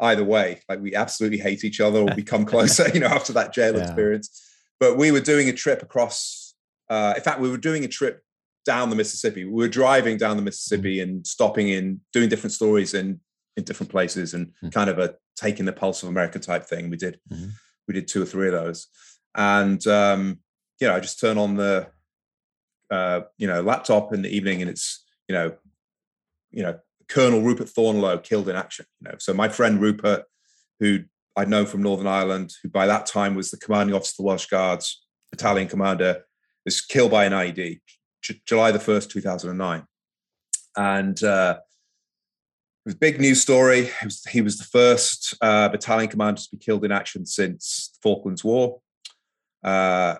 [0.00, 0.62] either way.
[0.68, 3.84] Like we absolutely hate each other or become closer, you know, after that jail yeah.
[3.84, 4.42] experience.
[4.78, 6.54] But we were doing a trip across.
[6.88, 8.22] Uh, in fact, we were doing a trip
[8.64, 9.44] down the Mississippi.
[9.44, 11.10] We were driving down the Mississippi mm-hmm.
[11.10, 13.20] and stopping in, doing different stories in
[13.56, 14.68] in different places, and mm-hmm.
[14.68, 16.90] kind of a taking the pulse of America type thing.
[16.90, 17.48] We did mm-hmm.
[17.88, 18.88] we did two or three of those,
[19.34, 20.40] and um,
[20.80, 21.88] you know, I just turn on the
[22.90, 25.54] uh, you know laptop in the evening, and it's you know
[26.50, 28.86] you know Colonel Rupert Thorneloe killed in action.
[29.00, 30.24] You know, so my friend Rupert,
[30.80, 31.00] who
[31.36, 34.22] I'd known from Northern Ireland, who by that time was the commanding officer of the
[34.24, 36.24] Welsh Guards, battalion commander,
[36.64, 37.80] was killed by an IED,
[38.22, 39.84] J- July the first, two thousand and nine,
[40.76, 43.90] and uh, it was a big news story.
[44.02, 47.98] Was, he was the first uh, battalion commander to be killed in action since the
[48.02, 48.80] Falklands War.
[49.62, 50.16] Uh,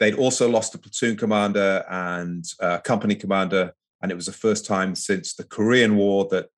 [0.00, 3.72] they'd also lost a platoon commander and a company commander
[4.02, 6.48] and it was the first time since the Korean War that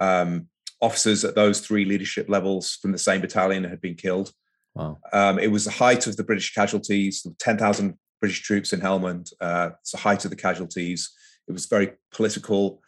[0.00, 0.48] um,
[0.80, 4.32] officers at those three leadership levels from the same battalion had been killed.
[4.74, 4.98] Wow.
[5.12, 9.32] Um, it was the height of the British casualties, 10,000 British troops in Helmand.
[9.40, 11.12] Uh, it's the height of the casualties.
[11.48, 12.80] It was very political,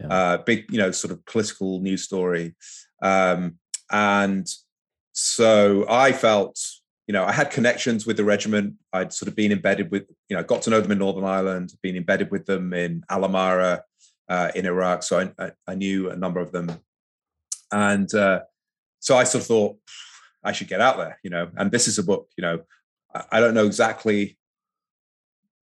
[0.00, 0.06] yeah.
[0.08, 2.54] uh, big, you know, sort of political news story.
[3.02, 3.58] Um,
[3.90, 4.46] and
[5.12, 6.58] so I felt
[7.06, 8.74] you know, I had connections with the regiment.
[8.92, 11.74] I'd sort of been embedded with, you know, got to know them in Northern Ireland,
[11.82, 13.82] been embedded with them in Al Amarah,
[14.28, 15.02] uh, in Iraq.
[15.02, 16.72] So I, I, I, knew a number of them.
[17.70, 18.40] And uh,
[19.00, 19.76] so I sort of thought,
[20.42, 22.60] I should get out there, you know, and this is a book, you know,
[23.14, 24.38] I, I don't know exactly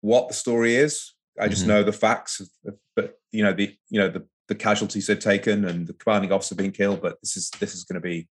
[0.02, 1.14] what the story is.
[1.40, 1.72] I just mm-hmm.
[1.72, 2.42] know the facts,
[2.96, 6.56] but you know, the, you know, the, the casualties they've taken and the commanding officer
[6.56, 8.30] being killed, but this is, this is going to be,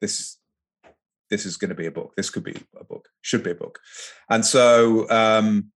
[0.00, 0.39] this
[1.30, 2.12] this is going to be a book.
[2.16, 3.08] This could be a book.
[3.22, 3.78] Should be a book.
[4.28, 5.70] And so, um,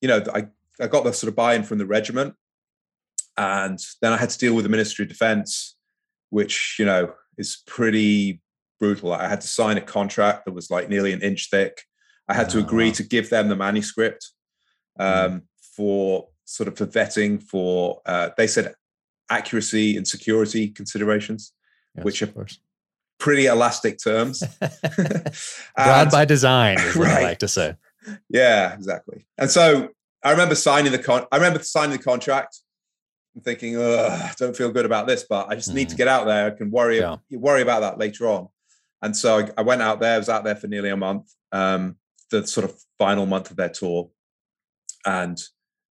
[0.00, 0.46] you know, I
[0.80, 2.34] I got the sort of buy-in from the regiment,
[3.36, 5.76] and then I had to deal with the Ministry of Defence,
[6.30, 8.40] which you know is pretty
[8.80, 9.12] brutal.
[9.12, 11.82] I had to sign a contract that was like nearly an inch thick.
[12.28, 14.30] I had to agree to give them the manuscript
[14.98, 15.34] mm-hmm.
[15.34, 15.42] um,
[15.76, 18.00] for sort of for vetting for.
[18.06, 18.74] Uh, they said
[19.30, 21.52] accuracy and security considerations,
[21.96, 22.26] yes, which are
[23.24, 24.42] pretty elastic terms.
[25.76, 27.18] Broad by design, is what right.
[27.18, 27.74] I like to say.
[28.28, 29.24] Yeah, exactly.
[29.38, 29.88] And so
[30.22, 31.24] I remember signing the con.
[31.32, 32.58] I remember signing the contract
[33.34, 35.76] and thinking, I don't feel good about this, but I just mm.
[35.76, 35.98] need to mm.
[35.98, 36.48] get out there.
[36.48, 37.16] I can worry yeah.
[37.30, 38.48] worry about that later on.
[39.00, 40.16] And so I, I, went out there.
[40.16, 41.96] I was out there for nearly a month, um,
[42.30, 44.10] the sort of final month of their tour,
[45.06, 45.40] and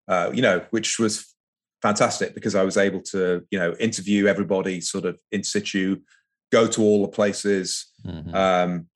[0.08, 1.34] uh, you know, which was
[1.82, 5.98] fantastic because I was able to, you know, interview everybody sort of in situ,
[6.54, 7.88] go to all the places.
[8.06, 8.34] Mm-hmm.
[8.34, 8.88] Um,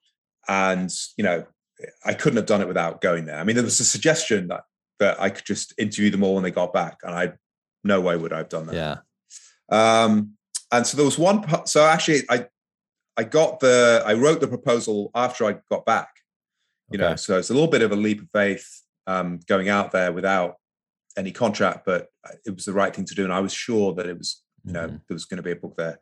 [0.47, 1.39] and, you know,
[2.05, 3.39] I couldn't have done it without going there.
[3.39, 4.63] I mean, there was a suggestion that,
[4.99, 6.99] that I could just interview them all when they got back.
[7.03, 7.33] And I,
[7.83, 8.75] no way would I have done that.
[8.75, 8.97] Yeah.
[9.69, 10.37] Um,
[10.71, 12.45] and so there was one, so actually I,
[13.17, 16.09] I got the, I wrote the proposal after I got back,
[16.91, 17.09] you okay.
[17.09, 18.67] know, so it's a little bit of a leap of faith
[19.07, 20.55] um, going out there without
[21.17, 22.07] any contract, but
[22.45, 23.23] it was the right thing to do.
[23.23, 24.97] And I was sure that it was, you know, mm-hmm.
[25.07, 25.99] there was going to be a book there.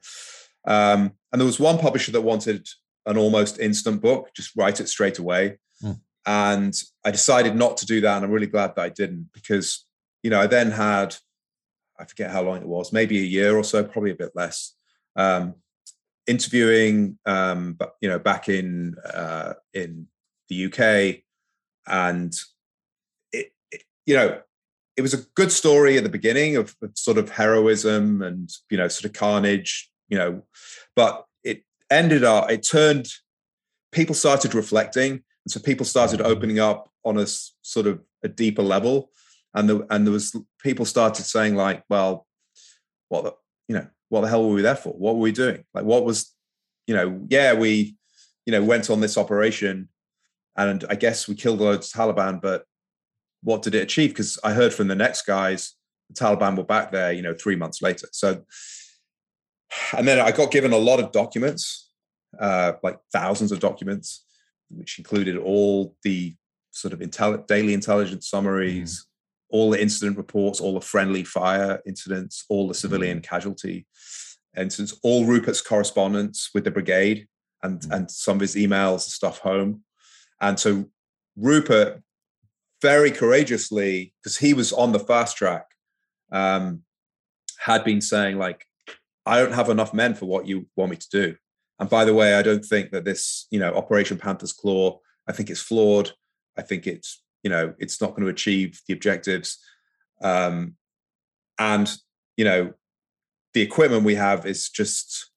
[0.68, 2.66] Um, and there was one publisher that wanted
[3.06, 5.57] an almost instant book, just write it straight away.
[5.84, 5.99] Mm.
[6.26, 8.16] And I decided not to do that.
[8.16, 9.86] And I'm really glad that I didn't because,
[10.24, 11.18] you know, I then had,
[11.99, 14.76] I forget how long it was, maybe a year or so, probably a bit less,
[15.18, 15.56] um,
[16.26, 20.07] interviewing, um, but, you know, back in, uh, in
[20.48, 21.22] the UK.
[21.86, 22.34] And
[23.34, 24.40] it, it, you know,
[24.95, 28.78] it was a good story at the beginning of, of sort of heroism and, you
[28.78, 30.41] know, sort of carnage, you know,
[30.95, 31.24] but
[31.91, 33.07] ended up, it turned,
[33.91, 35.12] people started reflecting.
[35.12, 39.10] And so people started opening up on a sort of a deeper level.
[39.53, 42.28] And, the, and there was people started saying like, well,
[43.10, 43.34] what the,
[43.68, 44.90] you know, what the hell were we there for?
[44.90, 45.64] What were we doing?
[45.74, 46.34] Like, what was,
[46.88, 47.95] you know, yeah, we,
[48.45, 49.90] you know, went on this operation
[50.57, 52.66] and I guess we killed loads of Taliban, but
[53.44, 54.12] what did it achieve?
[54.12, 55.74] Because I heard from the next guys,
[56.10, 58.07] the Taliban were back there, you know, three months later.
[58.12, 58.44] So
[59.97, 61.91] and then I got given a lot of documents,
[62.39, 64.26] uh, like thousands of documents,
[64.69, 66.35] which included all the
[66.72, 69.06] sort of daily intelligence summaries, mm.
[69.49, 73.23] all the incident reports, all the friendly fire incidents, all the civilian mm.
[73.23, 73.85] casualty
[74.57, 77.27] incidents, all Rupert's correspondence with the brigade,
[77.64, 77.95] and mm.
[77.95, 79.84] and some of his emails and stuff home.
[80.41, 80.85] And so
[81.38, 82.02] Rupert
[82.81, 85.65] very courageously, because he was on the fast track,
[86.31, 86.84] um,
[87.57, 88.65] had been saying like,
[89.26, 91.35] I don't have enough men for what you want me to do.
[91.80, 95.31] And by the way, I don't think that this, you know, Operation Panther's Claw, I
[95.34, 96.11] think it's flawed.
[96.57, 99.57] I think it's, you know, it's not going to achieve the objectives.
[100.22, 100.76] Um,
[101.60, 101.91] and,
[102.38, 102.73] you know,
[103.53, 105.31] the equipment we have is just,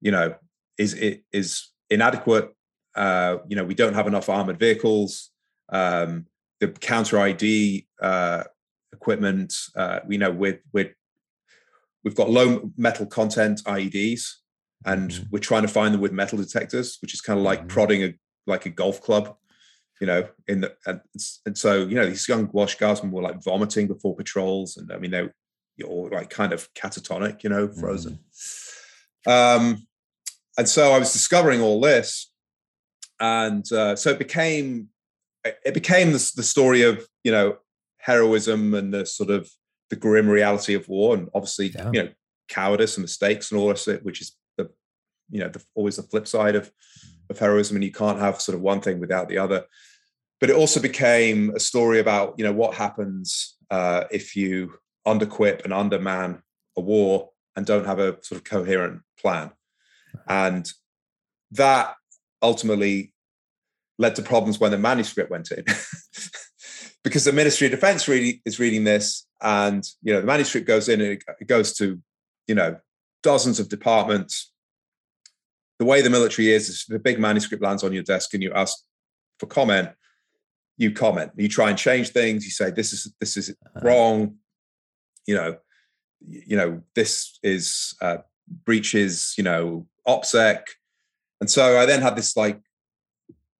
[0.00, 0.34] you know,
[0.78, 2.54] is it is inadequate.
[2.94, 5.30] Uh, you know, we don't have enough armored vehicles.
[5.70, 6.26] Um,
[6.60, 8.44] the counter ID uh,
[8.92, 10.94] equipment, uh, we know we're, we're,
[12.04, 14.34] we've got low metal content IEDs,
[14.84, 15.24] and mm-hmm.
[15.30, 17.68] we're trying to find them with metal detectors, which is kind of like mm-hmm.
[17.68, 18.14] prodding a
[18.46, 19.36] like a golf club,
[20.00, 20.28] you know.
[20.48, 21.00] In the and,
[21.46, 24.98] and so you know these young Welsh Guardsmen were like vomiting before patrols, and I
[24.98, 25.28] mean they
[25.76, 28.18] you're like kind of catatonic, you know, frozen.
[29.26, 29.30] Mm-hmm.
[29.30, 29.86] Um,
[30.58, 32.30] and so I was discovering all this,
[33.20, 34.88] and uh, so it became
[35.44, 37.56] it became the, the story of you know
[37.98, 39.50] heroism and the sort of
[39.92, 41.90] the grim reality of war, and obviously yeah.
[41.92, 42.08] you know
[42.48, 44.70] cowardice and mistakes and all this, which is the
[45.30, 46.72] you know the, always the flip side of
[47.28, 49.66] of heroism, and you can't have sort of one thing without the other.
[50.40, 54.72] But it also became a story about you know what happens uh, if you
[55.06, 56.42] underquip and underman
[56.78, 59.50] a war and don't have a sort of coherent plan.
[60.26, 60.66] And
[61.50, 61.96] that
[62.40, 63.12] ultimately
[63.98, 65.64] led to problems when the manuscript went in.
[67.04, 70.88] because the Ministry of Defense really is reading this, and you know, the manuscript goes
[70.88, 72.00] in and it goes to,
[72.46, 72.76] you know,
[73.22, 74.52] dozens of departments.
[75.78, 78.52] The way the military is, is the big manuscript lands on your desk and you
[78.52, 78.78] ask
[79.40, 79.90] for comment,
[80.76, 81.32] you comment.
[81.36, 83.80] You try and change things, you say, this is this is uh-huh.
[83.82, 84.36] wrong,
[85.26, 85.56] you know,
[86.20, 88.18] you know, this is uh,
[88.64, 90.62] breaches, you know, OPSEC.
[91.40, 92.60] And so I then had this like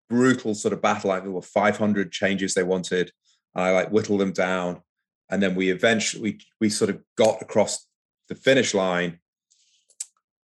[0.08, 1.08] brutal sort of battle.
[1.08, 3.10] Like there were 500 changes they wanted.
[3.54, 4.82] I like whittled them down.
[5.30, 7.86] And then we eventually, we, we sort of got across
[8.28, 9.18] the finish line.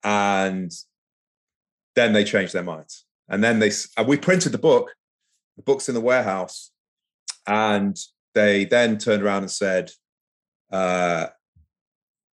[0.04, 0.72] And
[1.96, 3.06] then they changed their minds.
[3.28, 4.94] And then they, and we printed the book,
[5.58, 6.72] the book's in the warehouse.
[7.46, 7.98] And
[8.34, 9.92] they then turned around and said,
[10.72, 11.28] uh,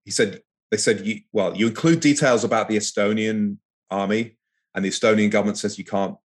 [0.05, 3.59] he said, they said, you, well, you include details about the Estonian
[3.90, 4.36] army,
[4.74, 6.16] and the Estonian government says you can't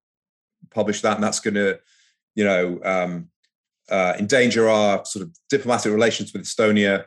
[0.72, 1.80] publish that, and that's going to,
[2.36, 3.30] you know, um,
[3.90, 7.06] uh, endanger our sort of diplomatic relations with Estonia.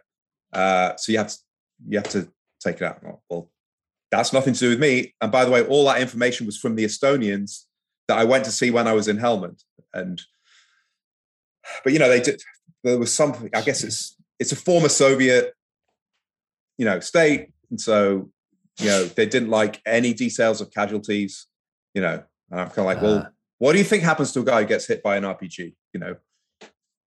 [0.53, 1.39] Uh, so you have to
[1.89, 2.29] you have to
[2.61, 3.03] take it out.
[3.29, 3.51] Well,
[4.11, 5.15] that's nothing to do with me.
[5.21, 7.65] And by the way, all that information was from the Estonians
[8.09, 9.63] that I went to see when I was in Helmand.
[9.95, 10.21] And
[11.85, 12.43] but you know, they did.
[12.85, 13.51] There was something.
[13.55, 15.55] I guess it's it's a former Soviet
[16.79, 17.51] you know, state.
[17.71, 18.29] And so,
[18.79, 21.47] you know, they didn't like any details of casualties,
[21.95, 22.23] you know.
[22.51, 23.29] And I'm kind of like, uh, well,
[23.59, 25.75] what do you think happens to a guy who gets hit by an RPG?
[25.93, 26.17] You know,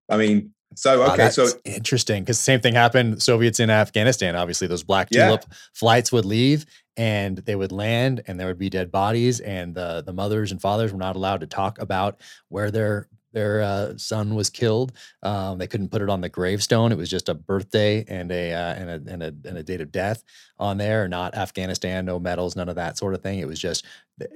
[0.09, 3.21] I mean, so okay, so interesting because the same thing happened.
[3.21, 5.57] Soviets in Afghanistan, obviously, those black tulip yeah.
[5.73, 6.65] flights would leave
[6.97, 10.61] and they would land, and there would be dead bodies, and the the mothers and
[10.61, 14.93] fathers were not allowed to talk about where their their uh, son was killed.
[15.21, 16.93] Um, they couldn't put it on the gravestone.
[16.93, 19.81] It was just a birthday and a, uh, and a and a and a date
[19.81, 20.23] of death
[20.57, 21.07] on there.
[21.07, 23.39] Not Afghanistan, no medals, none of that sort of thing.
[23.39, 23.85] It was just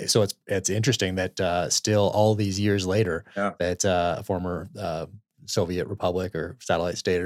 [0.06, 3.54] so it's it's interesting that uh, still all these years later yeah.
[3.60, 5.06] that uh, a former uh,
[5.50, 7.22] Soviet republic or satellite state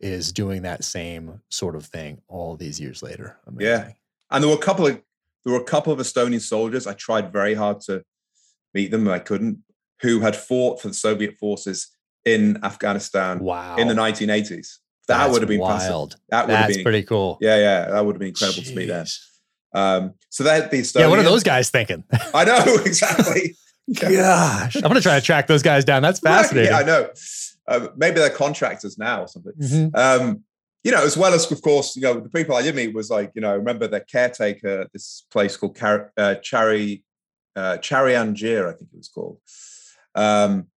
[0.00, 3.38] is doing that same sort of thing all these years later.
[3.46, 3.66] Amazing.
[3.66, 3.90] Yeah,
[4.30, 5.00] and there were a couple of
[5.44, 6.86] there were a couple of Estonian soldiers.
[6.86, 8.02] I tried very hard to
[8.74, 9.62] meet them, I couldn't
[10.00, 11.88] who had fought for the Soviet forces
[12.24, 13.76] in Afghanistan wow.
[13.76, 14.78] in the 1980s.
[15.06, 16.16] That That's would have been wild.
[16.28, 17.38] That would That's have been pretty cool.
[17.40, 18.68] Yeah, yeah, that would have been incredible Jeez.
[18.68, 19.06] to me then.
[19.74, 21.06] Um, so that the Estonian, yeah.
[21.08, 22.04] What are those guys thinking?
[22.34, 23.56] I know exactly.
[23.94, 26.02] Gosh, I'm gonna try to track those guys down.
[26.02, 26.72] That's fascinating.
[26.72, 27.08] yeah, I know.
[27.68, 29.52] Uh, maybe they're contractors now or something.
[29.60, 29.94] Mm-hmm.
[29.94, 30.42] Um,
[30.82, 33.10] you know, as well as of course, you know, the people I did meet was
[33.10, 37.02] like, you know, remember the caretaker, this place called Car- uh, Chari,
[37.56, 39.38] uh, I think it was called.
[40.14, 40.68] Um,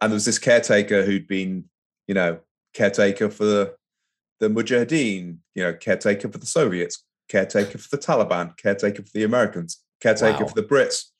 [0.00, 1.64] and there was this caretaker who'd been,
[2.08, 2.40] you know,
[2.74, 3.74] caretaker for the,
[4.40, 9.24] the Mujahideen, you know, caretaker for the Soviets, caretaker for the Taliban, caretaker for the
[9.24, 10.48] Americans, caretaker wow.
[10.48, 11.11] for the Brits.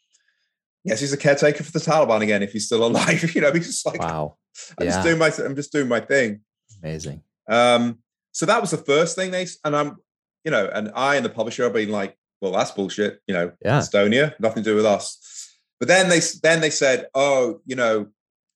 [0.84, 3.22] Yes, he's a caretaker for the Taliban again if he's still alive.
[3.34, 4.36] you know, he's just like, wow,
[4.78, 4.92] I'm yeah.
[4.92, 6.40] just doing my, I'm just doing my thing.
[6.82, 7.22] Amazing.
[7.48, 7.98] Um,
[8.32, 9.98] so that was the first thing they, and I'm,
[10.44, 13.20] you know, and I and the publisher have been like, well, that's bullshit.
[13.26, 13.78] You know, yeah.
[13.78, 15.56] Estonia, nothing to do with us.
[15.78, 18.08] But then they then they said, "Oh, you know,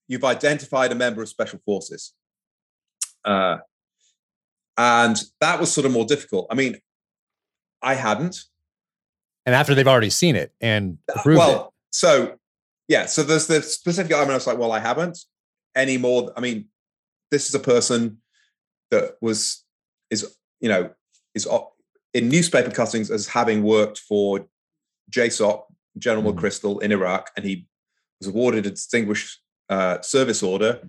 [0.07, 2.13] you've identified a member of special forces,"
[3.25, 3.57] uh,
[4.77, 6.47] and that was sort of more difficult.
[6.51, 6.79] I mean,
[7.81, 8.43] I hadn't.
[9.45, 11.73] And after they've already seen it and approved well, it.
[11.97, 12.37] So
[12.87, 14.33] yeah, so there's the specific element.
[14.33, 15.17] I was like, well, I haven't
[15.75, 16.31] anymore.
[16.37, 16.65] I mean,
[17.31, 18.19] this is a person
[18.91, 19.65] that was
[20.11, 20.91] is you know
[21.33, 21.47] is
[22.13, 24.45] in newspaper cuttings as having worked for
[25.11, 25.63] JSOC,
[25.97, 26.39] General mm.
[26.39, 27.67] McChrystal in Iraq, and he
[28.21, 30.87] was awarded a distinguished uh, service order.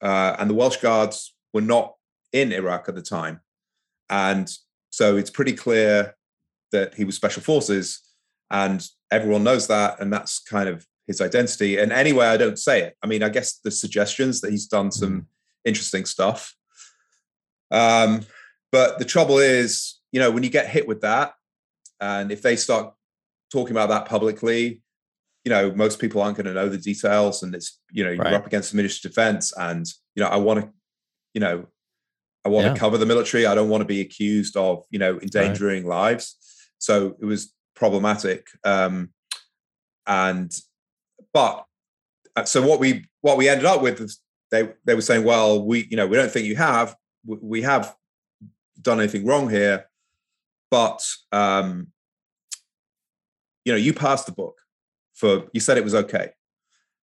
[0.00, 1.94] Uh, and the Welsh Guards were not
[2.32, 3.40] in Iraq at the time,
[4.10, 4.50] and
[4.90, 6.16] so it's pretty clear
[6.72, 8.00] that he was special forces.
[8.52, 11.78] And everyone knows that, and that's kind of his identity.
[11.78, 12.96] And anyway, I don't say it.
[13.02, 15.26] I mean, I guess the suggestions that he's done some mm.
[15.64, 16.54] interesting stuff.
[17.70, 18.26] Um,
[18.70, 21.32] but the trouble is, you know, when you get hit with that,
[22.00, 22.94] and if they start
[23.50, 24.82] talking about that publicly,
[25.44, 28.22] you know, most people aren't going to know the details, and it's you know you're
[28.22, 28.34] right.
[28.34, 30.70] up against the Ministry of Defense, and you know, I want to,
[31.32, 31.66] you know,
[32.44, 32.74] I want yeah.
[32.74, 33.46] to cover the military.
[33.46, 36.12] I don't want to be accused of you know endangering right.
[36.12, 36.36] lives.
[36.78, 37.52] So it was
[37.82, 39.10] problematic, um,
[40.06, 40.56] and
[41.32, 41.66] but
[42.36, 44.20] uh, so what we what we ended up with is
[44.52, 46.94] they they were saying, well, we you know we don't think you have
[47.26, 47.96] we have
[48.80, 49.86] done anything wrong here,
[50.70, 51.88] but um,
[53.64, 54.60] you know you passed the book
[55.12, 56.30] for you said it was okay,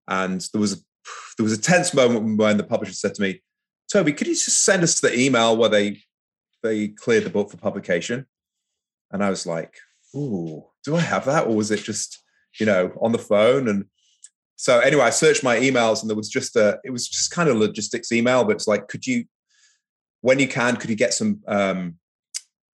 [0.06, 0.76] and there was a,
[1.36, 3.42] there was a tense moment when the publisher said to me,
[3.92, 6.02] Toby, could you just send us the email where they
[6.62, 8.26] they cleared the book for publication?
[9.10, 9.74] And I was like,
[10.14, 12.22] ooh, do I have that, or was it just
[12.58, 13.84] you know on the phone and
[14.60, 17.48] so anyway, I searched my emails and there was just a, it was just kind
[17.48, 19.24] of logistics email, but it's like, could you,
[20.20, 21.96] when you can, could you get some, um,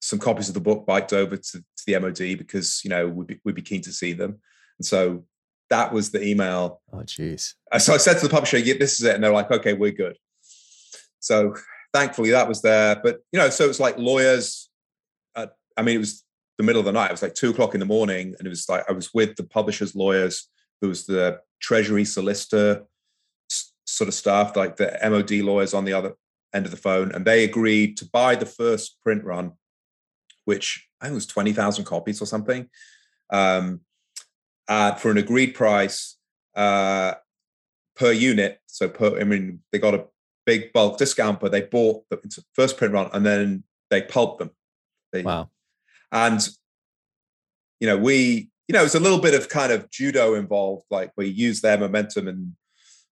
[0.01, 3.27] some copies of the book biked over to, to the MOD because, you know, we'd
[3.27, 4.41] be, we'd be keen to see them.
[4.79, 5.27] And so
[5.69, 6.81] that was the email.
[6.91, 7.55] Oh, geez.
[7.79, 9.17] So I said to the publisher, yeah, this is it.
[9.17, 10.17] And they're like, okay, we're good.
[11.21, 11.55] So
[11.93, 12.97] thankfully that was there.
[12.97, 14.71] But, you know, so it's like lawyers,
[15.37, 16.24] uh, I mean, it was
[16.59, 17.11] the middle of the night.
[17.11, 18.35] It was like two o'clock in the morning.
[18.39, 20.49] And it was like, I was with the publisher's lawyers.
[20.81, 22.85] There was the treasury solicitor
[23.87, 26.15] sort of staff, like the MOD lawyers on the other
[26.55, 29.53] end of the phone, and they agreed to buy the first print run,
[30.45, 32.69] which I think was 20,000 copies or something,
[33.31, 33.81] um,
[34.69, 36.17] uh, for an agreed price
[36.55, 37.15] uh,
[37.97, 38.61] per unit.
[38.67, 40.07] So per, I mean, they got a
[40.47, 42.19] big bulk discount, but they bought the
[42.55, 44.51] first print run and then they pulped them.
[45.13, 45.51] They, wow.
[46.15, 46.41] And,
[47.81, 51.13] you know, we you know, it's a little bit of kind of judo involved, like
[51.19, 52.55] you use their momentum and,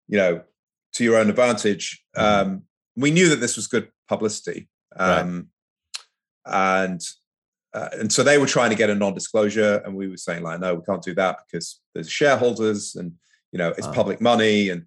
[0.07, 0.41] you know,
[0.93, 2.03] to your own advantage.
[2.17, 2.49] Mm-hmm.
[2.51, 2.63] Um,
[2.95, 4.67] we knew that this was good publicity.
[4.95, 5.49] Um,
[6.45, 6.81] right.
[6.81, 7.01] And
[7.73, 10.59] uh, and so they were trying to get a non-disclosure, and we were saying like,
[10.59, 13.13] no, we can't do that because there's shareholders, and
[13.51, 13.93] you know, it's wow.
[13.93, 14.83] public money, and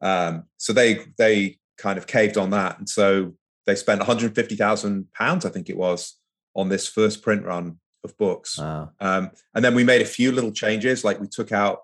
[0.00, 3.34] um, so they they kind of caved on that, and so
[3.66, 6.18] they spent 150,000 pounds, I think it was,
[6.54, 8.58] on this first print run of books.
[8.58, 8.90] Wow.
[9.00, 11.80] Um, and then we made a few little changes, like we took out,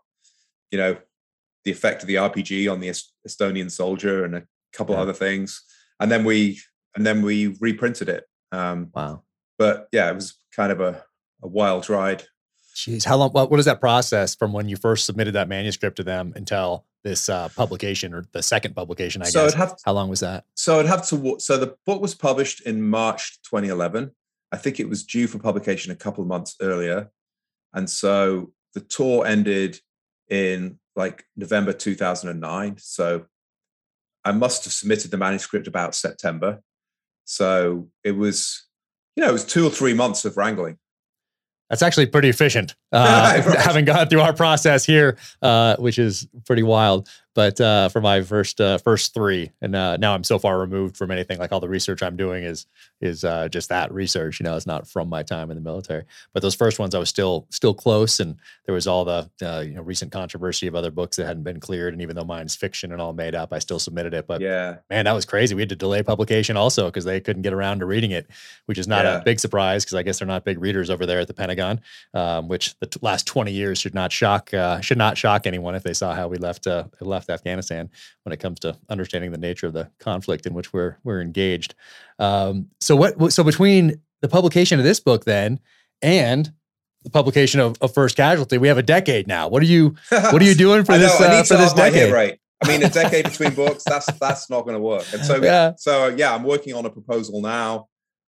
[0.71, 0.97] you know,
[1.65, 2.89] the effect of the RPG on the
[3.27, 5.03] Estonian soldier and a couple yeah.
[5.03, 5.63] other things,
[5.99, 6.61] and then we
[6.95, 8.25] and then we reprinted it.
[8.53, 9.23] Um, wow!
[9.59, 11.05] But yeah, it was kind of a,
[11.43, 12.25] a wild ride.
[12.75, 13.31] Jeez, how long?
[13.31, 16.87] What, what is that process from when you first submitted that manuscript to them until
[17.05, 19.23] this uh, publication or the second publication?
[19.23, 19.55] I so guess.
[19.55, 20.45] Have to, how long was that?
[20.55, 21.37] So I'd have to.
[21.41, 24.13] So the book was published in March 2011.
[24.53, 27.11] I think it was due for publication a couple of months earlier.
[27.73, 29.81] And so the tour ended
[30.29, 32.77] in like November 2009.
[32.79, 33.27] So
[34.25, 36.61] I must have submitted the manuscript about September.
[37.25, 38.67] So it was,
[39.17, 40.79] you know, it was two or three months of wrangling.
[41.69, 43.57] That's actually pretty efficient, uh, right.
[43.59, 48.23] having gone through our process here, uh, which is pretty wild but uh, for my
[48.23, 51.39] first uh, first three, and uh, now I'm so far removed from anything.
[51.39, 52.66] Like all the research I'm doing is
[53.01, 54.40] is uh, just that research.
[54.40, 56.05] You know, it's not from my time in the military.
[56.32, 58.36] But those first ones, I was still still close, and
[58.66, 61.61] there was all the uh, you know recent controversy of other books that hadn't been
[61.61, 61.93] cleared.
[61.93, 64.27] And even though mine's fiction and all made up, I still submitted it.
[64.27, 65.55] But yeah, man, that was crazy.
[65.55, 68.27] We had to delay publication also because they couldn't get around to reading it,
[68.66, 69.19] which is not yeah.
[69.19, 71.81] a big surprise because I guess they're not big readers over there at the Pentagon.
[72.12, 75.77] Um, which the t- last 20 years should not shock uh, should not shock anyone
[75.77, 76.66] if they saw how we left
[77.01, 77.91] left Afghanistan
[78.23, 81.75] when it comes to understanding the nature of the conflict in which we're we're engaged.
[82.19, 83.33] Um, so what?
[83.33, 85.61] So between the publication of this book then
[86.03, 86.53] and
[87.03, 89.49] the publication of, of, First Casualty, we have a decade now.
[89.49, 92.13] What are you What are you doing for this uh, for this decade?
[92.13, 92.39] Right.
[92.63, 95.07] I mean, a decade between books that's that's not going to work.
[95.13, 95.73] And so yeah.
[95.77, 97.89] so yeah, I'm working on a proposal now,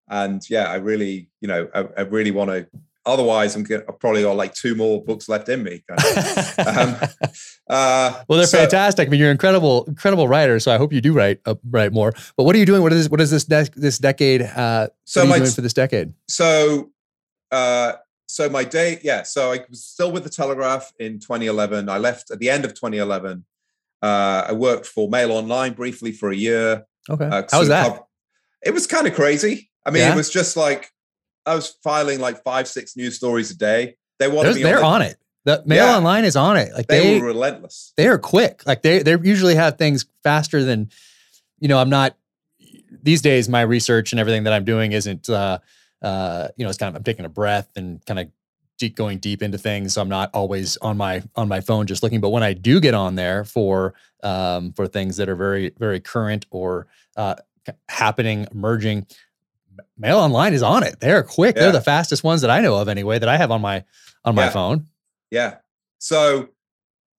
[0.09, 2.69] and yeah, I really you know I, I really want to
[3.07, 5.83] otherwise I'm gonna, probably got like two more books left in me.
[5.89, 6.59] Kind of.
[6.67, 7.09] um,
[7.71, 9.09] uh, well, they're so, fantastic.
[9.09, 10.59] I mean, you're incredible, incredible writer.
[10.61, 12.13] So I hope you do write uh, write more.
[12.37, 12.83] But what are you doing?
[12.83, 14.43] What is what is this de- this decade?
[14.43, 16.15] Uh, so my, doing for this decade?
[16.29, 16.91] So,
[17.51, 17.95] uh,
[18.27, 19.23] so my day, yeah.
[19.23, 21.89] So I was still with the Telegraph in 2011.
[21.89, 23.45] I left at the end of 2011.
[24.03, 26.87] Uh, I worked for Mail Online briefly for a year.
[27.09, 28.05] Okay, uh, how was that?
[28.63, 29.71] It was kind of crazy.
[29.85, 30.13] I mean, yeah?
[30.13, 30.91] it was just like
[31.51, 33.97] I was filing like five, six news stories a day.
[34.21, 34.63] They want wanted me.
[34.63, 35.17] They're on, on, it.
[35.45, 35.97] The mail yeah.
[35.97, 36.73] online is on it.
[36.73, 37.93] Like they, they were relentless.
[37.97, 38.63] They are quick.
[38.67, 40.91] Like they they usually have things faster than,
[41.59, 41.79] you know.
[41.79, 42.17] I'm not
[43.03, 43.49] these days.
[43.49, 45.59] My research and everything that I'm doing isn't, uh,
[46.03, 48.29] uh, you know, it's kind of I'm taking a breath and kind of
[48.79, 49.95] deep, going deep into things.
[49.95, 52.21] So I'm not always on my on my phone just looking.
[52.21, 55.99] But when I do get on there for um, for things that are very very
[55.99, 56.87] current or
[57.17, 57.35] uh,
[57.89, 59.07] happening, emerging,
[60.01, 60.99] Mail Online is on it.
[61.01, 61.57] They're quick.
[61.57, 61.65] Yeah.
[61.65, 63.85] They're the fastest ones that I know of anyway that I have on my
[64.25, 64.51] on my yeah.
[64.51, 64.87] phone.
[65.31, 65.57] Yeah.
[65.99, 66.49] So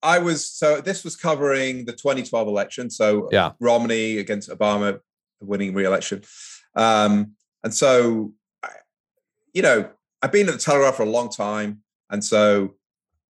[0.03, 2.89] I was so this was covering the 2012 election.
[2.89, 4.99] So yeah, Romney against Obama
[5.41, 6.23] winning re-election.
[6.75, 8.33] Um, and so
[9.53, 9.89] you know,
[10.21, 12.75] I've been at the Telegraph for a long time, and so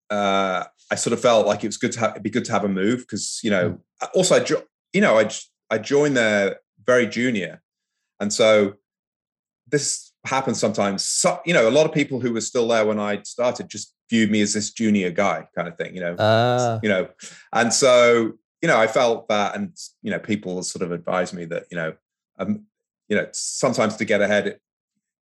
[0.09, 2.51] uh, I sort of felt like it was good to have, it'd be good to
[2.51, 4.09] have a move because you know, mm.
[4.13, 4.63] also I, jo-
[4.93, 5.29] you know, I
[5.69, 7.61] I joined there very junior,
[8.19, 8.75] and so
[9.71, 11.03] this happens sometimes.
[11.03, 13.95] So, you know, a lot of people who were still there when I started just
[14.09, 16.79] viewed me as this junior guy kind of thing, you know, uh.
[16.83, 17.07] you know,
[17.53, 21.45] and so you know, I felt that, and you know, people sort of advised me
[21.45, 21.93] that you know,
[22.37, 22.65] um,
[23.09, 24.59] you know, sometimes to get ahead,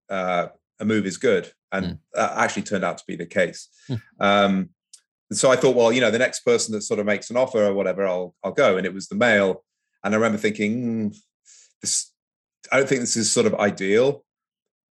[0.09, 0.49] uh,
[0.81, 1.99] a move is good, and mm.
[2.15, 3.69] that actually turned out to be the case.
[3.91, 4.01] Mm.
[4.21, 4.71] Um,
[5.29, 7.37] and so I thought, well, you know, the next person that sort of makes an
[7.37, 8.79] offer or whatever, I'll I'll go.
[8.79, 9.65] And it was the Mail,
[10.03, 11.17] and I remember thinking, mm,
[11.83, 12.13] this,
[12.73, 14.25] I don't think this is sort of ideal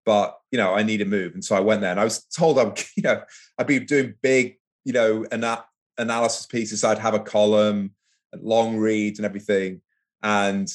[0.06, 1.34] but you know, I need a move.
[1.34, 3.22] And so I went there and I was told I'm, you know,
[3.58, 5.66] I'd be doing big, you know, ana-
[5.98, 6.84] analysis pieces.
[6.84, 7.92] I'd have a column,
[8.32, 9.82] and long reads and everything.
[10.22, 10.72] And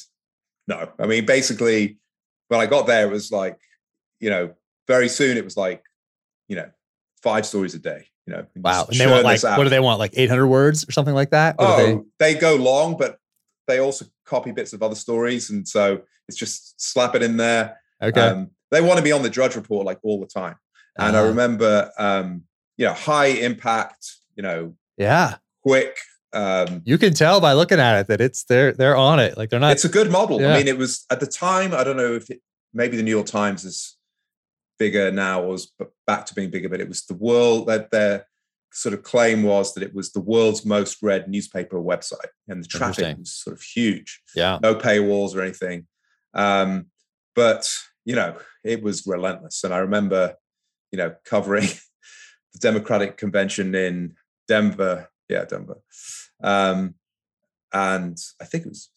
[0.67, 1.97] no, I mean, basically
[2.47, 3.57] when I got there, it was like,
[4.19, 4.53] you know,
[4.87, 5.83] very soon it was like,
[6.47, 6.69] you know,
[7.23, 8.45] five stories a day, you know.
[8.57, 8.87] Wow.
[8.89, 9.99] And they want like, what do they want?
[9.99, 11.57] Like 800 words or something like that?
[11.57, 12.33] What oh, they...
[12.33, 13.17] they go long, but
[13.67, 15.49] they also copy bits of other stories.
[15.49, 17.79] And so it's just slap it in there.
[18.01, 18.19] Okay.
[18.19, 20.55] Um, they want to be on the Drudge Report like all the time.
[20.97, 21.25] And uh-huh.
[21.25, 22.43] I remember, um,
[22.77, 25.97] you know, high impact, you know, yeah, quick.
[26.33, 29.37] Um, you can tell by looking at it that it's they're they're on it.
[29.37, 29.73] Like they're not.
[29.73, 30.41] It's a good model.
[30.41, 30.53] Yeah.
[30.53, 31.73] I mean, it was at the time.
[31.73, 32.41] I don't know if it,
[32.73, 33.97] maybe the New York Times is
[34.79, 35.71] bigger now, or was
[36.07, 38.25] back to being bigger, but it was the world that their
[38.73, 42.67] sort of claim was that it was the world's most read newspaper website, and the
[42.67, 44.21] traffic was sort of huge.
[44.35, 45.87] Yeah, no paywalls or anything.
[46.33, 46.87] Um,
[47.35, 47.71] but
[48.05, 49.63] you know, it was relentless.
[49.63, 50.35] And I remember,
[50.91, 51.67] you know, covering
[52.53, 54.15] the Democratic convention in
[54.47, 55.09] Denver.
[55.29, 55.81] Yeah, Denver.
[56.43, 56.95] Um,
[57.73, 58.89] and I think it was,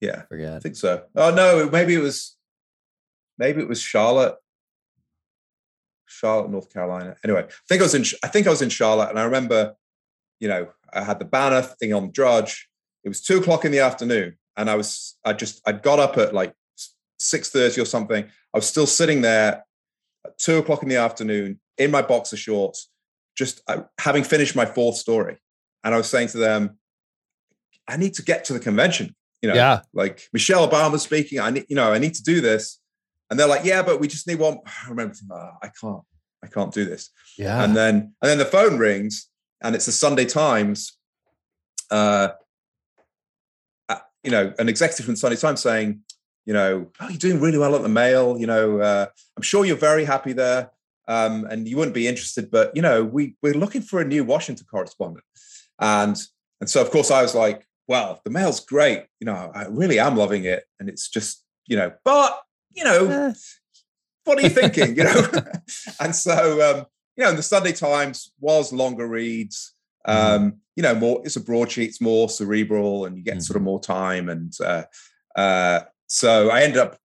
[0.00, 0.54] yeah, Forget.
[0.54, 1.04] I think so.
[1.14, 2.36] Oh no, maybe it was,
[3.38, 4.36] maybe it was Charlotte,
[6.06, 7.16] Charlotte, North Carolina.
[7.24, 9.74] Anyway, I think I was in, I think I was in Charlotte, and I remember,
[10.40, 12.68] you know, I had the banner thing on the Drudge.
[13.04, 16.16] It was two o'clock in the afternoon, and I was, I just, I got up
[16.18, 16.54] at like
[17.24, 18.24] 6.30 or something.
[18.24, 19.64] I was still sitting there
[20.24, 22.90] at two o'clock in the afternoon in my boxer shorts,
[23.36, 25.38] just uh, having finished my fourth story.
[25.82, 26.78] And I was saying to them,
[27.88, 29.14] I need to get to the convention.
[29.42, 29.80] You know, yeah.
[29.92, 31.38] like Michelle Obama speaking.
[31.38, 32.80] I need, you know, I need to do this.
[33.30, 34.58] And they're like, yeah, but we just need one.
[34.66, 36.00] I remember oh, I can't,
[36.42, 37.10] I can't do this.
[37.36, 37.62] Yeah.
[37.62, 39.28] And then, and then the phone rings
[39.62, 40.96] and it's the Sunday Times.
[41.90, 42.28] Uh,
[43.88, 46.00] uh you know, an executive from Sunday Times saying,
[46.46, 48.38] you know, oh, you're doing really well at the Mail.
[48.38, 49.06] You know, uh,
[49.36, 50.70] I'm sure you're very happy there,
[51.08, 52.50] um, and you wouldn't be interested.
[52.50, 55.24] But you know, we we're looking for a new Washington correspondent,
[55.78, 56.16] and
[56.60, 59.06] and so of course I was like, well, the Mail's great.
[59.20, 62.40] You know, I really am loving it, and it's just you know, but
[62.72, 63.34] you know, uh.
[64.24, 64.96] what are you thinking?
[64.96, 65.26] you know,
[66.00, 69.72] and so um, you know, the Sunday Times was longer reads.
[70.06, 70.44] Mm-hmm.
[70.44, 73.40] Um, you know, more it's a broadsheet, it's more cerebral, and you get mm-hmm.
[73.40, 74.52] sort of more time and.
[74.62, 74.82] Uh,
[75.36, 76.98] uh, so I ended up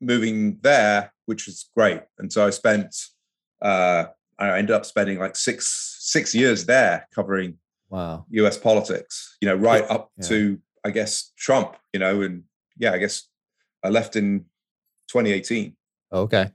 [0.00, 2.02] moving there, which was great.
[2.18, 2.94] And so I spent,
[3.62, 4.06] uh,
[4.38, 7.58] I ended up spending like six six years there covering
[7.90, 8.56] wow U.S.
[8.56, 9.36] politics.
[9.40, 10.28] You know, right up yeah.
[10.28, 11.76] to I guess Trump.
[11.92, 12.44] You know, and
[12.76, 13.24] yeah, I guess
[13.84, 14.40] I left in
[15.08, 15.76] 2018.
[16.12, 16.50] Okay.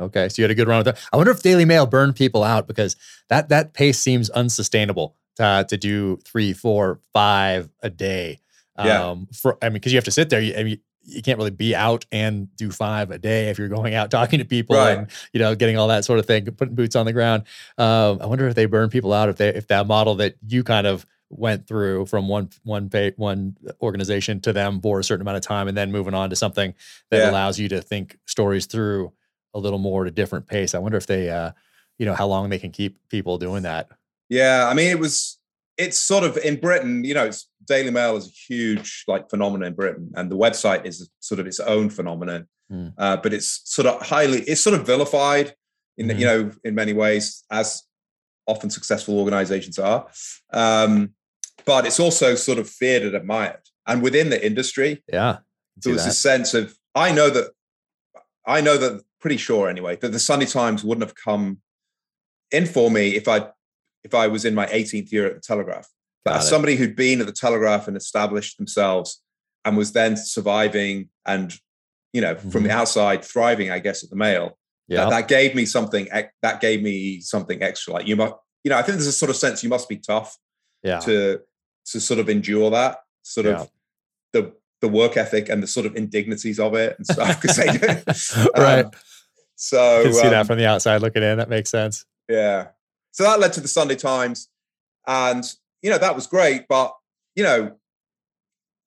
[0.00, 0.98] Okay, so you had a good run with that.
[1.12, 2.96] I wonder if Daily Mail burned people out because
[3.28, 8.40] that that pace seems unsustainable to, to do three, four, five a day.
[8.76, 9.10] Yeah.
[9.10, 10.40] Um, for I mean, because you have to sit there.
[10.40, 13.68] You, I mean, you can't really be out and do five a day if you're
[13.68, 14.98] going out talking to people right.
[14.98, 17.44] and you know getting all that sort of thing, putting boots on the ground.
[17.78, 20.64] Um, I wonder if they burn people out if they if that model that you
[20.64, 25.22] kind of went through from one one pay, one organization to them for a certain
[25.22, 26.74] amount of time and then moving on to something
[27.10, 27.30] that yeah.
[27.30, 29.12] allows you to think stories through
[29.52, 30.74] a little more at a different pace.
[30.74, 31.52] I wonder if they uh,
[31.98, 33.88] you know how long they can keep people doing that.
[34.28, 35.38] Yeah, I mean it was
[35.76, 37.30] it's sort of in Britain, you know,
[37.66, 41.46] Daily Mail is a huge like phenomenon in Britain, and the website is sort of
[41.46, 42.46] its own phenomenon.
[42.70, 42.94] Mm.
[42.96, 45.54] Uh, but it's sort of highly, it's sort of vilified
[45.96, 46.18] in mm.
[46.18, 47.82] you know in many ways, as
[48.46, 50.06] often successful organizations are.
[50.52, 51.10] Um,
[51.64, 55.38] but it's also sort of feared and admired, and within the industry, yeah,
[55.76, 56.10] there was that.
[56.10, 57.52] a sense of I know that
[58.46, 61.58] I know that pretty sure anyway that the Sunday Times wouldn't have come
[62.50, 63.48] in for me if I
[64.04, 65.88] if I was in my 18th year at the Telegraph.
[66.24, 69.22] But as somebody who'd been at the Telegraph and established themselves
[69.64, 71.52] and was then surviving and
[72.12, 72.50] you know mm-hmm.
[72.50, 72.78] from the mm-hmm.
[72.78, 74.58] outside thriving, I guess, at the Mail.
[74.88, 76.08] Yeah, that, that, gave me something.
[76.42, 77.94] That gave me something extra.
[77.94, 79.96] Like you must, you know, I think there's a sort of sense you must be
[79.96, 80.36] tough.
[80.82, 81.00] Yeah.
[81.00, 81.40] To
[81.86, 83.70] to sort of endure that sort of
[84.32, 87.66] the the work ethic and the sort of indignities of it and stuff because they
[87.66, 88.48] do.
[88.56, 88.84] right.
[88.84, 88.90] Um,
[89.56, 91.38] so you can see um, that from the outside looking in.
[91.38, 92.04] That makes sense.
[92.28, 92.68] Yeah.
[93.12, 94.48] So that led to the Sunday Times,
[95.06, 95.44] and
[95.84, 96.66] you know that was great.
[96.68, 96.92] But
[97.36, 97.76] you know,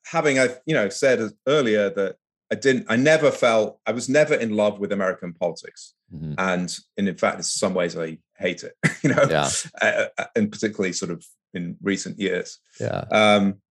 [0.07, 2.15] having I you know said earlier that
[2.51, 6.33] I didn't, I never felt I was never in love with American politics, mm-hmm.
[6.37, 8.73] and, and in fact, in some ways, I hate it.
[9.03, 9.49] You know, yeah.
[9.79, 12.59] Uh, uh, and particularly sort of in recent years.
[12.79, 13.05] Yeah.
[13.11, 13.61] Um,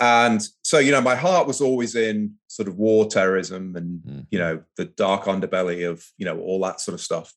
[0.00, 4.26] and so you know my heart was always in sort of war terrorism and mm.
[4.30, 7.32] you know the dark underbelly of you know all that sort of stuff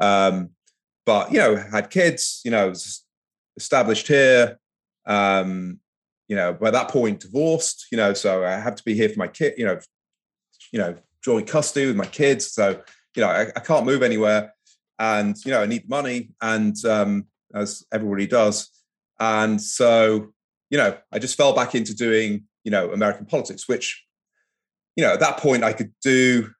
[0.00, 0.50] um
[1.04, 2.72] but you know had kids you know
[3.56, 4.58] established here
[5.08, 5.80] um
[6.28, 9.18] you know by that point divorced you know so i have to be here for
[9.18, 9.78] my kid you know
[10.72, 10.94] you know
[11.24, 12.80] joint custody with my kids so
[13.16, 14.54] you know I, I can't move anywhere
[14.98, 18.70] and you know i need money and um as everybody does
[19.18, 20.32] and so
[20.70, 24.04] you know, I just fell back into doing, you know, American politics, which,
[24.96, 26.50] you know, at that point I could do,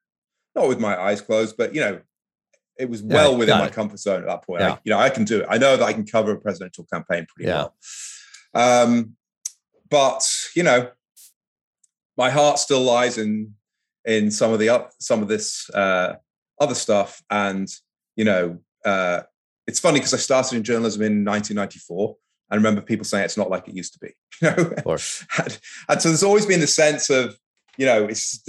[0.54, 2.00] not with my eyes closed, but, you know,
[2.78, 3.72] it was well yeah, within my it.
[3.72, 4.60] comfort zone at that point.
[4.60, 4.72] Yeah.
[4.72, 5.46] I, you know, I can do it.
[5.50, 7.56] I know that I can cover a presidential campaign pretty yeah.
[7.56, 7.74] well.
[8.54, 9.16] Um,
[9.90, 10.90] but, you know,
[12.16, 13.54] my heart still lies in
[14.04, 16.14] in some of the up some of this uh,
[16.60, 17.68] other stuff and
[18.16, 19.20] you know uh,
[19.66, 22.16] it's funny because i started in journalism in 1994
[22.50, 24.14] I remember people saying it's not like it used to be.
[24.40, 24.72] You know,
[25.38, 25.58] and,
[25.88, 27.36] and, so there's always been the sense of,
[27.76, 28.40] you know, it's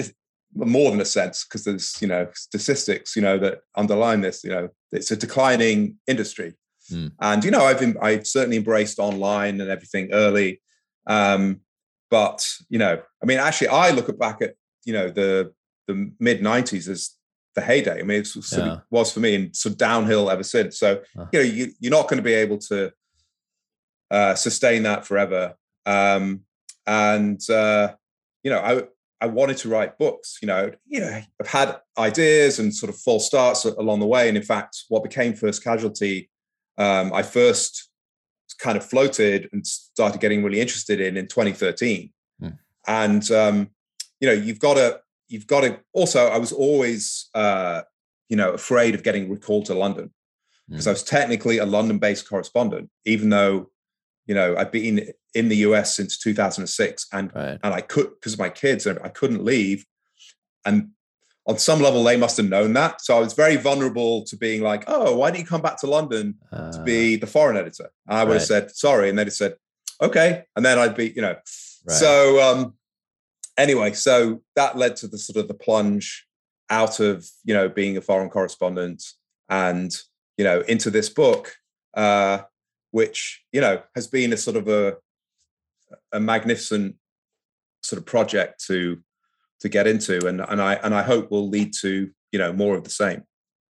[0.54, 4.44] more than a sense because there's, you know, statistics, you know, that underline this.
[4.44, 6.54] You know, it's a declining industry,
[6.90, 7.12] mm.
[7.22, 10.62] and you know, I've been, I certainly embraced online and everything early,
[11.08, 11.62] um,
[12.10, 14.56] but you know, I mean, actually, I look back at
[14.86, 15.54] you know the
[15.88, 17.12] the mid '90s as
[17.56, 18.00] the heyday.
[18.00, 18.80] I mean, it was, yeah.
[18.90, 20.80] was for me, and so downhill ever since.
[20.80, 21.26] So uh.
[21.32, 22.92] you know, you, you're not going to be able to
[24.12, 25.56] uh, sustain that forever.
[25.86, 26.42] Um,
[26.88, 27.94] and uh,
[28.44, 28.84] you know, I
[29.22, 30.40] I wanted to write books.
[30.42, 34.28] You know, you know, I've had ideas and sort of false starts along the way.
[34.28, 36.30] And in fact, what became First Casualty,
[36.80, 37.90] um, I first
[38.58, 42.12] kind of floated and started getting really interested in in 2013.
[42.42, 42.58] Mm.
[42.88, 43.70] And um,
[44.20, 46.28] you know, you've got to you've got to also.
[46.28, 47.82] I was always uh,
[48.30, 50.12] you know afraid of getting recalled to London
[50.68, 50.90] because mm.
[50.90, 53.70] I was technically a London-based correspondent, even though
[54.30, 57.60] you know i've been in the us since 2006 and right.
[57.64, 59.86] and i could because of my kids i couldn't leave
[60.66, 60.92] and
[61.50, 64.62] on some level they must have known that so i was very vulnerable to being
[64.62, 67.20] like oh why don't you come back to london uh, to be ah.
[67.20, 68.40] the foreign editor and i would right.
[68.40, 69.56] have said sorry and they'd have said
[70.00, 71.98] okay and then i'd be you know right.
[71.98, 72.76] so um
[73.58, 76.28] anyway so that led to the sort of the plunge
[76.70, 79.04] out of you know being a foreign correspondent
[79.50, 79.98] and
[80.38, 81.56] you know into this book
[81.96, 82.40] uh
[82.92, 84.96] which you know has been a sort of a
[86.12, 86.96] a magnificent
[87.82, 89.02] sort of project to
[89.62, 92.76] to get into and and I and I hope will lead to you know more
[92.76, 93.24] of the same.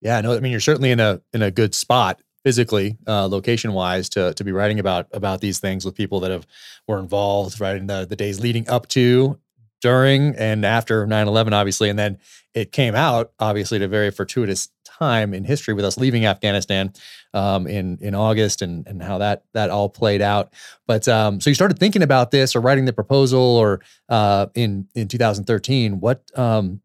[0.01, 3.73] Yeah, no, I mean you're certainly in a in a good spot physically, uh, location
[3.73, 6.47] wise, to to be writing about about these things with people that have
[6.87, 9.39] were involved, right in the the days leading up to,
[9.81, 12.17] during, and after 9-11, obviously, and then
[12.53, 14.69] it came out obviously at a very fortuitous
[14.99, 16.93] time in history with us leaving Afghanistan
[17.33, 20.53] um, in in August and and how that that all played out.
[20.85, 24.87] But um, so you started thinking about this or writing the proposal or uh, in
[24.95, 25.99] in 2013.
[25.99, 26.81] What um,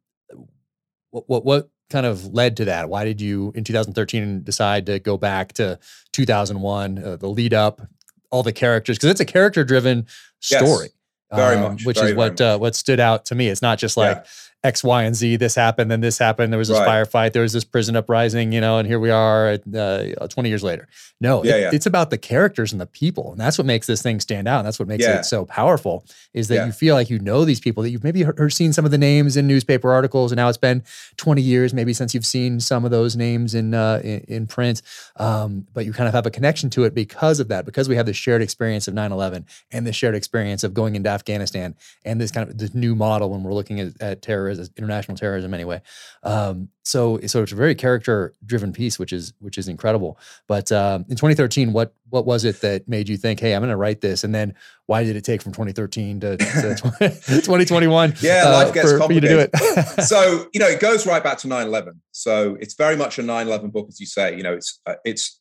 [1.11, 2.89] what what what kind of led to that?
[2.89, 5.79] Why did you in 2013 decide to go back to
[6.13, 7.83] 2001, uh, the lead up,
[8.31, 10.07] all the characters because it's a character driven
[10.41, 10.89] story.
[10.89, 10.93] Yes.
[11.35, 13.49] Very um, much, which very, is what uh, what stood out to me.
[13.49, 14.27] It's not just like.
[14.65, 15.37] X, Y, and Z.
[15.37, 16.53] This happened, then this happened.
[16.53, 17.07] There was this right.
[17.07, 17.33] firefight.
[17.33, 18.53] There was this prison uprising.
[18.53, 20.89] You know, and here we are, uh, twenty years later.
[21.21, 21.71] No, yeah, it, yeah.
[21.73, 24.59] it's about the characters and the people, and that's what makes this thing stand out.
[24.59, 26.05] And that's what makes it so powerful.
[26.33, 28.73] Is that you feel like you know these people that you've maybe heard, heard, seen
[28.73, 30.83] some of the names in newspaper articles, and now it's been
[31.17, 34.83] twenty years maybe since you've seen some of those names in uh, in, in, print.
[35.17, 37.97] Um, but you kind of have a connection to it because of that, because we
[37.97, 41.75] have the shared experience of 9-11 and the shared experience of going into Afghanistan
[42.05, 45.33] and this kind of this new model when we're looking at, at terrorism, international terrorism
[45.33, 45.83] terrorism anyway.
[46.23, 50.19] Um, so so it's a very character driven piece, which is which is incredible.
[50.47, 53.71] But um, in 2013, what what was it that made you think, hey, I'm going
[53.71, 54.25] to write this?
[54.25, 54.55] And then
[54.87, 56.45] why did it take from 2013 to, to
[57.09, 58.15] 2021?
[58.23, 59.31] Yeah, uh, life gets for, complicated.
[59.31, 60.03] For you to do it.
[60.07, 61.93] so you know, it goes right back to 9/11.
[62.11, 64.37] So it's very much a 9/11 book, as you say.
[64.37, 65.41] You know, it's uh, it's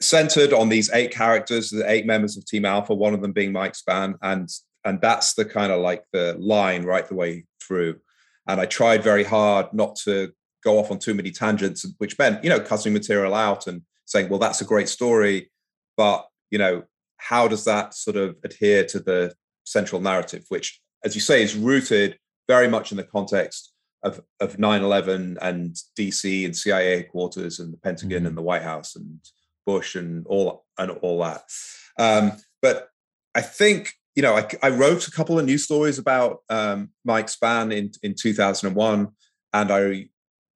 [0.00, 3.52] centered on these eight characters, the eight members of Team Alpha, one of them being
[3.52, 4.48] Mike Spann, and
[4.84, 7.96] and that's the kind of like the line right the way through.
[8.48, 10.32] And I tried very hard not to
[10.62, 14.28] go off on too many tangents, which meant you know cutting material out and saying,
[14.28, 15.50] well, that's a great story,
[15.96, 16.84] but you know
[17.18, 21.56] how does that sort of adhere to the central narrative, which, as you say, is
[21.56, 22.18] rooted
[22.48, 27.78] very much in the context of, of 9-11 and DC and CIA headquarters and the
[27.78, 28.26] Pentagon mm-hmm.
[28.26, 29.20] and the White House and
[29.64, 31.42] Bush and all and all that.
[31.98, 32.32] Um,
[32.62, 32.88] but
[33.34, 37.26] I think you know I, I, wrote a couple of news stories about um, Mike
[37.26, 39.08] Spann in in 2001,
[39.52, 40.08] and I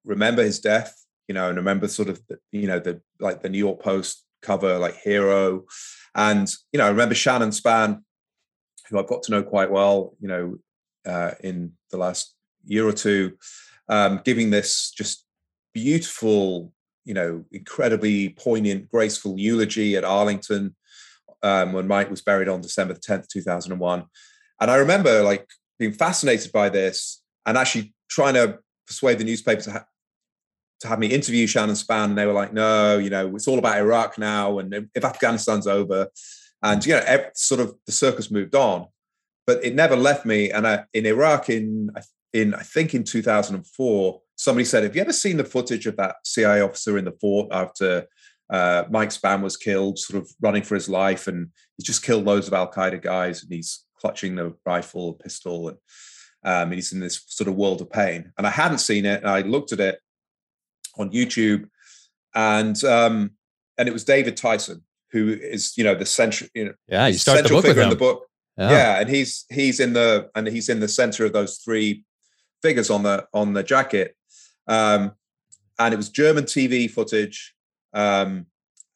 [0.03, 0.97] remember his death.
[1.27, 4.25] You know, and remember sort of the, you know the like the New York Post
[4.41, 5.65] cover like hero,
[6.15, 8.01] and you know I remember Shannon Spann,
[8.89, 10.15] who I've got to know quite well.
[10.19, 10.57] You know,
[11.05, 12.35] uh, in the last
[12.65, 13.37] year or two,
[13.87, 15.25] um, giving this just
[15.73, 16.73] beautiful
[17.03, 20.75] you know, incredibly poignant, graceful eulogy at Arlington
[21.43, 24.05] um, when Mike was buried on December the 10th, 2001.
[24.59, 25.47] And I remember like
[25.79, 29.85] being fascinated by this and actually trying to persuade the newspaper to, ha-
[30.81, 32.05] to have me interview Shannon Spann.
[32.05, 34.59] And they were like, no, you know, it's all about Iraq now.
[34.59, 36.07] And if Afghanistan's over,
[36.63, 38.87] and, you know, every, sort of the circus moved on,
[39.47, 40.51] but it never left me.
[40.51, 41.89] And I, in Iraq, in,
[42.33, 46.17] in, I think in 2004, somebody said, Have you ever seen the footage of that
[46.23, 48.05] CIA officer in the fort after
[48.51, 51.27] uh, Mike Spann was killed, sort of running for his life?
[51.27, 55.69] And he's just killed loads of Al Qaeda guys and he's clutching the rifle, pistol,
[55.69, 55.77] and,
[56.43, 58.31] um, and he's in this sort of world of pain.
[58.37, 59.21] And I hadn't seen it.
[59.21, 59.99] And I looked at it
[60.97, 61.67] on YouTube
[62.35, 63.31] and um,
[63.77, 67.13] and it was David Tyson, who is, you know, the central, you know, yeah, you
[67.13, 68.27] start central the figure in the book.
[68.57, 68.71] Yeah.
[68.71, 68.99] yeah.
[68.99, 72.03] and he's he's in the and he's in the center of those three
[72.61, 74.15] figures on the on the jacket
[74.67, 75.11] um,
[75.79, 77.53] and it was German TV footage.
[77.93, 78.47] Um,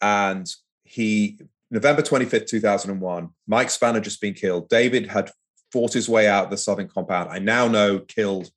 [0.02, 0.48] and
[0.84, 1.40] he,
[1.72, 4.70] November 25th, 2001, Mike Spann had just been killed.
[4.70, 5.32] David had
[5.72, 7.30] fought his way out the southern compound.
[7.30, 8.50] I now know killed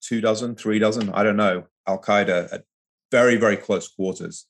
[0.00, 2.64] two dozen, three dozen, I don't know, Al Qaeda at
[3.10, 4.46] very, very close quarters.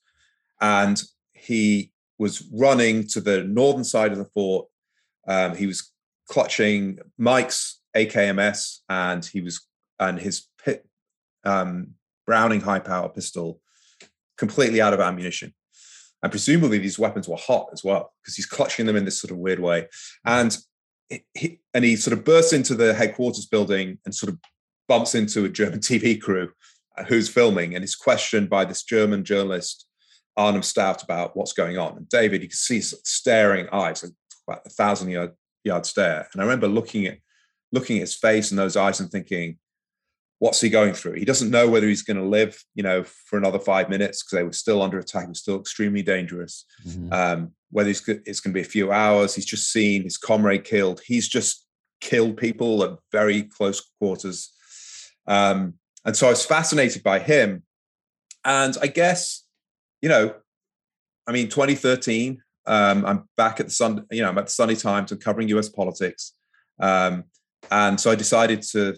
[0.60, 1.00] And
[1.32, 4.66] he was running to the northern side of the fort.
[5.26, 5.92] Um, he was
[6.28, 9.66] clutching Mike's AKMS and he was
[10.00, 10.86] and his pit,
[11.44, 11.94] um,
[12.26, 13.60] Browning high power pistol
[14.38, 15.52] completely out of ammunition.
[16.22, 19.30] And presumably these weapons were hot as well because he's clutching them in this sort
[19.30, 19.88] of weird way.
[20.24, 20.56] And
[21.34, 24.38] he, and he sort of bursts into the headquarters building and sort of
[24.88, 26.50] bumps into a German TV crew
[26.96, 29.86] uh, who's filming and is questioned by this German journalist,
[30.36, 31.96] Arnim Stauth, about what's going on.
[31.96, 34.04] And David, you can see staring eyes,
[34.46, 35.32] about a thousand yard,
[35.64, 36.28] yard stare.
[36.32, 37.18] And I remember looking at
[37.70, 39.58] looking at his face and those eyes and thinking,
[40.38, 41.14] what's he going through?
[41.14, 44.36] He doesn't know whether he's going to live, you know, for another five minutes because
[44.36, 46.64] they were still under attack and still extremely dangerous.
[46.86, 47.12] Mm-hmm.
[47.12, 50.64] Um, whether it's, it's going to be a few hours, he's just seen his comrade
[50.64, 51.00] killed.
[51.04, 51.66] He's just
[52.00, 54.52] killed people at very close quarters.
[55.26, 55.74] Um,
[56.04, 57.64] and so I was fascinated by him.
[58.44, 59.44] And I guess,
[60.00, 60.34] you know,
[61.26, 64.76] I mean, 2013, um, I'm back at the Sun, you know, I'm at the Sunday
[64.76, 66.32] Times and covering US politics.
[66.80, 67.24] Um,
[67.70, 68.96] and so I decided to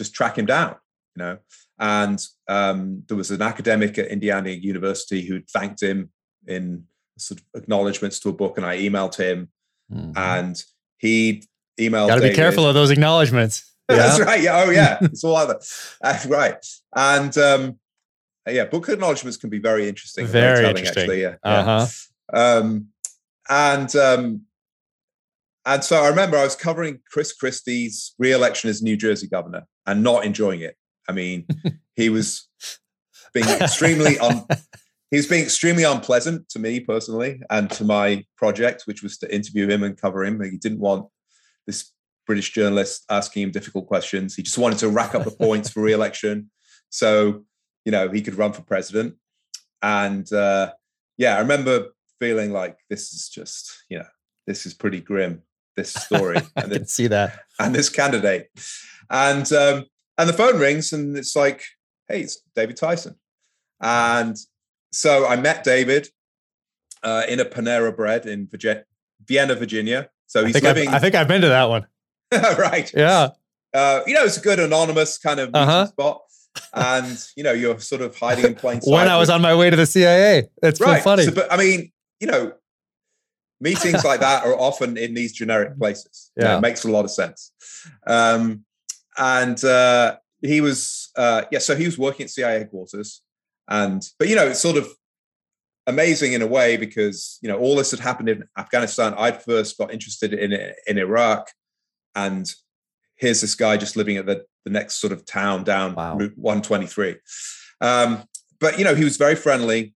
[0.00, 0.76] just track him down,
[1.14, 1.38] you know.
[1.78, 6.10] And um, there was an academic at Indiana University who thanked him
[6.46, 6.84] in
[7.18, 9.50] sort of acknowledgments to a book, and I emailed him,
[9.92, 10.12] mm-hmm.
[10.16, 10.62] and
[10.96, 11.44] he
[11.78, 12.08] emailed.
[12.08, 13.66] Got to be careful of those acknowledgments.
[13.90, 13.96] Yeah?
[13.96, 14.40] That's right.
[14.40, 14.62] Yeah.
[14.64, 14.98] Oh, yeah.
[15.00, 15.68] it's all that.
[16.00, 16.64] Uh, right.
[16.94, 17.80] And um,
[18.48, 20.28] yeah, book acknowledgments can be very interesting.
[20.28, 21.02] Very, very interesting.
[21.02, 21.22] Actually.
[21.22, 21.34] Yeah.
[21.42, 21.86] Uh-huh.
[22.32, 22.40] Yeah.
[22.40, 22.86] Um,
[23.48, 24.42] and um,
[25.66, 30.04] and so I remember I was covering Chris Christie's re-election as New Jersey governor and
[30.04, 30.76] not enjoying it.
[31.08, 31.46] I mean,
[31.96, 32.48] he was
[33.34, 34.46] being extremely un-
[35.10, 39.34] he was being extremely unpleasant to me personally and to my project, which was to
[39.34, 40.40] interview him and cover him.
[40.40, 41.08] He didn't want
[41.66, 41.90] this
[42.24, 44.36] British journalist asking him difficult questions.
[44.36, 46.50] He just wanted to rack up the points for re-election,
[46.88, 47.44] so
[47.84, 49.16] you know he could run for president.
[49.82, 50.72] And uh,
[51.18, 51.88] yeah, I remember
[52.20, 54.06] feeling like this is just you know
[54.46, 55.42] this is pretty grim
[55.76, 56.38] this story.
[56.56, 57.40] I can see that.
[57.58, 58.50] And this candidate.
[59.10, 59.86] And um,
[60.18, 61.64] and the phone rings and it's like,
[62.08, 63.16] hey, it's David Tyson.
[63.80, 64.36] And
[64.92, 66.08] so I met David
[67.02, 68.84] uh, in a Panera Bread in Virginia,
[69.26, 70.10] Vienna, Virginia.
[70.26, 70.88] So he's I living.
[70.88, 71.86] I've, I think I've been to that one.
[72.32, 72.92] right.
[72.94, 73.30] Yeah.
[73.72, 75.86] Uh, you know, it's a good anonymous kind of uh-huh.
[75.86, 76.20] spot.
[76.74, 78.92] And you know, you're sort of hiding in plain sight.
[78.92, 81.02] when I was on my way to the CIA, it's right.
[81.02, 81.24] funny.
[81.24, 82.52] So, but I mean, you know,
[83.60, 86.32] meetings like that are often in these generic places.
[86.36, 87.52] Yeah, you know, it makes a lot of sense.
[88.06, 88.64] Um,
[89.18, 93.22] and uh, he was, uh, yeah, so he was working at CIA headquarters,
[93.68, 94.88] and but you know, it's sort of
[95.86, 99.14] amazing in a way because you know all this had happened in Afghanistan.
[99.16, 100.52] I'd first got interested in
[100.86, 101.50] in Iraq,
[102.14, 102.52] and
[103.20, 106.16] here's this guy just living at the, the next sort of town down wow.
[106.16, 107.16] Route 123.
[107.80, 108.24] Um,
[108.58, 109.94] but you know, he was very friendly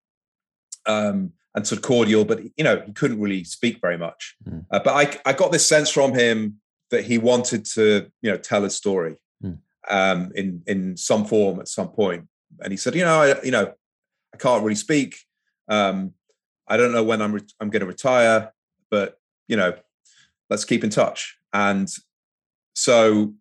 [0.87, 4.37] um, and sort of cordial, but you know, he couldn't really speak very much.
[4.49, 4.67] Mm.
[4.71, 4.95] Uh, but
[5.27, 6.61] I, I got this sense from him
[6.95, 9.59] that he wanted to, you know, tell a story mm.
[9.89, 12.29] um, in in some form at some point.
[12.61, 13.75] And he said, you know, I, you know,
[14.33, 15.19] I can't really speak.
[15.69, 16.13] Um,
[16.69, 18.53] I don't know when I'm re- I'm going to retire,
[18.91, 19.19] but
[19.49, 19.75] you know,
[20.51, 21.37] let's keep in touch.
[21.53, 21.89] And
[22.77, 23.35] so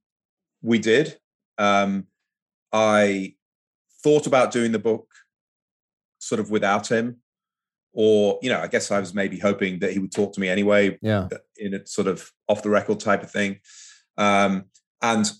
[0.63, 1.17] we did.
[1.59, 2.07] Um,
[2.71, 3.35] I
[4.03, 5.07] thought about doing the book
[6.17, 7.17] sort of without him,
[7.93, 10.49] or you know, I guess I was maybe hoping that he would talk to me
[10.49, 13.59] anyway, yeah, in a sort of off the record type of thing.
[14.17, 14.65] Um,
[15.01, 15.31] and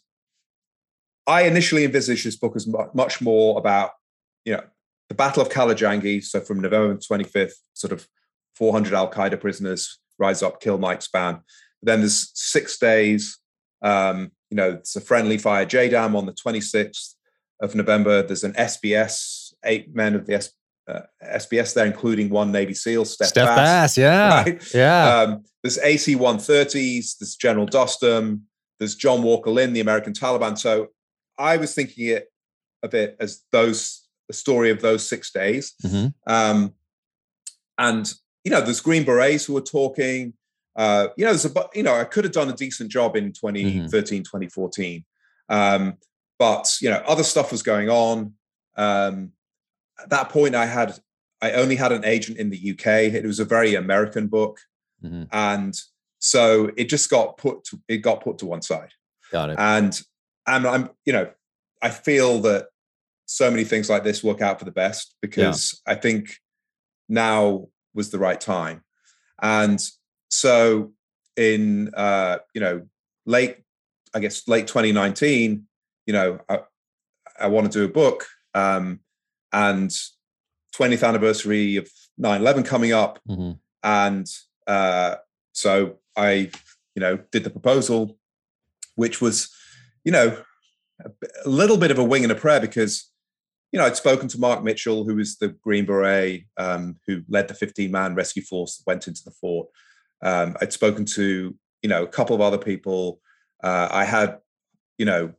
[1.25, 3.91] I initially envisaged this book as much more about,
[4.45, 4.63] you know,
[5.09, 6.23] the Battle of Kalajangi.
[6.23, 8.07] So from November 25th, sort of
[8.55, 11.41] 400 Al Qaeda prisoners rise up, kill Mike Spann.
[11.81, 13.39] Then there's six days.
[13.81, 17.15] Um, you know, it's a friendly fire JDAM on the 26th
[17.61, 18.21] of November.
[18.21, 20.51] There's an SBS, eight men of the S,
[20.87, 23.57] uh, SBS there, including one Navy SEAL, Steph, Steph Bass.
[23.57, 24.29] Bass yeah.
[24.43, 24.73] Right?
[24.73, 25.17] Yeah.
[25.19, 28.41] Um, there's AC 130s, there's General Dostum,
[28.79, 30.57] there's John Walker Lindh, the American Taliban.
[30.57, 30.87] So
[31.37, 32.27] I was thinking it
[32.83, 35.73] a bit as those the story of those six days.
[35.85, 36.07] Mm-hmm.
[36.27, 36.73] Um,
[37.77, 38.11] and
[38.43, 40.33] you know, there's Green Berets who are talking.
[40.75, 43.31] Uh, you know, there's a you know, I could have done a decent job in
[43.31, 43.87] 2013, mm-hmm.
[43.87, 45.05] 2014.
[45.49, 45.97] Um,
[46.39, 48.33] but you know, other stuff was going on.
[48.75, 49.31] Um,
[50.01, 50.97] at that point, I had
[51.41, 53.13] I only had an agent in the UK.
[53.13, 54.59] It was a very American book,
[55.03, 55.23] mm-hmm.
[55.31, 55.75] and
[56.19, 58.91] so it just got put to, it got put to one side.
[59.31, 59.55] Got it.
[59.59, 60.01] And
[60.47, 61.29] I'm, I'm you know
[61.81, 62.67] I feel that
[63.25, 65.93] so many things like this work out for the best because yeah.
[65.93, 66.37] I think
[67.09, 68.83] now was the right time.
[69.41, 69.81] And
[70.29, 70.93] so
[71.35, 72.87] in uh, you know
[73.25, 73.57] late
[74.13, 75.65] I guess late 2019,
[76.05, 76.59] you know I,
[77.39, 78.99] I want to do a book um,
[79.53, 79.89] and
[80.75, 81.89] 20th anniversary of
[82.19, 83.51] 9/11 coming up, mm-hmm.
[83.83, 84.27] and
[84.67, 85.15] uh,
[85.53, 86.51] so I
[86.95, 88.17] you know did the proposal,
[88.95, 89.49] which was
[90.03, 90.43] you know
[91.03, 93.13] a little bit of a wing and a prayer because
[93.73, 97.47] you know, I'd spoken to Mark Mitchell, who was the Green Beret um, who led
[97.47, 99.67] the 15 man rescue force that went into the fort.
[100.21, 103.19] Um, I'd spoken to, you know, a couple of other people.
[103.63, 104.37] Uh, I had,
[104.99, 105.33] you know,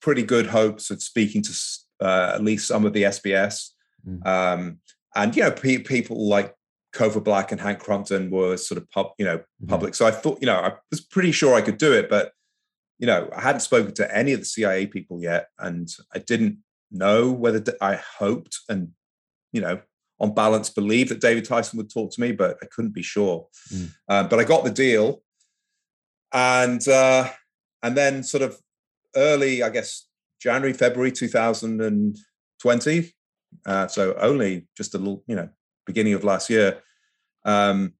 [0.00, 1.50] pretty good hopes of speaking to
[2.00, 3.70] uh, at least some of the SBS.
[4.06, 4.26] Mm.
[4.26, 4.78] Um,
[5.14, 6.54] and, you know, pe- people like
[6.94, 9.68] Cofer Black and Hank Crumpton were sort of, pub, you know, mm-hmm.
[9.68, 9.94] public.
[9.94, 12.32] So I thought, you know, I was pretty sure I could do it, but,
[12.98, 15.48] you know, I hadn't spoken to any of the CIA people yet.
[15.58, 16.58] And I didn't
[16.90, 18.90] know whether I hoped and,
[19.52, 19.80] you know,
[20.20, 23.46] on balance, believe that David Tyson would talk to me, but I couldn't be sure.
[23.72, 23.94] Mm.
[24.08, 25.22] Uh, but I got the deal,
[26.32, 27.28] and uh,
[27.82, 28.58] and then sort of
[29.16, 30.06] early, I guess
[30.44, 33.14] January, February 2020.
[33.66, 35.48] Uh, so only just a little, you know,
[35.86, 36.82] beginning of last year.
[37.44, 37.94] Um,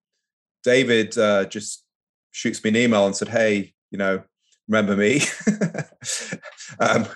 [0.62, 1.84] David uh, just
[2.32, 4.22] shoots me an email and said, "Hey, you know,
[4.68, 5.22] remember me?"
[6.80, 7.06] um,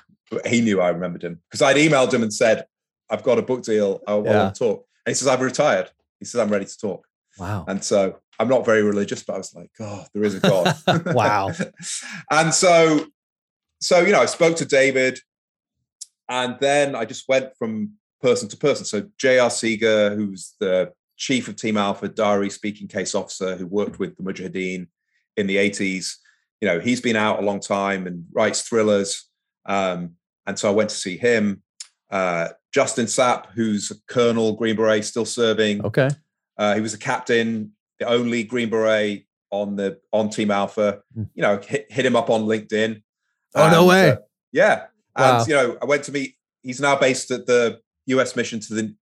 [0.47, 2.65] he knew I remembered him because I'd emailed him and said,
[3.11, 4.01] I've got a book deal.
[4.07, 4.51] I want yeah.
[4.51, 4.87] to talk.
[5.07, 5.91] And he says, I've retired.
[6.19, 7.07] He says, I'm ready to talk.
[7.39, 7.65] Wow.
[7.69, 10.75] And so I'm not very religious, but I was like, oh, there is a God.
[11.15, 11.51] wow.
[12.31, 13.07] and so,
[13.81, 15.19] so, you know, I spoke to David
[16.29, 18.85] and then I just went from person to person.
[18.85, 19.51] So J.R.
[19.51, 24.23] Seeger, who's the chief of Team Alpha, Dari speaking case officer who worked with the
[24.23, 24.89] Mujahideen
[25.37, 26.17] in the 80s,
[26.61, 29.29] you know, he's been out a long time and writes thrillers.
[29.67, 30.15] Um,
[30.47, 31.63] and so I went to see him.
[32.11, 35.85] Uh, Justin Sapp, who's a colonel, Green Beret, still serving.
[35.85, 36.09] Okay.
[36.57, 41.03] Uh, he was a captain, the only Green Beret on the on Team Alpha.
[41.17, 41.29] Mm.
[41.35, 43.03] You know, hit, hit him up on LinkedIn.
[43.59, 44.11] Oh and, no way!
[44.11, 44.17] Uh,
[44.53, 44.87] yeah,
[45.17, 45.39] wow.
[45.39, 46.37] and you know, I went to meet.
[46.63, 48.37] He's now based at the U.S.
[48.37, 48.95] mission to the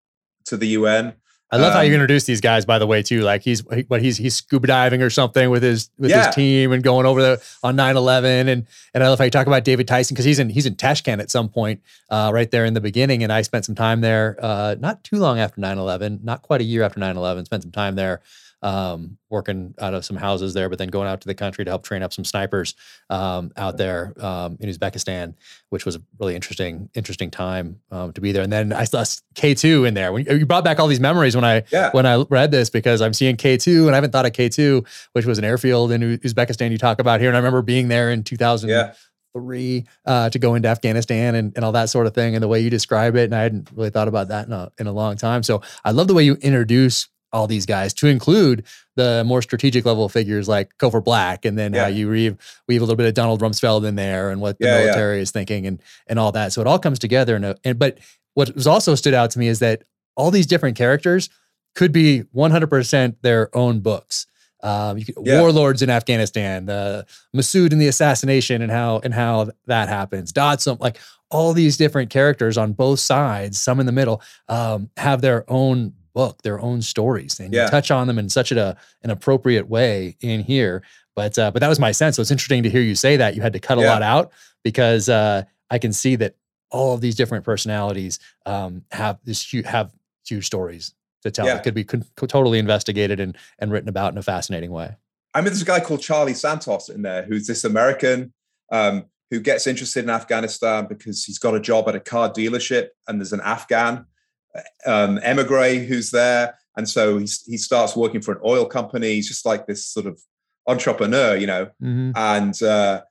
[0.46, 1.14] to the UN.
[1.52, 3.20] I love um, how you introduce these guys, by the way, too.
[3.20, 6.26] Like he's, but he's he's scuba diving or something with his with yeah.
[6.26, 8.48] his team and going over the on 9-11.
[8.48, 10.74] and and I love how you talk about David Tyson because he's in he's in
[10.74, 13.22] Tashkent at some point, uh, right there in the beginning.
[13.22, 16.64] And I spent some time there, uh, not too long after 9-11, not quite a
[16.64, 18.22] year after 9-11, Spent some time there
[18.66, 21.70] um, working out of some houses there, but then going out to the country to
[21.70, 22.74] help train up some snipers
[23.10, 25.34] um, out there um, in Uzbekistan,
[25.70, 28.42] which was a really interesting, interesting time um, to be there.
[28.42, 29.04] And then I saw
[29.36, 30.12] K two in there.
[30.12, 31.90] When you brought back all these memories when I yeah.
[31.92, 34.48] when I read this because I'm seeing K two and I haven't thought of K
[34.48, 37.28] two, which was an airfield in Uzbekistan you talk about here.
[37.28, 38.68] And I remember being there in 2000.
[38.68, 38.94] Yeah.
[39.32, 42.48] three uh, to go into Afghanistan and, and all that sort of thing, and the
[42.48, 43.24] way you describe it.
[43.24, 45.42] And I hadn't really thought about that in a, in a long time.
[45.42, 47.06] So I love the way you introduce
[47.36, 48.64] all these guys to include
[48.96, 51.82] the more strategic level figures like Cofer Black, and then yeah.
[51.82, 54.66] how you weave, weave a little bit of Donald Rumsfeld in there and what the
[54.66, 55.22] yeah, military yeah.
[55.22, 56.52] is thinking and and all that.
[56.52, 57.36] So it all comes together.
[57.36, 57.98] And, and but
[58.34, 59.84] what was also stood out to me is that
[60.16, 61.28] all these different characters
[61.74, 64.26] could be 100% their own books.
[64.62, 65.40] Um, could, yeah.
[65.40, 67.02] warlords in Afghanistan, uh,
[67.36, 70.32] Masood and the assassination, and how and how that happens.
[70.32, 70.98] Dodson, like
[71.30, 75.92] all these different characters on both sides, some in the middle, um, have their own
[76.16, 77.64] book, their own stories, and yeah.
[77.64, 80.82] you touch on them in such a an appropriate way in here.
[81.14, 82.16] But uh, but that was my sense.
[82.16, 83.92] So it's interesting to hear you say that you had to cut a yeah.
[83.92, 84.32] lot out
[84.64, 86.34] because uh, I can see that
[86.70, 89.92] all of these different personalities um, have this huge, have
[90.26, 91.46] huge stories to tell.
[91.46, 91.58] Yeah.
[91.58, 94.96] It could be co- totally investigated and and written about in a fascinating way.
[95.34, 98.32] I mean, there's a guy called Charlie Santos in there who's this American
[98.72, 102.88] um, who gets interested in Afghanistan because he's got a job at a car dealership
[103.06, 104.06] and there's an Afghan
[104.86, 106.58] um, emigre who's there.
[106.76, 109.14] And so he, he starts working for an oil company.
[109.14, 110.20] He's just like this sort of
[110.66, 111.66] entrepreneur, you know.
[111.82, 112.10] Mm-hmm.
[112.14, 113.02] And uh,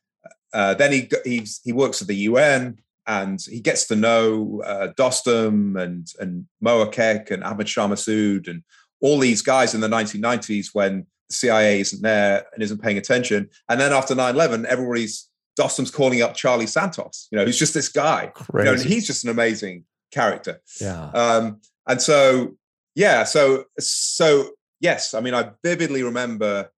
[0.53, 4.89] uh, then he he's, he works at the UN and he gets to know uh,
[4.97, 8.63] Dostum and and Mohaqiq and Ahmad Shah Massoud and
[9.01, 13.49] all these guys in the 1990s when the CIA isn't there and isn't paying attention.
[13.69, 17.27] And then after 9/11, everybody's Dostum's calling up Charlie Santos.
[17.31, 18.31] You know, he's just this guy.
[18.53, 20.61] You know, and he's just an amazing character.
[20.79, 21.09] Yeah.
[21.11, 22.55] Um, and so,
[22.95, 26.71] yeah, so so yes, I mean, I vividly remember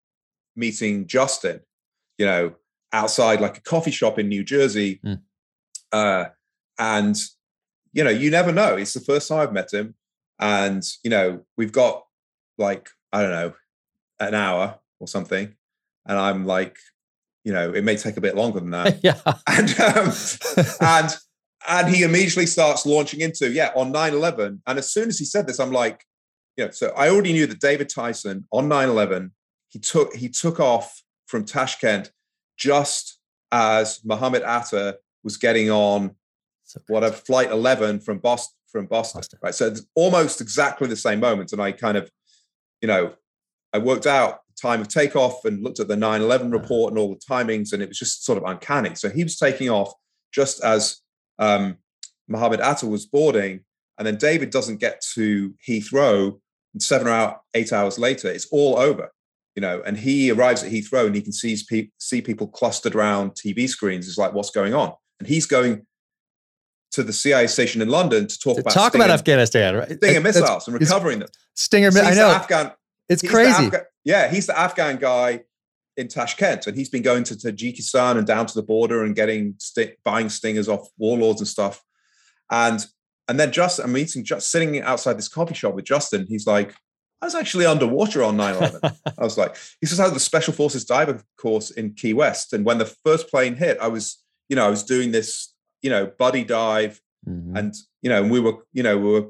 [0.55, 1.61] meeting Justin,
[2.17, 2.55] you know,
[2.93, 4.99] outside like a coffee shop in New Jersey.
[5.05, 5.21] Mm.
[5.91, 6.25] Uh,
[6.79, 7.15] and
[7.93, 8.75] you know, you never know.
[8.75, 9.95] It's the first time I've met him.
[10.39, 12.05] And, you know, we've got
[12.57, 13.53] like, I don't know,
[14.19, 15.55] an hour or something.
[16.05, 16.77] And I'm like,
[17.43, 18.99] you know, it may take a bit longer than that.
[19.03, 19.19] yeah.
[19.47, 20.13] And um,
[20.81, 21.15] and
[21.67, 25.47] and he immediately starts launching into yeah on 9-11 and as soon as he said
[25.47, 26.05] this i'm like
[26.55, 29.31] you know so i already knew that david tyson on 9-11
[29.69, 32.11] he took he took off from tashkent
[32.57, 33.19] just
[33.51, 36.15] as Mohammed Atta was getting on
[36.63, 39.39] so whatever flight 11 from boston from boston, boston.
[39.41, 39.55] right?
[39.55, 41.53] So it's almost exactly the same moment.
[41.53, 42.11] And i kind of
[42.81, 43.13] you know
[43.73, 47.19] i worked out time of takeoff and looked at the 9-11 report and all the
[47.19, 48.95] timings and it was just sort of uncanny.
[48.95, 49.93] So he was taking off
[50.33, 51.01] just as
[51.39, 51.77] um,
[52.27, 53.61] Mohammed Atta was boarding,
[53.97, 56.39] and then David doesn't get to Heathrow.
[56.73, 59.11] And seven or eight hours later, it's all over,
[59.55, 59.81] you know.
[59.85, 61.57] And he arrives at Heathrow, and he can see
[61.97, 64.07] see people clustered around TV screens.
[64.07, 64.93] It's like, what's going on?
[65.19, 65.85] And he's going
[66.91, 69.97] to the CIA station in London to talk to about talk about Afghanistan, right?
[69.97, 71.29] Stinger missiles and recovering them.
[71.55, 72.29] Stinger, so I know.
[72.29, 72.71] Afghan,
[73.09, 73.71] it's crazy.
[74.03, 75.43] yeah, he's the Afghan guy
[75.97, 79.55] in Tashkent, and he's been going to Tajikistan and down to the border and getting
[79.57, 81.83] st- buying stingers off warlords and stuff.
[82.51, 82.85] And
[83.27, 86.27] and then just I'm meeting just sitting outside this coffee shop with Justin.
[86.29, 86.73] He's like,
[87.21, 88.95] I was actually underwater on 9/11.
[89.17, 92.53] I was like, he says I had the Special Forces diver course in Key West,
[92.53, 95.89] and when the first plane hit, I was, you know, I was doing this, you
[95.89, 97.57] know, buddy dive, mm-hmm.
[97.57, 99.29] and you know, and we were, you know, we were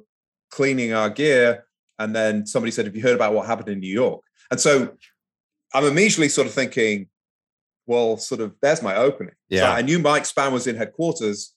[0.52, 1.65] cleaning our gear,
[1.98, 4.22] and then somebody said, "Have you heard about what happened in New York?"
[4.52, 4.94] And so
[5.77, 7.07] I'm immediately sort of thinking,
[7.85, 9.35] well, sort of, there's my opening.
[9.47, 9.61] Yeah.
[9.61, 11.53] So I knew Mike Spann was in headquarters.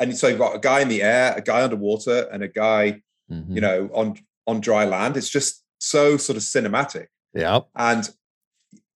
[0.00, 3.02] And so you've got a guy in the air, a guy underwater, and a guy,
[3.30, 3.54] mm-hmm.
[3.54, 5.18] you know, on on dry land.
[5.18, 7.08] It's just so sort of cinematic.
[7.34, 7.60] Yeah.
[7.74, 8.08] And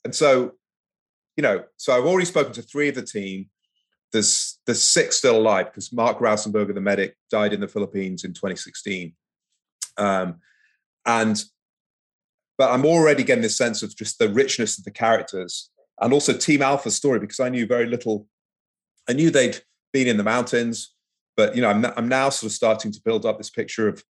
[0.06, 0.52] and so,
[1.36, 3.50] you know, so I've already spoken to three of the team.
[4.10, 8.32] There's there's six still alive because Mark Rausenberger, the medic, died in the Philippines in
[8.32, 9.12] 2016.
[9.98, 10.36] Um,
[11.04, 11.42] and
[12.61, 16.35] but I'm already getting this sense of just the richness of the characters and also
[16.35, 18.27] Team Alpha's story because I knew very little.
[19.09, 19.59] I knew they'd
[19.95, 20.93] been in the mountains,
[21.39, 24.05] but you know, I'm, I'm now sort of starting to build up this picture of,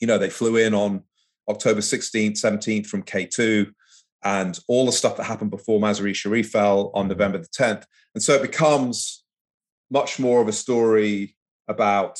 [0.00, 1.02] you know, they flew in on
[1.46, 3.70] October 16th, 17th from K2,
[4.24, 7.84] and all the stuff that happened before Mazar-e Sharif fell on November the 10th.
[8.14, 9.24] And so it becomes
[9.90, 11.36] much more of a story
[11.68, 12.18] about,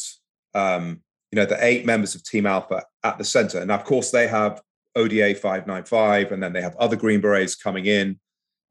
[0.55, 1.01] um,
[1.33, 3.61] you know, the eight members of Team Alpha at the center.
[3.61, 4.61] And of course, they have
[4.99, 8.19] ODA 595, and then they have other Green Berets coming in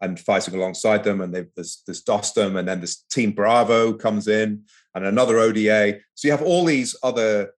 [0.01, 1.21] and fighting alongside them.
[1.21, 4.63] And there's, there's Dostum, and then this Team Bravo comes in,
[4.93, 5.99] and another ODA.
[6.15, 7.51] So you have all these other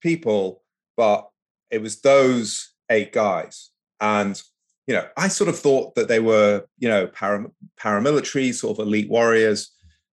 [0.00, 0.62] people,
[0.96, 1.28] but
[1.70, 3.70] it was those eight guys.
[4.00, 4.40] And,
[4.86, 7.46] you know, I sort of thought that they were, you know, para,
[7.80, 9.70] paramilitary, sort of elite warriors,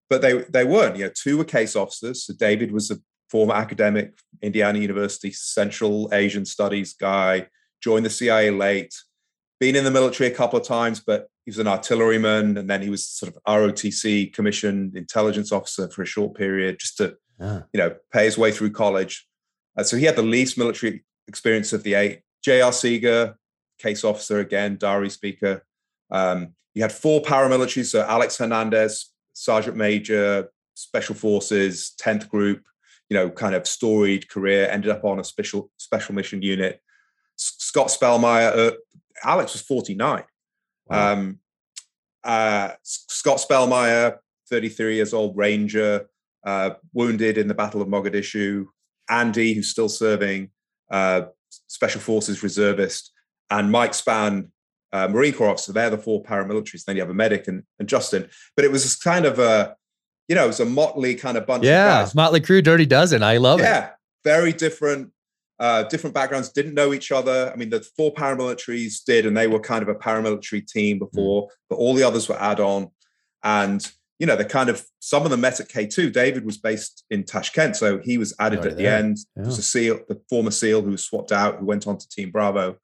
[0.09, 0.97] but they, they weren't.
[0.97, 2.25] You know, two were case officers.
[2.25, 2.97] So David was a
[3.29, 7.47] former academic, Indiana University Central Asian Studies guy
[7.81, 8.93] joined the CIA late.
[9.59, 12.81] been in the military a couple of times, but he was an artilleryman, and then
[12.81, 17.61] he was sort of ROTC commissioned intelligence officer for a short period, just to yeah.
[17.73, 19.27] you know pay his way through college.
[19.77, 22.21] Uh, so he had the least military experience of the eight.
[22.43, 22.71] J.R.
[22.71, 23.37] Seeger,
[23.79, 25.65] case officer again, Dari speaker.
[26.11, 32.63] Um, you had four paramilitaries, so Alex Hernandez, sergeant major, special forces, 10th group,
[33.09, 36.81] you know, kind of storied career, ended up on a special special mission unit.
[37.69, 38.71] Scott Spellmeyer, uh,
[39.23, 40.23] Alex was 49.
[40.87, 41.13] Wow.
[41.13, 41.39] Um,
[42.23, 44.17] uh, Scott Spellmeyer,
[44.49, 46.09] 33 years old, Ranger,
[46.43, 48.65] uh, wounded in the Battle of Mogadishu.
[49.07, 50.49] Andy, who's still serving,
[50.89, 51.25] uh,
[51.67, 53.11] Special Forces reservist,
[53.51, 54.49] and Mike Spann,
[54.91, 55.71] uh, Marine Corps officer.
[55.71, 56.85] They're the four paramilitaries.
[56.85, 58.27] Then you have a medic and, and Justin.
[58.55, 59.75] But it was kind of a,
[60.27, 61.65] you know, it was a motley kind of bunch.
[61.65, 63.21] Yeah, of motley crew, dirty dozen.
[63.21, 63.69] I love yeah, it.
[63.69, 63.89] Yeah,
[64.23, 65.11] very different,
[65.59, 66.49] uh, different backgrounds.
[66.49, 67.51] Didn't know each other.
[67.53, 70.99] I mean, the four paramilitaries did, and they were kind of a paramilitary team mm.
[70.99, 71.49] before, mm.
[71.69, 72.89] but all the others were add-on.
[73.43, 76.11] And you know, they kind of some of them met at K2.
[76.11, 79.17] David was based in Tashkent, so he was added right at the end.
[79.17, 79.43] Yeah.
[79.43, 82.09] There was a SEAL, the former SEAL who was swapped out, who went on to
[82.09, 82.77] Team Bravo.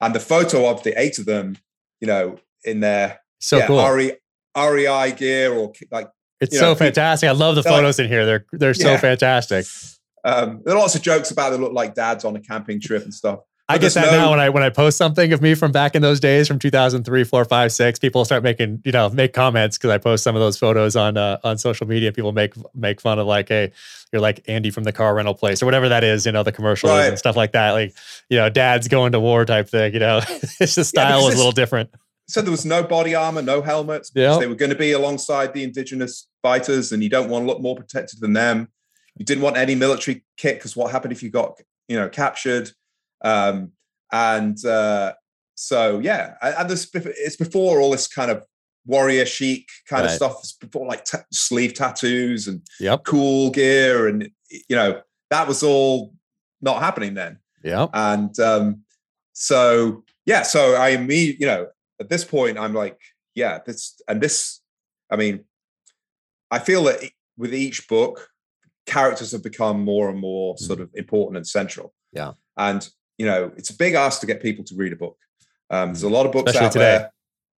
[0.00, 1.56] And the photo of the eight of them,
[2.00, 3.90] you know, in their so yeah, cool.
[3.90, 4.12] RE,
[4.56, 6.08] REI gear or like
[6.40, 7.28] it's so know, fantastic.
[7.28, 8.24] I love the photos like, in here.
[8.24, 8.98] They're they're so yeah.
[8.98, 9.66] fantastic.
[10.24, 13.04] Um, there are lots of jokes about they look like dads on a camping trip
[13.04, 13.40] and stuff.
[13.70, 15.94] I get that no, now when I when I post something of me from back
[15.94, 19.78] in those days from 2003, 4, 5, 6, people start making, you know, make comments
[19.78, 22.10] because I post some of those photos on uh, on social media.
[22.10, 23.70] People make make fun of like, hey,
[24.12, 26.50] you're like Andy from the car rental place or whatever that is, you know, the
[26.50, 27.06] commercials right.
[27.06, 27.70] and stuff like that.
[27.70, 27.94] Like,
[28.28, 30.20] you know, dad's going to war type thing, you know.
[30.60, 31.90] it's the style yeah, was a little different.
[32.26, 34.10] So there was no body armor, no helmets.
[34.14, 34.38] Yeah.
[34.38, 37.60] They were going to be alongside the indigenous fighters, and you don't want to look
[37.60, 38.68] more protected than them.
[39.20, 42.70] You didn't want any military kit because what happened if you got, you know, captured?
[43.22, 43.72] Um,
[44.10, 45.12] and uh,
[45.56, 48.46] so yeah, and this it's before all this kind of
[48.86, 50.10] warrior chic kind right.
[50.10, 50.38] of stuff.
[50.38, 53.04] It's before like t- sleeve tattoos and yep.
[53.04, 56.14] cool gear, and you know that was all
[56.62, 57.40] not happening then.
[57.62, 58.84] Yeah, and um,
[59.34, 61.66] so yeah, so I immediately, you know,
[62.00, 62.98] at this point, I'm like,
[63.34, 64.60] yeah, this and this.
[65.10, 65.44] I mean,
[66.50, 67.04] I feel that
[67.36, 68.30] with each book,
[68.86, 70.58] characters have become more and more mm.
[70.58, 71.92] sort of important and central.
[72.12, 72.88] Yeah, and
[73.18, 75.18] you know, it's a big ask to get people to read a book.
[75.68, 76.84] Um, there's a lot of books Especially out today.
[76.84, 77.12] there.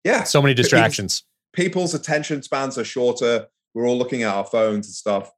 [0.04, 0.24] Yeah.
[0.24, 1.24] So many distractions.
[1.52, 3.46] People's, people's attention spans are shorter.
[3.74, 5.30] We're all looking at our phones and stuff.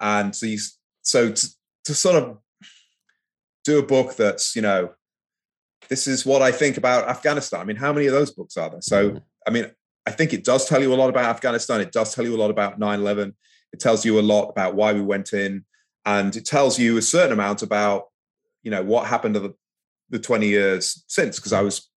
[0.00, 0.58] And so, you,
[1.02, 1.48] so to,
[1.84, 2.38] to sort of
[3.64, 4.92] do a book that's, you know,
[5.88, 7.60] this is what I think about Afghanistan.
[7.60, 8.82] I mean, how many of those books are there?
[8.82, 9.18] So, mm-hmm.
[9.46, 9.70] I mean,
[10.06, 11.80] I think it does tell you a lot about Afghanistan.
[11.80, 13.34] It does tell you a lot about 9 11.
[13.72, 15.64] It tells you a lot about why we went in.
[16.04, 18.04] And it tells you a certain amount about,
[18.62, 19.54] you know, what happened to the,
[20.10, 21.88] the 20 years since because I was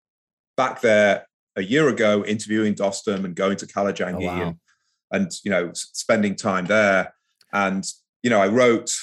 [0.56, 4.42] back there a year ago interviewing Dostum and going to Kalajangi oh, wow.
[4.42, 4.58] and,
[5.12, 7.14] and, you know, spending time there.
[7.52, 7.86] And,
[8.22, 8.94] you know, I wrote,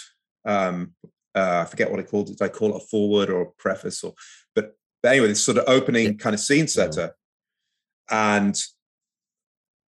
[0.44, 0.93] um,
[1.35, 2.39] uh, I forget what I called it.
[2.39, 4.15] Did I call it a forward or a preface or,
[4.55, 7.15] but, but anyway, this sort of opening kind of scene setter.
[8.11, 8.36] Yeah.
[8.36, 8.62] And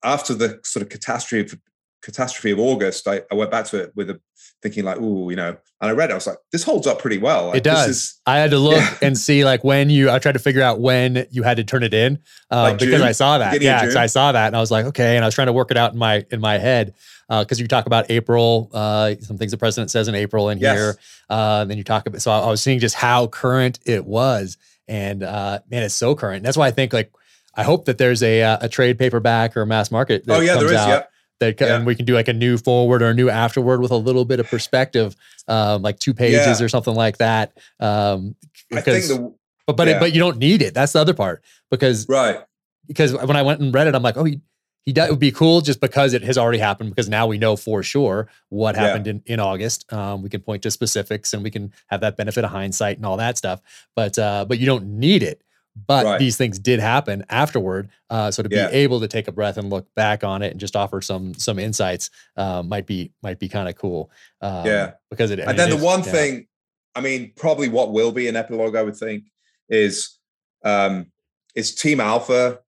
[0.04, 1.58] after the sort of catastrophe
[2.04, 4.20] catastrophe of August, I, I went back to it with a
[4.62, 6.14] thinking like, oh, you know, and I read it.
[6.14, 7.48] I was like, this holds up pretty well.
[7.48, 7.90] Like, it does.
[7.90, 8.98] Is, I had to look yeah.
[9.02, 10.12] and see like when you.
[10.12, 12.20] I tried to figure out when you had to turn it in
[12.52, 13.62] uh, like because I saw that.
[13.62, 15.54] Yeah, so I saw that and I was like, okay, and I was trying to
[15.54, 16.94] work it out in my in my head
[17.30, 20.60] because uh, you talk about April, uh, some things the president says in April in
[20.60, 20.78] yes.
[20.78, 20.96] here.
[21.30, 22.22] Uh, then you talk about.
[22.22, 24.58] So I, I, was seeing just how current it was,
[24.88, 26.44] and uh, man, it's so current.
[26.44, 27.12] that's why I think like.
[27.56, 30.24] I hope that there's a uh, a trade paperback or a mass market.
[30.28, 30.74] oh yeah, there is.
[30.74, 30.90] Out.
[30.90, 31.04] Yeah
[31.44, 31.76] that yeah.
[31.76, 34.26] and we can do like a new forward or a new afterward with a little
[34.26, 35.16] bit of perspective,
[35.48, 36.66] um, like two pages yeah.
[36.66, 37.58] or something like that.
[37.80, 38.36] Um,
[38.70, 39.34] because, the,
[39.68, 39.98] but but yeah.
[39.98, 40.74] it, but you don't need it.
[40.74, 42.42] That's the other part because right
[42.88, 44.42] because when I went and read it, I'm like, oh, he,
[44.86, 47.56] he it would be cool just because it has already happened because now we know
[47.56, 49.92] for sure what happened in, in August.
[49.94, 53.06] Um, we can point to specifics and we can have that benefit of hindsight and
[53.06, 53.62] all that stuff.
[53.96, 55.42] But uh, but you don't need it
[55.76, 56.20] but right.
[56.20, 57.90] these things did happen afterward.
[58.10, 58.70] Uh, so to yeah.
[58.70, 61.34] be able to take a breath and look back on it and just offer some
[61.34, 64.12] some insights uh, might be might be kind of cool.
[64.42, 65.40] Um, yeah, because it.
[65.40, 66.12] And mean, then the is, one yeah.
[66.12, 66.48] thing,
[66.96, 69.26] I mean, probably what will be an epilogue, I would think,
[69.70, 70.18] is
[70.64, 71.08] um,
[71.56, 72.60] is Team Alpha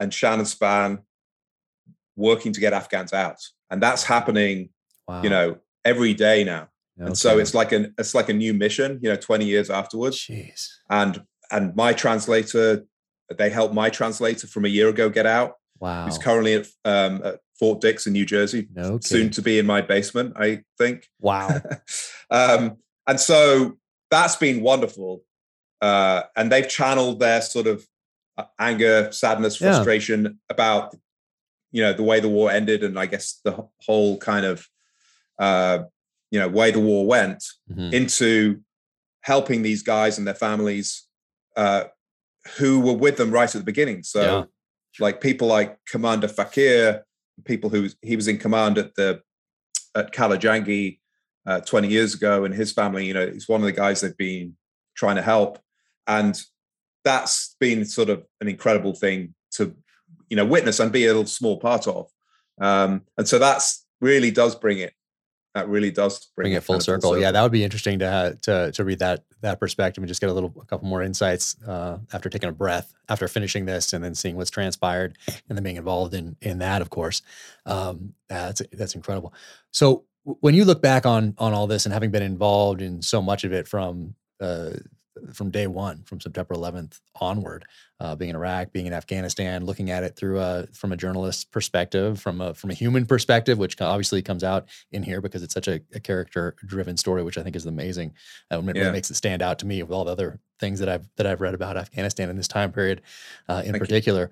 [0.00, 1.02] and Shannon Spann
[2.16, 3.38] working to get Afghans out,
[3.70, 4.70] and that's happening.
[5.06, 5.22] Wow.
[5.22, 6.68] You know, every day now.
[6.98, 7.06] Okay.
[7.06, 10.18] And so it's like an it's like a new mission, you know, 20 years afterwards.
[10.18, 10.68] Jeez.
[10.90, 12.84] And and my translator,
[13.36, 15.54] they helped my translator from a year ago get out.
[15.80, 16.06] Wow.
[16.06, 18.98] He's currently at, um, at Fort Dix in New Jersey, okay.
[19.06, 21.08] soon to be in my basement, I think.
[21.20, 21.60] Wow.
[22.30, 23.78] um, and so
[24.10, 25.22] that's been wonderful.
[25.80, 27.86] Uh, and they've channeled their sort of
[28.36, 30.30] uh, anger, sadness, frustration yeah.
[30.48, 30.94] about
[31.70, 34.66] you know the way the war ended, and I guess the whole kind of
[35.38, 35.80] uh,
[36.30, 37.94] you know way the war went mm-hmm.
[37.94, 38.60] into
[39.22, 41.07] helping these guys and their families
[41.58, 41.84] uh,
[42.56, 44.02] who were with them right at the beginning.
[44.04, 44.44] So, yeah.
[45.04, 47.04] like people like Commander Fakir,
[47.44, 49.20] people who he was in command at the
[49.94, 51.00] at Kalajangi
[51.46, 53.06] uh, 20 years ago, and his family.
[53.06, 54.56] You know, he's one of the guys they've been
[54.96, 55.58] trying to help,
[56.06, 56.40] and
[57.04, 59.74] that's been sort of an incredible thing to
[60.30, 62.08] you know witness and be a little small part of.
[62.60, 64.92] Um, and so that's really does bring it
[65.58, 67.00] that really does bring, bring it full circle.
[67.00, 67.22] full circle.
[67.22, 70.20] Yeah, that would be interesting to have, to to read that that perspective and just
[70.20, 73.92] get a little a couple more insights uh, after taking a breath after finishing this
[73.92, 75.16] and then seeing what's transpired
[75.48, 76.80] and then being involved in in that.
[76.80, 77.22] Of course,
[77.66, 79.34] um, that's that's incredible.
[79.72, 83.20] So when you look back on on all this and having been involved in so
[83.20, 84.70] much of it from uh,
[85.32, 87.64] from day one, from September 11th onward,
[88.00, 91.50] uh, being in Iraq, being in Afghanistan, looking at it through a from a journalist
[91.50, 95.54] perspective, from a from a human perspective, which obviously comes out in here because it's
[95.54, 98.14] such a, a character driven story, which I think is amazing.
[98.50, 98.82] Uh, it yeah.
[98.82, 101.26] really makes it stand out to me with all the other things that I've that
[101.26, 103.02] I've read about Afghanistan in this time period,
[103.48, 104.22] uh, in Thank particular.
[104.22, 104.28] You.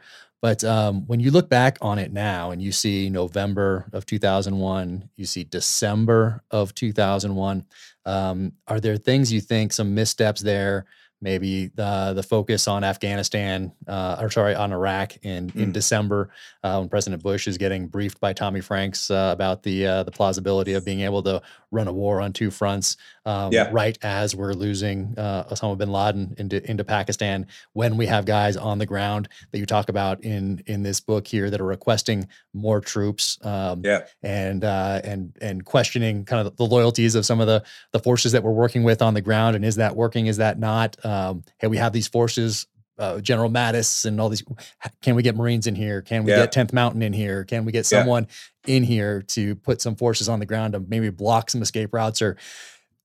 [0.47, 5.11] But um, when you look back on it now and you see November of 2001,
[5.17, 7.65] you see December of 2001,
[8.05, 10.87] um, are there things you think, some missteps there?
[11.21, 15.61] Maybe the the focus on Afghanistan uh, or sorry on Iraq in mm.
[15.61, 16.31] in December
[16.63, 20.11] uh, when President Bush is getting briefed by Tommy Franks uh, about the uh, the
[20.11, 23.69] plausibility of being able to run a war on two fronts um, yeah.
[23.73, 28.57] right as we're losing uh, Osama bin Laden into into Pakistan when we have guys
[28.57, 32.29] on the ground that you talk about in in this book here that are requesting
[32.53, 34.05] more troops um, yeah.
[34.23, 38.33] and uh, and and questioning kind of the loyalties of some of the the forces
[38.33, 41.45] that we're working with on the ground and is that working is that not um,
[41.59, 42.67] hey, we have these forces,
[42.99, 44.43] uh, General Mattis and all these.
[45.03, 46.03] Can we get Marines in here?
[46.03, 46.47] Can we yeah.
[46.47, 47.45] get 10th Mountain in here?
[47.45, 48.27] Can we get someone
[48.67, 48.77] yeah.
[48.77, 52.21] in here to put some forces on the ground to maybe block some escape routes?
[52.21, 52.37] Or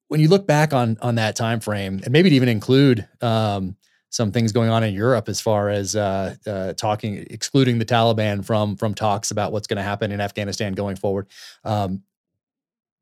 [0.08, 3.76] when you look back on on that time frame, and maybe to even include um,
[4.10, 8.44] some things going on in Europe as far as uh, uh, talking, excluding the Taliban
[8.44, 11.28] from from talks about what's going to happen in Afghanistan going forward.
[11.64, 12.04] Um,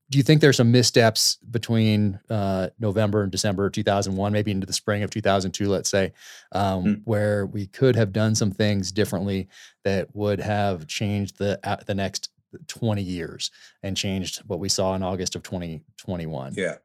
[0.10, 4.73] do you think there's some missteps between uh, November and December 2001, maybe into the
[4.73, 6.14] spring of 2002, let's say,
[6.52, 7.02] um, mm.
[7.06, 9.48] where we could have done some things differently
[9.84, 12.30] that would have changed the uh, the next
[12.68, 13.52] 20 years
[13.84, 16.56] and changed what we saw in August of 2021?
[16.57, 16.76] Yeah,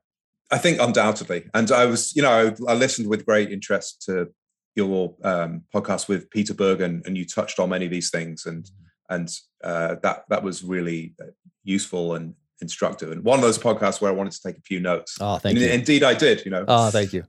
[0.50, 1.48] I think undoubtedly.
[1.54, 4.28] And I was, you know, I, I listened with great interest to
[4.74, 8.64] your um, podcast with Peter Bergen, and you touched on many of these things, and
[8.64, 9.14] mm-hmm.
[9.14, 9.30] and
[9.62, 11.30] uh, that that was really uh,
[11.62, 12.34] useful and
[12.64, 15.16] instructive and one of those podcasts where I wanted to take a few notes.
[15.20, 15.70] Oh, thank and you.
[15.70, 16.44] Indeed, I did.
[16.44, 16.64] You know.
[16.66, 17.24] Oh, thank you.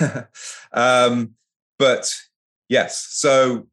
[0.72, 1.34] um,
[1.78, 2.14] but
[2.68, 3.66] yes, so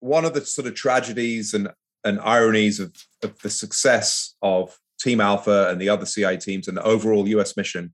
[0.00, 1.68] one of the sort of tragedies and
[2.04, 6.76] and ironies of, of the success of Team Alpha and the other CIA teams and
[6.76, 7.92] the overall US mission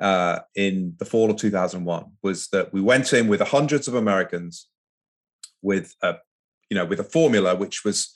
[0.00, 4.68] uh, in the fall of 2001 was that we went in with hundreds of Americans
[5.62, 6.16] with a
[6.68, 8.14] you know with a formula which was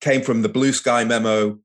[0.00, 1.58] came from the blue sky memo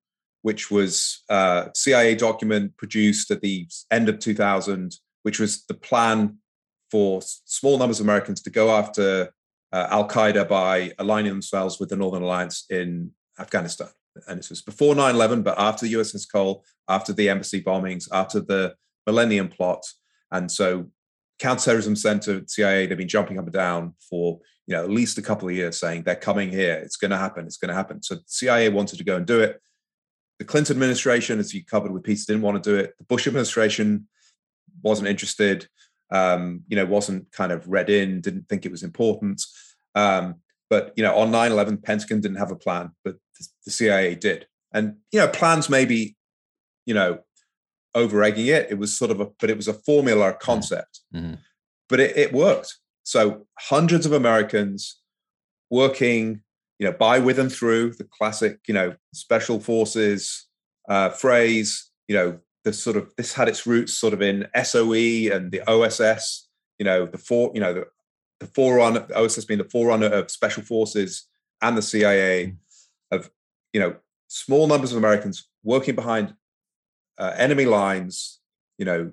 [0.46, 6.38] which was a CIA document produced at the end of 2000, which was the plan
[6.92, 9.34] for small numbers of Americans to go after
[9.74, 13.10] uh, Al Qaeda by aligning themselves with the Northern Alliance in
[13.40, 13.88] Afghanistan.
[14.28, 18.08] And this was before 9 11, but after the USS Cole, after the embassy bombings,
[18.12, 18.76] after the
[19.08, 19.84] Millennium Plot.
[20.32, 20.92] And so,
[21.40, 25.24] Counterterrorism Center, CIA, they've been jumping up and down for you know at least a
[25.24, 28.02] couple of years saying they're coming here it's going to happen it's going to happen
[28.02, 29.62] so cia wanted to go and do it
[30.40, 32.94] the Clinton administration, as you covered with Peter, didn't want to do it.
[32.98, 34.08] The Bush administration
[34.82, 35.68] wasn't interested.
[36.12, 39.42] Um, you know, wasn't kind of read in, didn't think it was important.
[39.96, 40.36] Um,
[40.70, 43.16] but you know, on 9-11, Pentagon didn't have a plan, but
[43.66, 44.48] the CIA did.
[44.72, 46.16] And you know, plans maybe,
[46.86, 47.20] you know,
[47.96, 48.68] over egging it.
[48.70, 51.02] It was sort of a, but it was a formula concept.
[51.14, 51.36] Mm-hmm.
[51.88, 52.78] But it, it worked.
[53.04, 55.00] So hundreds of Americans
[55.70, 56.42] working
[56.80, 60.48] you know, by with and through the classic, you know, special forces
[60.90, 61.90] uh, phrase.
[62.08, 65.62] You know, the sort of this had its roots sort of in SOE and the
[65.68, 66.48] OSS.
[66.80, 67.88] You know, the four, you know, the,
[68.40, 71.28] the forerunner, OSS being the forerunner of special forces
[71.62, 72.56] and the CIA, mm.
[73.12, 73.32] of
[73.72, 73.96] you know,
[74.28, 76.34] small numbers of Americans working behind
[77.18, 78.40] uh, enemy lines.
[78.78, 79.12] You know,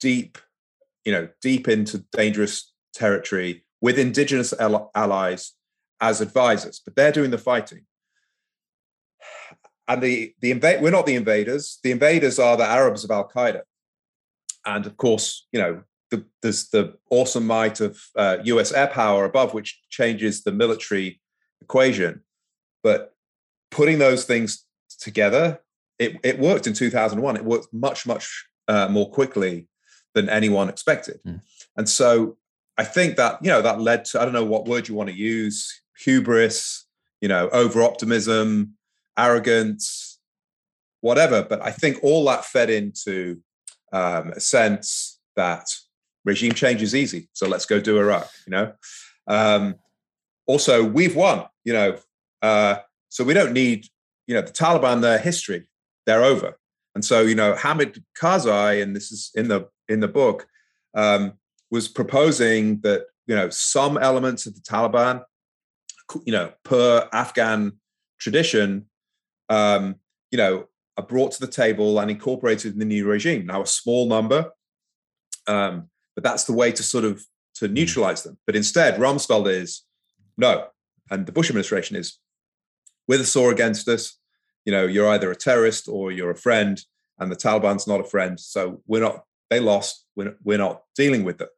[0.00, 0.36] deep,
[1.06, 4.52] you know, deep into dangerous territory with indigenous
[4.94, 5.52] allies
[6.00, 7.84] as advisors, but they're doing the fighting.
[9.86, 11.78] And the the invade we're not the invaders.
[11.82, 13.62] The invaders are the Arabs of Al Qaeda.
[14.64, 19.24] And of course, you know, the, there's the awesome might of uh, US air power
[19.24, 21.20] above, which changes the military
[21.60, 22.22] equation.
[22.82, 23.14] But
[23.70, 24.64] putting those things
[24.98, 25.60] together,
[25.98, 27.36] it, it worked in 2001.
[27.36, 29.68] It worked much, much uh, more quickly
[30.14, 31.20] than anyone expected.
[31.26, 31.40] Mm.
[31.76, 32.36] And so
[32.76, 35.10] I think that, you know, that led to, I don't know what word you want
[35.10, 36.86] to use, hubris,
[37.20, 38.74] you know, over optimism,
[39.18, 40.18] arrogance,
[41.00, 41.42] whatever.
[41.42, 43.40] But I think all that fed into
[43.92, 45.66] um, a sense that
[46.24, 47.28] regime change is easy.
[47.32, 48.72] So let's go do Iraq, you know.
[49.26, 49.76] Um,
[50.46, 51.96] also, we've won, you know.
[52.42, 52.76] Uh,
[53.08, 53.86] so we don't need,
[54.26, 55.68] you know, the Taliban, their history,
[56.06, 56.56] they're over.
[56.94, 60.46] And so, you know, Hamid Karzai, and this is in the in the book,
[60.94, 61.34] um,
[61.70, 65.22] was proposing that you know some elements of the Taliban,
[66.24, 67.72] you know, per Afghan
[68.18, 68.86] tradition,
[69.48, 69.96] um,
[70.30, 73.46] you know, are brought to the table and incorporated in the new regime.
[73.46, 74.50] Now, a small number,
[75.46, 77.24] um, but that's the way to sort of
[77.54, 77.74] to hmm.
[77.74, 78.38] neutralize them.
[78.46, 79.82] But instead, Rumsfeld is
[80.36, 80.68] no,
[81.10, 82.18] and the Bush administration is
[83.08, 84.16] with a saw against us.
[84.64, 86.80] You know, you're either a terrorist or you're a friend,
[87.18, 88.38] and the Taliban's not a friend.
[88.38, 89.24] So we're not.
[89.48, 90.04] They lost.
[90.14, 91.48] We're, we're not dealing with them.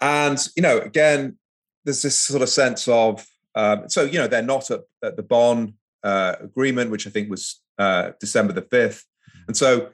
[0.00, 1.38] And you know, again,
[1.84, 3.24] there's this sort of sense of
[3.54, 7.30] um, so you know they're not at, at the Bonn uh, agreement, which I think
[7.30, 9.04] was uh, December the fifth,
[9.46, 9.90] and so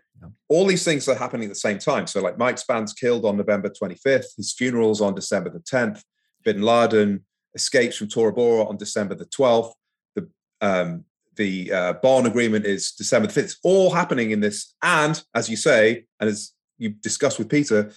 [0.49, 2.07] all these things are happening at the same time.
[2.07, 6.03] So like Mike Spann's killed on November 25th, his funeral's on December the 10th,
[6.45, 9.73] Bin Laden escapes from Tora Bora on December the 12th,
[10.15, 10.29] the
[10.61, 11.05] um,
[11.37, 13.45] the uh, Bonn agreement is December the 5th.
[13.45, 17.93] It's all happening in this, and as you say, and as you discussed with Peter,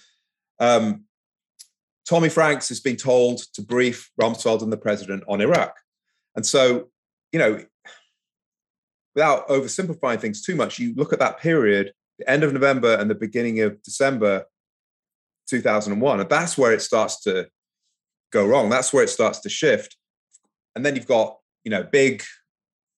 [0.60, 1.04] um,
[2.08, 5.74] Tommy Franks has been told to brief Rumsfeld and the president on Iraq.
[6.36, 6.88] And so,
[7.32, 7.64] you know,
[9.14, 13.10] without oversimplifying things too much, you look at that period, the end of November and
[13.10, 14.44] the beginning of December
[15.48, 17.48] 2001, and that's where it starts to
[18.32, 18.68] go wrong.
[18.68, 19.96] That's where it starts to shift.
[20.74, 22.22] And then you've got, you know, big,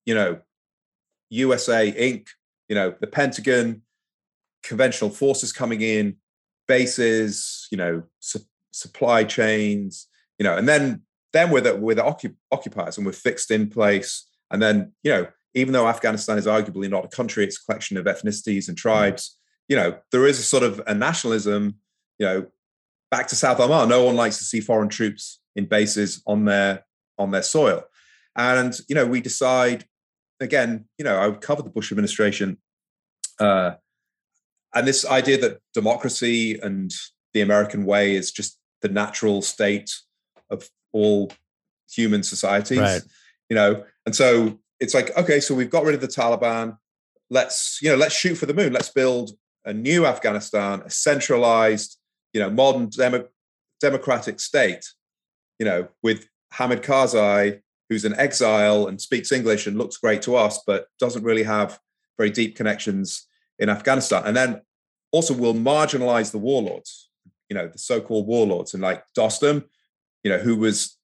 [0.04, 0.40] you know,
[1.30, 2.28] USA Inc.,
[2.68, 3.82] you know, the Pentagon,
[4.62, 6.16] conventional forces coming in,
[6.66, 8.02] bases, you know,
[8.76, 10.06] supply chains,
[10.38, 13.68] you know, and then then we're the, we're the occup- occupiers and we're fixed in
[13.68, 14.26] place.
[14.50, 17.96] And then, you know, even though Afghanistan is arguably not a country, it's a collection
[17.96, 19.36] of ethnicities and tribes,
[19.68, 21.76] you know, there is a sort of a nationalism,
[22.18, 22.46] you know,
[23.10, 23.88] back to South Oman.
[23.88, 26.84] No one likes to see foreign troops in bases on their
[27.18, 27.84] on their soil.
[28.36, 29.84] And, you know, we decide
[30.40, 32.58] again, you know, I would cover the Bush administration
[33.40, 33.72] uh,
[34.74, 36.92] and this idea that democracy and
[37.32, 39.94] the American way is just the natural state
[40.50, 41.30] of all
[41.90, 42.78] human societies.
[42.78, 43.02] Right.
[43.48, 46.78] You know, and so it's like, okay, so we've got rid of the Taliban.
[47.30, 48.72] Let's, you know, let's shoot for the moon.
[48.72, 49.32] Let's build
[49.64, 51.98] a new Afghanistan, a centralized,
[52.32, 53.28] you know, modern demo-
[53.80, 54.86] democratic state,
[55.58, 60.36] you know, with Hamid Karzai, who's an exile and speaks English and looks great to
[60.36, 61.78] us, but doesn't really have
[62.16, 63.26] very deep connections
[63.58, 64.22] in Afghanistan.
[64.24, 64.62] And then
[65.12, 67.05] also we'll marginalize the warlords
[67.48, 69.64] you know the so-called warlords and like Dostum,
[70.22, 70.96] you know, who was,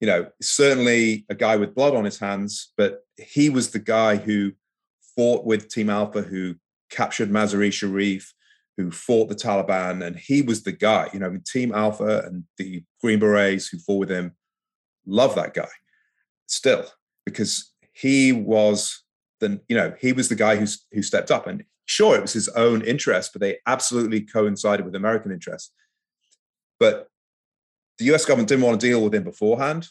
[0.00, 4.16] you know, certainly a guy with blood on his hands, but he was the guy
[4.16, 4.52] who
[5.16, 6.54] fought with Team Alpha, who
[6.90, 8.32] captured Mazar-e Sharif,
[8.76, 11.08] who fought the Taliban, and he was the guy.
[11.12, 14.32] You know, Team Alpha and the Green Berets who fought with him
[15.06, 15.68] love that guy
[16.46, 16.84] still
[17.24, 19.02] because he was
[19.40, 22.34] the you know he was the guy who who stepped up and Sure, it was
[22.34, 25.72] his own interest, but they absolutely coincided with American interests.
[26.78, 27.08] But
[27.98, 29.88] the US government didn't want to deal with him beforehand,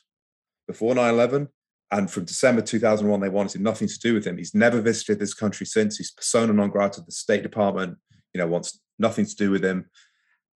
[0.68, 1.48] before 9 11.
[1.90, 4.38] And from December 2001, they wanted nothing to do with him.
[4.38, 5.98] He's never visited this country since.
[5.98, 7.02] He's persona non grata.
[7.02, 7.98] The State Department,
[8.34, 9.90] you know, wants nothing to do with him.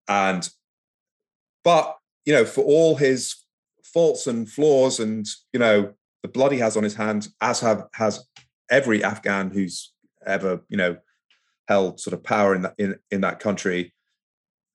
[0.10, 0.49] And,
[1.64, 3.36] but, you know, for all his
[3.84, 7.86] faults and flaws and, you know, the blood he has on his hands, as have
[7.94, 8.26] has
[8.70, 9.94] every Afghan who's
[10.26, 10.98] ever, you know,
[11.69, 13.93] held sort of power in that in, in that country.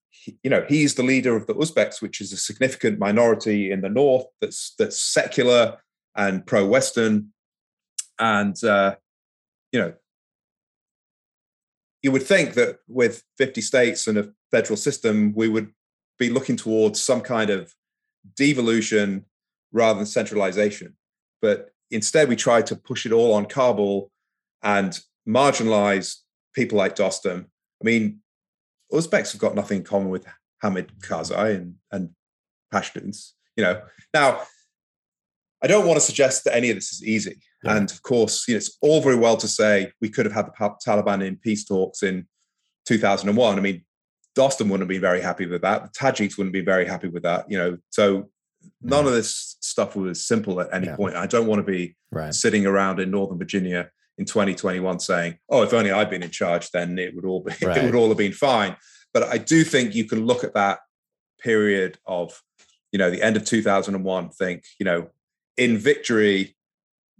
[0.09, 3.83] He, you know, he's the leader of the Uzbeks, which is a significant minority in
[3.83, 5.79] the north that's that's secular
[6.17, 7.33] and pro-Western,
[8.19, 8.95] and uh,
[9.73, 9.93] you know,
[12.03, 15.73] you would think that with 50 states and a federal system, we would
[16.17, 17.75] be looking towards some kind of
[18.37, 19.25] devolution
[19.73, 20.97] rather than centralization.
[21.43, 24.13] But instead, we try to push it all on Kabul
[24.63, 26.19] and marginalize
[26.55, 27.45] people like Dostum.
[27.45, 28.21] I mean,
[28.93, 30.27] Uzbeks have got nothing in common with
[30.63, 32.11] Hamid Karzai and, and
[32.73, 33.33] Pashtuns.
[33.57, 33.83] You know,
[34.13, 34.43] now
[35.63, 37.41] I don't want to suggest that any of this is easy.
[37.63, 37.77] Yeah.
[37.77, 40.47] And of course, you know, it's all very well to say we could have had
[40.47, 42.27] the Taliban in peace talks in
[42.87, 43.59] 2001.
[43.59, 43.85] I mean,
[44.37, 45.85] Dostum wouldn't be very happy with that.
[45.85, 47.51] The Tajiks wouldn't be very happy with that.
[47.51, 48.29] You know, so
[48.83, 49.09] none mm.
[49.09, 50.97] of this stuff was simple at any yeah.
[50.97, 51.17] point.
[51.17, 52.35] I don't want to be right.
[52.35, 56.71] sitting around in Northern Virginia in 2021 saying, "Oh, if only I'd been in charge,
[56.71, 57.77] then it would all be right.
[57.77, 58.77] it would all have been fine."
[59.13, 60.81] But I do think you can look at that
[61.41, 62.43] period of,
[62.91, 64.31] you know, the end of 2001.
[64.31, 65.11] Think, you know,
[65.57, 66.57] in victory,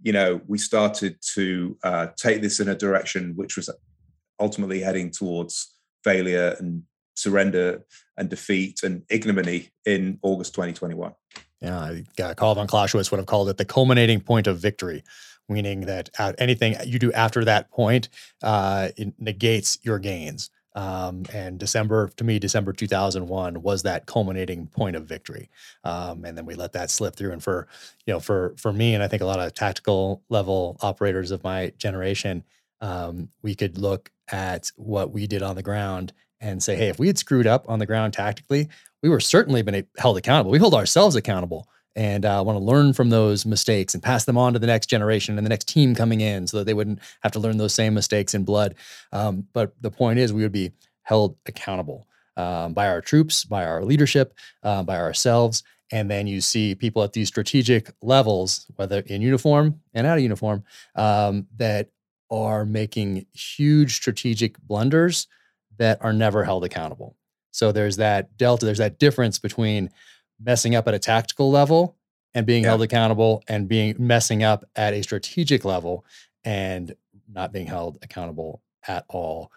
[0.01, 3.69] you know, we started to uh, take this in a direction which was
[4.39, 5.73] ultimately heading towards
[6.03, 6.83] failure and
[7.15, 7.83] surrender
[8.17, 11.13] and defeat and ignominy in August 2021.
[11.61, 15.03] Yeah, Karl von Clausewitz would have called it the culminating point of victory,
[15.49, 18.09] meaning that anything you do after that point
[18.43, 18.89] uh,
[19.19, 20.49] negates your gains.
[20.75, 25.49] Um, and December, to me, December 2001 was that culminating point of victory.
[25.85, 27.31] Um, and then we let that slip through.
[27.31, 27.67] And for,
[28.05, 31.43] you know, for, for me, and I think a lot of tactical level operators of
[31.43, 32.43] my generation,
[32.81, 36.11] um, we could look at what we did on the ground
[36.41, 38.67] and say, hey, if we had screwed up on the ground tactically,
[39.01, 40.51] we were certainly been held accountable.
[40.51, 44.37] We hold ourselves accountable and uh, want to learn from those mistakes and pass them
[44.37, 46.99] on to the next generation and the next team coming in so that they wouldn't
[47.21, 48.75] have to learn those same mistakes in blood.
[49.11, 50.71] Um, but the point is, we would be
[51.03, 52.07] held accountable
[52.37, 55.63] um, by our troops, by our leadership, uh, by ourselves.
[55.91, 60.23] And then you see people at these strategic levels, whether in uniform and out of
[60.23, 60.63] uniform,
[60.95, 61.89] um, that
[62.31, 65.27] are making huge strategic blunders
[65.77, 67.15] that are never held accountable.
[67.51, 69.89] So there's that delta, there's that difference between
[70.39, 71.95] messing up at a tactical level
[72.33, 72.69] and being yeah.
[72.69, 76.05] held accountable and being messing up at a strategic level
[76.43, 76.95] and
[77.31, 79.51] not being held accountable at all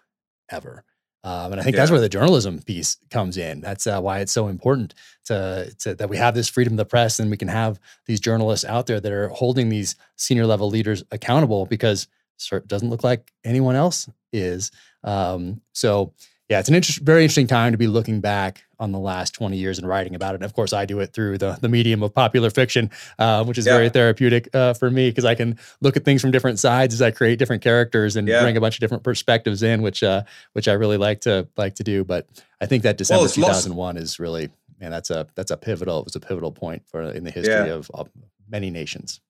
[0.49, 0.83] ever.
[1.23, 1.81] Um, and I think yeah.
[1.81, 3.59] that's where the journalism piece comes in.
[3.59, 4.93] That's uh, why it's so important
[5.25, 8.21] to, to, that we have this freedom of the press and we can have these
[8.21, 12.07] journalists out there that are holding these senior level leaders accountable because
[12.51, 14.71] it doesn't look like anyone else is.
[15.03, 16.13] Um, so
[16.49, 19.55] yeah, it's an inter- very interesting time to be looking back on the last 20
[19.55, 20.35] years and writing about it.
[20.35, 22.89] And of course, I do it through the, the medium of popular fiction,
[23.19, 23.73] uh, which is yeah.
[23.73, 27.01] very therapeutic uh, for me because I can look at things from different sides as
[27.01, 28.41] I create different characters and yeah.
[28.41, 30.23] bring a bunch of different perspectives in, which uh,
[30.53, 32.03] which I really like to like to do.
[32.03, 32.27] But
[32.59, 34.03] I think that December well, 2001 lost.
[34.03, 34.49] is really
[34.79, 35.99] man, that's a that's a pivotal.
[35.99, 37.73] It was a pivotal point for in the history yeah.
[37.73, 38.09] of, of
[38.49, 39.21] many nations.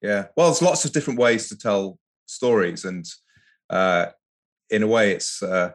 [0.00, 3.06] Yeah, well, there's lots of different ways to tell stories, and
[3.70, 4.06] uh,
[4.70, 5.72] in a way, it's uh,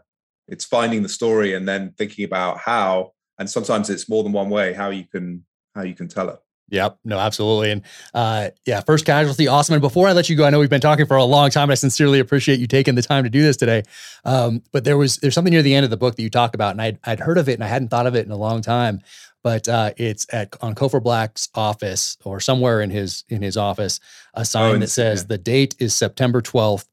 [0.47, 4.49] it's finding the story and then thinking about how and sometimes it's more than one
[4.49, 5.45] way how you can
[5.75, 6.99] how you can tell it Yep.
[7.05, 7.71] No, absolutely.
[7.71, 7.81] And
[8.13, 9.73] uh, yeah, first casualty, awesome.
[9.73, 11.63] And before I let you go, I know we've been talking for a long time.
[11.63, 13.83] And I sincerely appreciate you taking the time to do this today.
[14.25, 16.53] Um, but there was there's something near the end of the book that you talk
[16.53, 18.37] about, and I'd, I'd heard of it and I hadn't thought of it in a
[18.37, 19.01] long time.
[19.43, 24.01] But uh, it's at on Cofer Black's office or somewhere in his in his office,
[24.33, 25.27] a sign oh, that says yeah.
[25.27, 26.89] the date is September twelfth,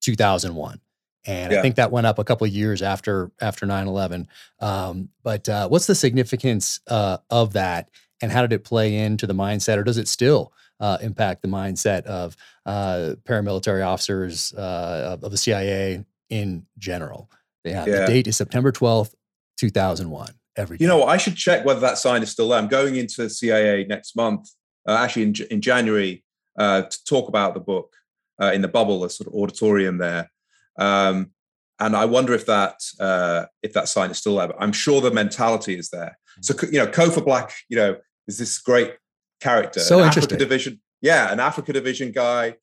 [0.00, 0.80] two thousand one
[1.26, 1.58] and yeah.
[1.58, 4.26] I think that went up a couple of years after after 9/11.
[4.60, 7.90] Um, but uh, what's the significance uh, of that,
[8.22, 11.48] and how did it play into the mindset, or does it still uh, impact the
[11.48, 17.30] mindset of uh, paramilitary officers uh, of, of, the CIA in general?
[17.64, 19.14] Yeah, yeah, the date is September 12th,
[19.58, 20.30] 2001.
[20.56, 22.58] Every you know, I should check whether that sign is still there.
[22.58, 24.48] I'm going into CIA next month,
[24.88, 26.24] uh, actually in, in January,
[26.58, 27.94] to talk about the book
[28.40, 30.30] in the bubble, the sort of auditorium there.
[30.78, 31.30] Um,
[31.78, 34.48] and I wonder if that uh, if that sign is still there.
[34.48, 36.18] But I'm sure the mentality is there.
[36.40, 36.72] So mm.
[36.72, 37.96] you know, Cofer Black, you know,
[38.26, 38.94] is this great
[39.40, 40.36] character, so an interesting.
[40.36, 42.56] Africa division, yeah, an Africa division guy,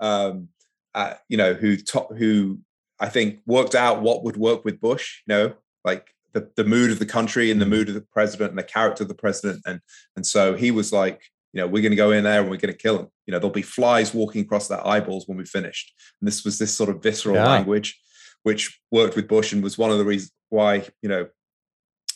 [0.00, 0.48] um,
[0.94, 2.60] uh, you know, who to- who
[3.00, 5.22] I think worked out what would work with Bush.
[5.26, 5.54] You know,
[5.84, 7.70] like the the mood of the country and the mm.
[7.70, 9.80] mood of the president and the character of the president, and
[10.14, 11.22] and so he was like,
[11.58, 13.08] you know, we're going to go in there and we're going to kill them.
[13.26, 15.92] You know, there'll be flies walking across their eyeballs when we finished.
[16.20, 17.48] And this was this sort of visceral yeah.
[17.48, 18.00] language,
[18.44, 21.26] which worked with Bush and was one of the reasons why, you know,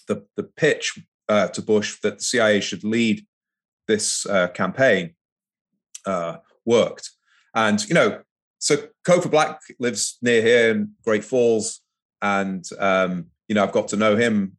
[0.07, 0.97] the the pitch
[1.29, 3.27] uh, to Bush that the CIA should lead
[3.89, 5.15] this uh, campaign
[6.07, 7.11] uh, worked.
[7.53, 8.21] And you know,
[8.61, 11.81] so Cofer Black lives near here in Great Falls,
[12.21, 14.57] and um, you know, I've got to know him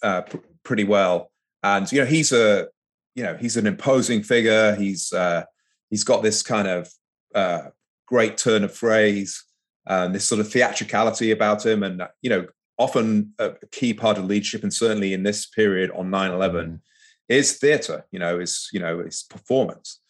[0.00, 1.32] uh, pr- pretty well.
[1.64, 2.68] And you know, he's a
[3.14, 4.74] you know he's an imposing figure.
[4.74, 5.44] He's uh,
[5.90, 6.90] he's got this kind of
[7.34, 7.68] uh,
[8.06, 9.44] great turn of phrase,
[9.86, 12.46] and this sort of theatricality about him, and you know
[12.78, 16.80] often a key part of leadership, and certainly in this period on 9-11, mm.
[17.28, 18.06] is theatre.
[18.10, 20.00] You know, is you know is performance,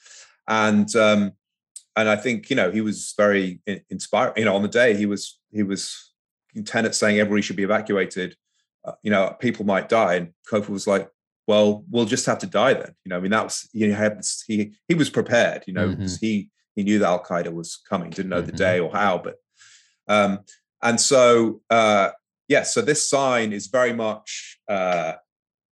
[0.49, 1.33] and um,
[1.97, 3.61] and I think you know he was very
[3.91, 4.35] inspiring.
[4.37, 6.13] You know, on the day he was he was
[6.65, 8.37] Tenet saying everybody should be evacuated.
[8.85, 11.09] Uh, you know, people might die, and Cofer was like,
[11.47, 12.95] well, we'll just have to die then.
[13.05, 15.65] You know, I mean, that was he had he he was prepared.
[15.67, 16.07] You know, mm-hmm.
[16.21, 18.11] he he knew that Al Qaeda was coming.
[18.11, 18.47] Didn't know mm-hmm.
[18.47, 19.37] the day or how, but
[20.09, 20.41] um,
[20.83, 22.11] and so uh,
[22.49, 25.15] yeah, so this sign is very much, uh,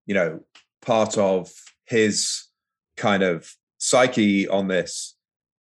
[0.07, 0.41] you know,
[0.83, 1.51] part of
[1.85, 2.47] his
[2.97, 5.17] kind of psyche on this.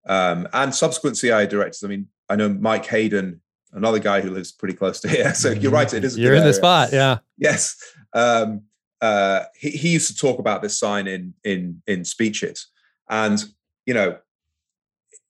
[0.09, 1.85] Um, and subsequent CIA directors.
[1.85, 3.43] I mean, I know Mike Hayden,
[3.73, 5.35] another guy who lives pretty close to here.
[5.41, 6.16] So you're right, it is.
[6.16, 7.19] You're in the spot, yeah.
[7.37, 7.77] Yes.
[8.15, 8.62] Um,
[9.01, 12.68] uh, he, he used to talk about this sign in in in speeches,
[13.09, 13.44] and
[13.86, 14.18] you know,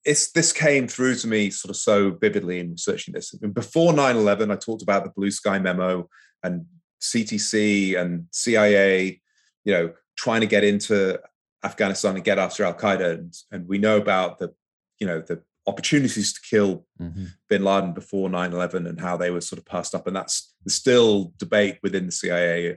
[0.05, 3.33] it's this came through to me sort of so vividly in researching this.
[3.53, 6.09] before 9/11, I talked about the Blue Sky memo
[6.43, 6.67] and
[7.01, 9.21] CTC and CIA,
[9.65, 11.19] you know, trying to get into
[11.65, 14.55] Afghanistan and get after Al Qaeda, and, and we know about the,
[14.99, 17.27] you know, the opportunities to kill mm-hmm.
[17.49, 20.07] bin Laden before 9-11 and how they were sort of passed up.
[20.07, 22.77] And that's still debate within the CIA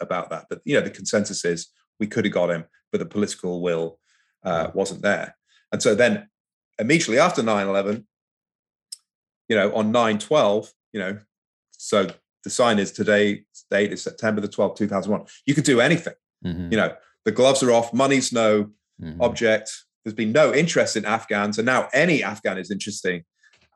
[0.00, 0.46] about that.
[0.48, 1.68] But, you know, the consensus is
[2.00, 3.98] we could have got him, but the political will
[4.44, 5.36] uh, wasn't there.
[5.72, 6.28] And so then
[6.78, 8.04] immediately after 9-11,
[9.48, 11.18] you know, on 9-12, you know,
[11.72, 12.08] so
[12.44, 15.26] the sign is today, date is September the 12th, 2001.
[15.46, 16.14] You could do anything.
[16.44, 16.72] Mm-hmm.
[16.72, 16.94] You know,
[17.24, 19.20] the gloves are off, money's no mm-hmm.
[19.20, 19.70] object,
[20.04, 23.24] there's been no interest in Afghans, and now any Afghan is interesting.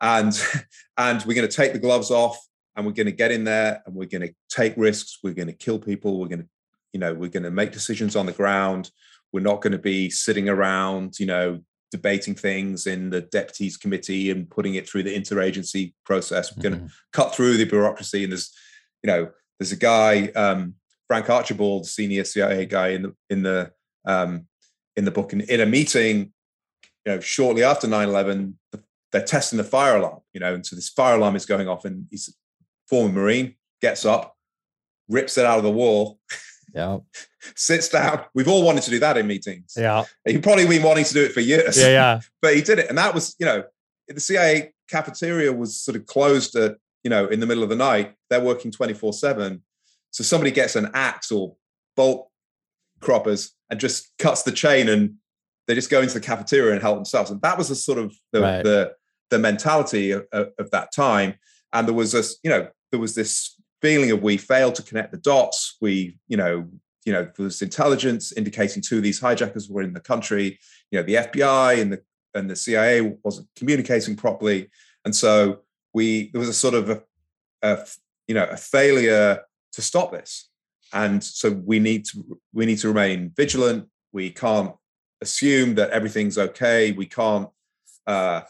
[0.00, 0.32] And
[0.96, 2.38] and we're going to take the gloves off,
[2.76, 5.18] and we're going to get in there, and we're going to take risks.
[5.22, 6.18] We're going to kill people.
[6.18, 6.48] We're going to,
[6.92, 8.90] you know, we're going to make decisions on the ground.
[9.32, 14.30] We're not going to be sitting around, you know, debating things in the deputies committee
[14.30, 16.56] and putting it through the interagency process.
[16.56, 16.76] We're mm-hmm.
[16.76, 18.24] going to cut through the bureaucracy.
[18.24, 18.52] And there's,
[19.02, 20.74] you know, there's a guy, um,
[21.06, 23.72] Frank Archibald, senior CIA guy in the in the
[24.06, 24.46] um,
[24.96, 25.32] in the book.
[25.32, 26.32] and in a meeting,
[27.04, 28.54] you know, shortly after 9-11,
[29.10, 31.84] they're testing the fire alarm, you know, and so this fire alarm is going off
[31.84, 32.34] and he's
[32.92, 34.36] former Marine, gets up,
[35.08, 36.18] rips it out of the wall.
[36.74, 36.98] Yeah.
[37.56, 38.24] sits down.
[38.34, 39.72] We've all wanted to do that in meetings.
[39.78, 40.04] Yeah.
[40.26, 41.78] He probably been wanting to do it for years.
[41.78, 42.20] Yeah, yeah.
[42.42, 42.90] but he did it.
[42.90, 43.64] And that was, you know,
[44.08, 47.76] the CIA cafeteria was sort of closed at, you know, in the middle of the
[47.76, 48.14] night.
[48.28, 49.60] They're working 24-7.
[50.10, 51.56] So somebody gets an axe or
[51.96, 52.28] bolt
[53.00, 55.14] croppers and just cuts the chain and
[55.66, 57.30] they just go into the cafeteria and help themselves.
[57.30, 58.62] And that was the sort of the right.
[58.62, 58.92] the,
[59.30, 61.34] the mentality of, of, that time.
[61.72, 65.10] And there was this, you know, there was this feeling of we failed to connect
[65.10, 65.76] the dots.
[65.80, 66.68] We, you know,
[67.04, 70.60] you know, there was intelligence indicating two of these hijackers were in the country.
[70.92, 72.02] You know, the FBI and the
[72.34, 74.70] and the CIA wasn't communicating properly,
[75.04, 75.62] and so
[75.92, 77.02] we there was a sort of a,
[77.62, 77.86] a
[78.28, 79.40] you know a failure
[79.72, 80.50] to stop this
[80.92, 84.74] and so we need to we need to remain vigilant we can't
[85.20, 87.48] assume that everything's okay we can't
[88.06, 88.42] uh,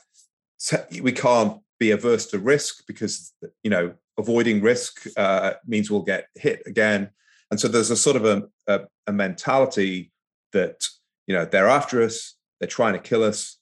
[1.01, 6.27] we can't be averse to risk because you know avoiding risk uh, means we'll get
[6.35, 7.11] hit again
[7.51, 10.11] and so there's a sort of a, a, a, mentality
[10.53, 10.87] that
[11.27, 13.59] you know they're after us they're trying to kill us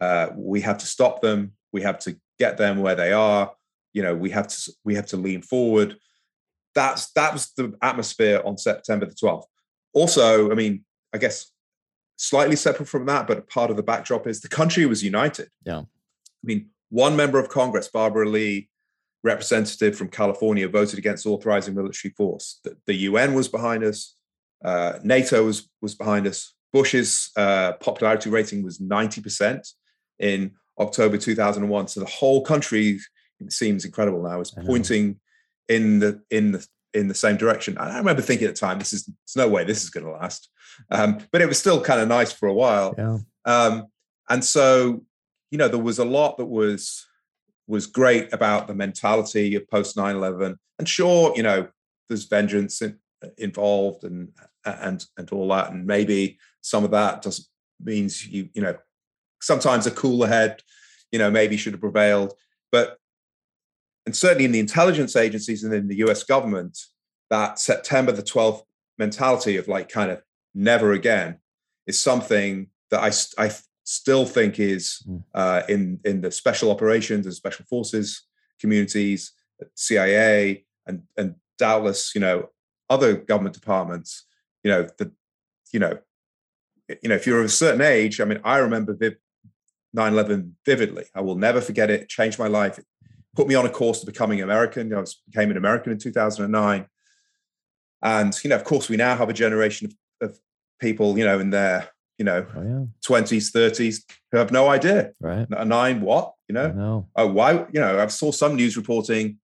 [0.00, 3.52] uh, we have to stop them we have to get them where they are
[3.92, 5.96] you know we have to we have to lean forward
[6.74, 9.44] that's that was the atmosphere on September the 12th.
[9.92, 11.50] Also, I mean, I guess
[12.16, 15.48] slightly separate from that, but part of the backdrop is the country was united.
[15.64, 15.80] Yeah.
[15.80, 18.68] I mean, one member of Congress, Barbara Lee,
[19.22, 22.60] representative from California, voted against authorizing military force.
[22.64, 24.16] The, the UN was behind us.
[24.64, 26.54] Uh, NATO was was behind us.
[26.72, 29.68] Bush's uh, popularity rating was 90%
[30.18, 31.88] in October 2001.
[31.88, 32.98] So the whole country,
[33.40, 35.20] it seems incredible now, is pointing
[35.68, 37.76] in the in the in the same direction.
[37.78, 40.06] And I remember thinking at the time, this is there's no way this is going
[40.06, 40.48] to last.
[40.90, 42.94] Um, but it was still kind of nice for a while.
[42.96, 43.18] Yeah.
[43.44, 43.86] Um,
[44.28, 45.04] and so,
[45.50, 47.06] you know, there was a lot that was
[47.66, 50.56] was great about the mentality of post 9-11.
[50.78, 51.68] And sure, you know,
[52.08, 52.98] there's vengeance in,
[53.38, 54.28] involved and
[54.64, 55.72] and and all that.
[55.72, 57.48] And maybe some of that just
[57.80, 58.76] means you, you know,
[59.40, 60.62] sometimes a cooler head,
[61.10, 62.34] you know, maybe should have prevailed.
[62.70, 62.98] But
[64.06, 66.78] and certainly in the intelligence agencies and in the US government,
[67.30, 68.62] that September the 12th
[68.98, 70.22] mentality of like kind of
[70.54, 71.38] never again
[71.86, 73.50] is something that I, I
[73.92, 75.18] still think is hmm.
[75.34, 78.26] uh, in, in the special operations and special forces
[78.62, 79.32] communities,
[79.74, 82.48] CIA, and, and doubtless, you know,
[82.88, 84.24] other government departments,
[84.62, 85.12] you know, the,
[85.72, 85.98] you know,
[87.02, 88.96] you know, if you're of a certain age, I mean, I remember
[89.96, 91.04] 9-11 vividly.
[91.14, 92.02] I will never forget it.
[92.02, 92.78] it changed my life.
[92.78, 92.86] It
[93.34, 94.94] put me on a course to becoming American.
[94.94, 96.86] I was, became an American in 2009.
[98.02, 99.86] And, you know, of course, we now have a generation
[100.20, 100.38] of, of
[100.80, 101.88] people, you know, in their,
[102.18, 102.84] you know, oh, yeah.
[103.06, 105.12] 20s, 30s who have no idea.
[105.20, 105.48] Right.
[105.48, 106.34] Nine what?
[106.48, 106.72] You know?
[106.72, 107.08] No.
[107.16, 107.52] Oh, why?
[107.72, 109.38] You know, I saw some news reporting.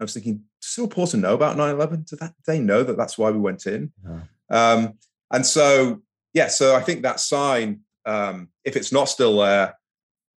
[0.00, 2.02] I was thinking, does the reporter know about 9 11?
[2.02, 3.92] Do, that, they know that that's why we went in?
[4.50, 4.94] Um,
[5.30, 6.02] and so,
[6.32, 9.74] yeah, so I think that sign, um, if it's not still there,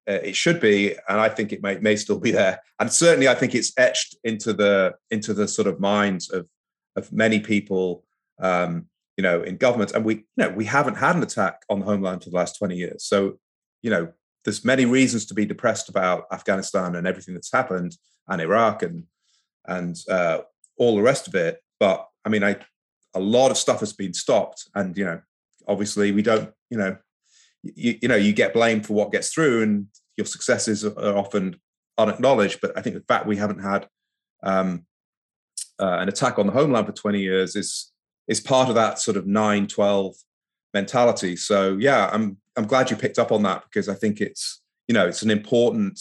[0.09, 2.61] uh, it should be, and I think it may may still be there.
[2.79, 6.47] And certainly, I think it's etched into the into the sort of minds of
[6.95, 8.05] of many people,
[8.39, 8.87] um,
[9.17, 9.91] you know, in government.
[9.91, 12.57] And we, you know, we haven't had an attack on the homeland for the last
[12.57, 13.03] twenty years.
[13.03, 13.39] So,
[13.81, 14.13] you know,
[14.45, 17.97] there's many reasons to be depressed about Afghanistan and everything that's happened,
[18.27, 19.03] and Iraq, and
[19.65, 20.39] and uh,
[20.77, 21.61] all the rest of it.
[21.79, 22.57] But I mean, I
[23.13, 25.21] a lot of stuff has been stopped, and you know,
[25.67, 26.97] obviously, we don't, you know,
[27.75, 31.59] you, you know you get blamed for what gets through and your successes are often
[31.97, 33.87] unacknowledged but i think the fact we haven't had
[34.43, 34.85] um,
[35.79, 37.91] uh, an attack on the homeland for 20 years is
[38.27, 40.15] is part of that sort of 9 12
[40.73, 44.61] mentality so yeah i'm i'm glad you picked up on that because i think it's
[44.87, 45.99] you know it's an important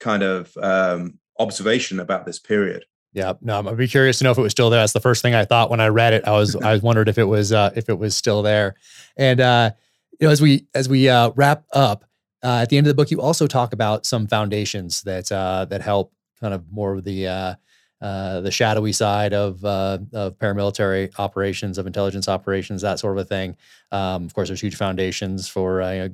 [0.00, 2.84] kind of um, observation about this period
[3.14, 4.80] yeah, no, I'd be curious to know if it was still there.
[4.80, 6.26] That's the first thing I thought when I read it.
[6.26, 8.74] I was I was wondered if it was uh, if it was still there,
[9.18, 9.72] and uh,
[10.18, 12.06] you know, as we as we uh, wrap up
[12.42, 15.66] uh, at the end of the book, you also talk about some foundations that uh,
[15.66, 17.58] that help kind of more of the
[18.02, 23.16] uh, uh, the shadowy side of uh, of paramilitary operations, of intelligence operations, that sort
[23.16, 23.56] of a thing.
[23.90, 26.10] Um, of course, there's huge foundations for you know,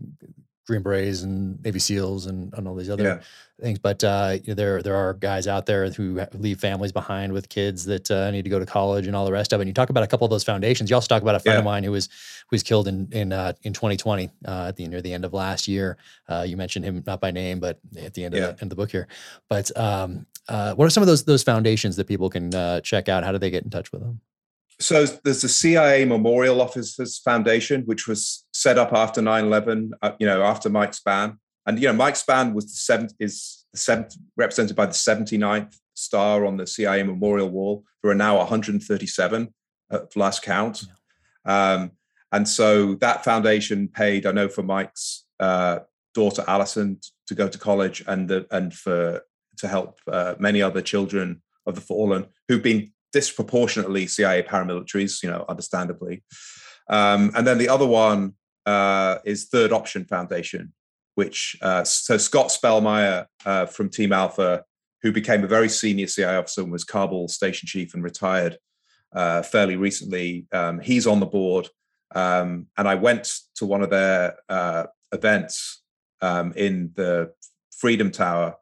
[0.67, 3.20] Green Berets and Navy SEALs and, and all these other yeah.
[3.60, 3.78] things.
[3.78, 7.49] But uh, you know, there there are guys out there who leave families behind with
[7.49, 9.62] kids that uh, need to go to college and all the rest of it.
[9.62, 10.91] And you talk about a couple of those foundations.
[10.91, 11.60] You also talk about a friend yeah.
[11.60, 14.86] of mine who was who was killed in in uh, in 2020 uh, at the
[14.89, 15.97] near the end of last year.
[16.28, 18.41] Uh, you mentioned him not by name, but at the end yeah.
[18.41, 19.08] of the end of the book here.
[19.49, 22.51] But um, uh, what are some of those those foundations that people can
[22.83, 23.25] check out?
[23.25, 24.20] How do they get in touch with them?
[24.81, 29.91] so there's the CIA Memorial Officers Foundation, which was set up after 9/11.
[30.01, 33.65] Uh, you know, after Mike Spann, and you know, Mike Spann was the seventh is
[33.73, 37.85] the seventh represented by the 79th star on the CIA Memorial Wall.
[38.02, 39.52] There are now 137
[39.91, 40.85] at last count,
[41.44, 41.75] yeah.
[41.75, 41.93] um,
[42.31, 44.27] and so that foundation paid.
[44.27, 45.81] I know for Mike's uh,
[46.15, 49.23] daughter Allison to go to college, and the, and for
[49.58, 55.30] to help uh, many other children of the fallen who've been disproportionately CIA paramilitaries, you
[55.30, 56.22] know, understandably.
[56.88, 58.34] Um, and then the other one
[58.66, 60.72] uh, is Third Option Foundation,
[61.14, 64.64] which uh, so Scott Spellmeyer uh, from Team Alpha,
[65.02, 68.58] who became a very senior CIA officer and was Kabul station chief and retired
[69.12, 70.46] uh, fairly recently.
[70.52, 71.68] Um, he's on the board,
[72.14, 75.82] um, and I went to one of their uh, events
[76.20, 77.32] um, in the
[77.78, 78.56] Freedom Tower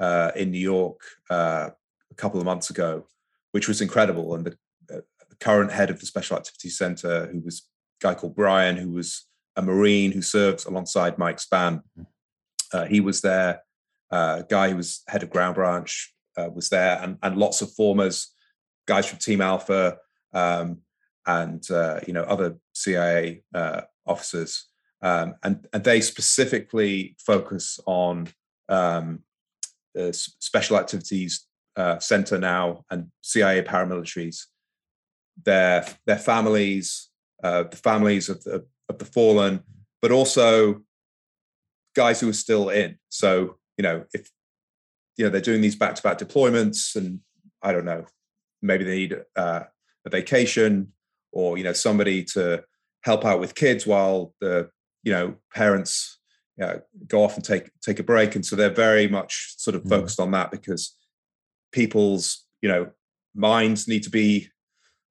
[0.00, 1.72] uh, in New York a
[2.16, 3.04] couple of months ago
[3.52, 4.34] which was incredible.
[4.34, 4.52] And the,
[4.92, 7.68] uh, the current head of the Special Activities Center, who was
[8.00, 12.02] a guy called Brian, who was a Marine who served alongside Mike Spann, hmm.
[12.72, 13.62] uh, he was there.
[14.10, 17.72] Uh, guy who was head of Ground Branch uh, was there, and, and lots of
[17.74, 18.34] formers,
[18.86, 19.98] guys from Team Alpha,
[20.32, 20.78] um,
[21.26, 24.66] and uh, you know other CIA uh, officers,
[25.00, 28.26] um, and and they specifically focus on
[28.68, 29.22] um,
[30.12, 31.46] special activities
[31.76, 34.46] uh, center now and CIA paramilitaries,
[35.44, 37.08] their their families,
[37.42, 39.60] uh, the families of the of the fallen,
[40.02, 40.82] but also
[41.96, 42.98] guys who are still in.
[43.08, 44.30] So you know, if
[45.16, 47.20] you know they're doing these back to back deployments, and
[47.62, 48.04] I don't know,
[48.62, 49.64] maybe they need uh,
[50.04, 50.92] a vacation
[51.32, 52.64] or you know somebody to
[53.02, 54.70] help out with kids while the
[55.02, 56.19] you know parents
[57.06, 59.88] go off and take take a break and so they're very much sort of mm.
[59.88, 60.96] focused on that because
[61.72, 62.90] people's you know
[63.34, 64.48] minds need to be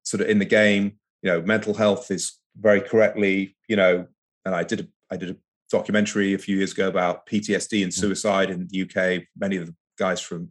[0.03, 4.05] sort of in the game you know mental health is very correctly you know
[4.45, 5.35] and i did a, i did a
[5.71, 7.97] documentary a few years ago about ptsd and mm.
[7.97, 10.49] suicide in the uk many of the guys from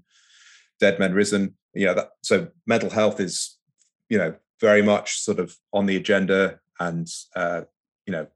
[0.80, 3.58] dead men risen you know that so mental health is
[4.08, 7.62] you know very much sort of on the agenda and uh
[8.06, 8.26] you know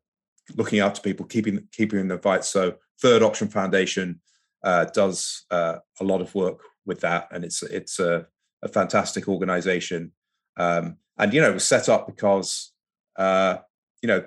[0.56, 4.20] looking after people keeping keeping in the fight so third option foundation
[4.62, 8.26] uh, does uh, a lot of work with that, and it's it's a,
[8.62, 10.12] a fantastic organization.
[10.56, 12.72] Um, and you know, it was set up because
[13.16, 13.58] uh,
[14.02, 14.24] you know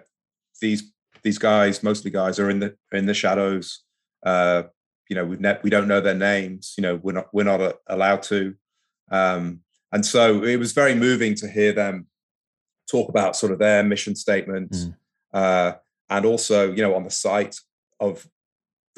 [0.62, 0.92] these
[1.24, 3.84] these guys, mostly guys, are in the in the shadows.
[4.26, 4.64] Uh,
[5.10, 6.74] you know, we ne- we don't know their names.
[6.78, 8.56] You know, we're not we're not a, uh, allowed to.
[9.12, 9.62] Um,
[9.92, 12.08] and so it was very moving to hear them
[12.90, 14.96] talk about sort of their mission statement, mm.
[15.34, 15.74] uh,
[16.10, 17.58] and also you know on the site
[18.00, 18.28] of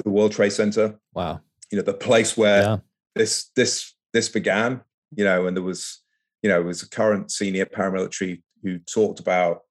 [0.04, 0.98] the World Trade Center.
[1.14, 2.76] Wow, you know the place where yeah
[3.18, 4.80] this this this began,
[5.14, 6.00] you know, and there was,
[6.42, 9.62] you know, was a current senior paramilitary who talked about,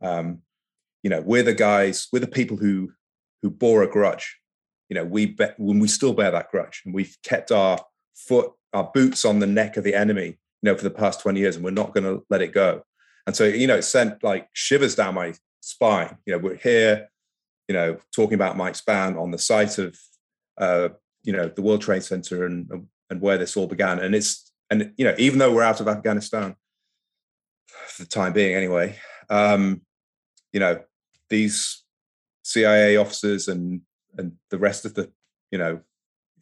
[0.00, 0.38] um,
[1.02, 2.92] you know, we're the guys, we're the people who
[3.42, 4.38] who bore a grudge.
[4.88, 7.78] You know, we be, when we still bear that grudge, and we've kept our
[8.14, 11.40] foot, our boots on the neck of the enemy, you know, for the past twenty
[11.40, 12.82] years, and we're not going to let it go.
[13.26, 16.16] And so, you know, it sent like shivers down my spine.
[16.26, 17.08] You know, we're here,
[17.68, 19.98] you know, talking about Mike Spann on the site of
[20.58, 20.90] uh,
[21.22, 23.98] you know, the World Trade Center and and where this all began.
[23.98, 26.54] And it's and you know, even though we're out of Afghanistan
[27.66, 28.96] for the time being, anyway,
[29.30, 29.80] um,
[30.52, 30.80] you know,
[31.30, 31.82] these
[32.42, 33.80] CIA officers and
[34.16, 35.10] and the rest of the
[35.50, 35.80] you know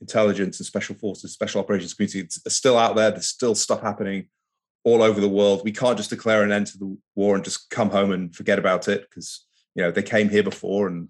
[0.01, 3.13] intelligence and special forces, special operations community are still out there.
[3.13, 4.29] There's still stuff happening
[4.85, 5.63] all over the world.
[5.65, 8.59] We can't just declare an end to the war and just come home and forget
[8.59, 11.09] about it because you know they came here before and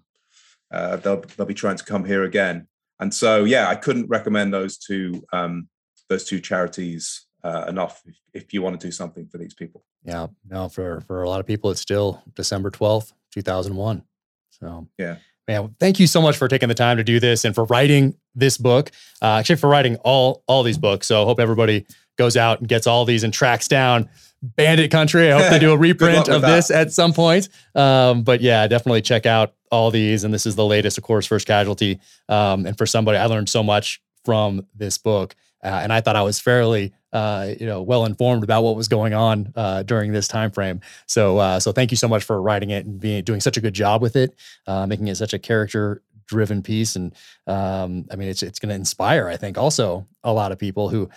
[0.71, 2.67] uh, they'll they'll be trying to come here again.
[2.99, 5.67] And so, yeah, I couldn't recommend those two um,
[6.09, 9.83] those two charities uh, enough if, if you want to do something for these people.
[10.03, 14.03] Yeah, no, for for a lot of people, it's still December twelfth, two thousand one.
[14.49, 17.53] So yeah, man, thank you so much for taking the time to do this and
[17.53, 18.91] for writing this book.
[19.21, 21.07] Uh, actually, for writing all all these books.
[21.07, 21.85] So I hope everybody
[22.17, 24.09] goes out and gets all these and tracks down
[24.43, 25.31] Bandit Country.
[25.31, 27.47] I hope they do a reprint of this at some point.
[27.75, 30.23] Um, but yeah, definitely check out all these.
[30.23, 31.99] And this is the latest, of course, First Casualty.
[32.27, 35.35] Um, and for somebody, I learned so much from this book.
[35.63, 38.89] Uh, and I thought I was fairly, uh, you know, well informed about what was
[38.89, 40.81] going on uh, during this time frame.
[41.07, 43.61] So, uh, so thank you so much for writing it and being doing such a
[43.61, 44.35] good job with it,
[44.67, 46.97] uh, making it such a character driven piece.
[46.97, 47.13] And
[47.47, 50.89] um, I mean, it's it's going to inspire, I think, also a lot of people
[50.89, 51.09] who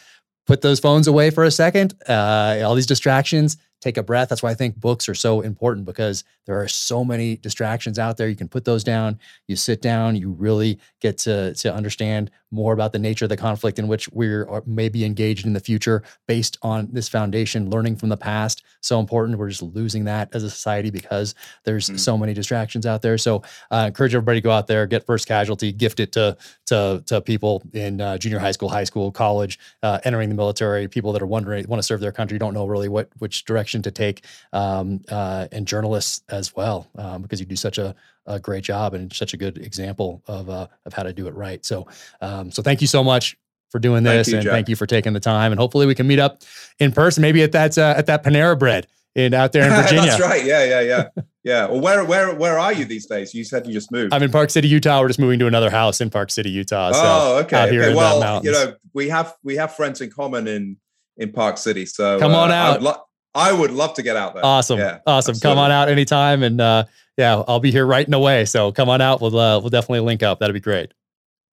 [0.47, 4.28] put those phones away for a second, uh, all these distractions, take a breath.
[4.28, 8.16] That's why I think books are so important because there are so many distractions out
[8.16, 8.28] there.
[8.28, 9.18] You can put those down,
[9.49, 13.36] you sit down, you really get to, to understand more about the nature of the
[13.36, 17.97] conflict in which we're uh, maybe engaged in the future based on this foundation, learning
[17.97, 18.62] from the past.
[18.81, 19.39] So important.
[19.39, 21.34] We're just losing that as a society because
[21.65, 21.99] there's mm.
[21.99, 23.18] so many distractions out there.
[23.18, 27.02] So uh, encourage everybody to go out there, get first casualty, gift it to to,
[27.07, 31.12] to people in uh, junior high school, high school, college, uh, entering the military, people
[31.12, 33.91] that are wondering, want to serve their country, don't know really what which direction to
[33.91, 37.94] take, um, uh, and journalists as well, um, because you do such a
[38.27, 41.35] a great job and such a good example of uh, of how to do it
[41.35, 41.65] right.
[41.65, 41.87] So,
[42.21, 43.37] um, so thank you so much
[43.71, 44.53] for doing this, thank you, and Jack.
[44.53, 45.53] thank you for taking the time.
[45.53, 46.43] And hopefully, we can meet up
[46.79, 50.11] in person, maybe at that uh, at that Panera Bread in out there in Virginia.
[50.11, 50.45] That's right.
[50.45, 51.67] Yeah, yeah, yeah, yeah.
[51.67, 53.35] Well, where where where are you these days?
[53.35, 54.13] You said you just moved.
[54.13, 55.01] I'm in Park City, Utah.
[55.01, 56.93] We're just moving to another house in Park City, Utah.
[56.93, 57.57] So oh, okay.
[57.57, 57.95] Out here okay.
[57.95, 60.77] well, you know, we have we have friends in common in
[61.17, 61.87] in Park City.
[61.87, 62.83] So come on uh, out.
[62.83, 63.03] Lo-
[63.35, 64.45] I would love to get out there.
[64.45, 64.79] Awesome.
[64.79, 65.33] Yeah, awesome.
[65.33, 65.41] Absolutely.
[65.41, 66.43] Come on out anytime.
[66.43, 66.85] And uh,
[67.17, 68.45] yeah, I'll be here right in away.
[68.45, 69.20] So come on out.
[69.20, 70.39] We'll, uh, we'll definitely link up.
[70.39, 70.93] That'd be great.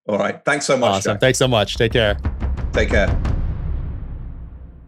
[0.07, 0.43] All right.
[0.43, 0.89] Thanks so much.
[0.89, 1.13] Awesome.
[1.13, 1.21] Jack.
[1.21, 1.77] Thanks so much.
[1.77, 2.17] Take care.
[2.73, 3.07] Take care.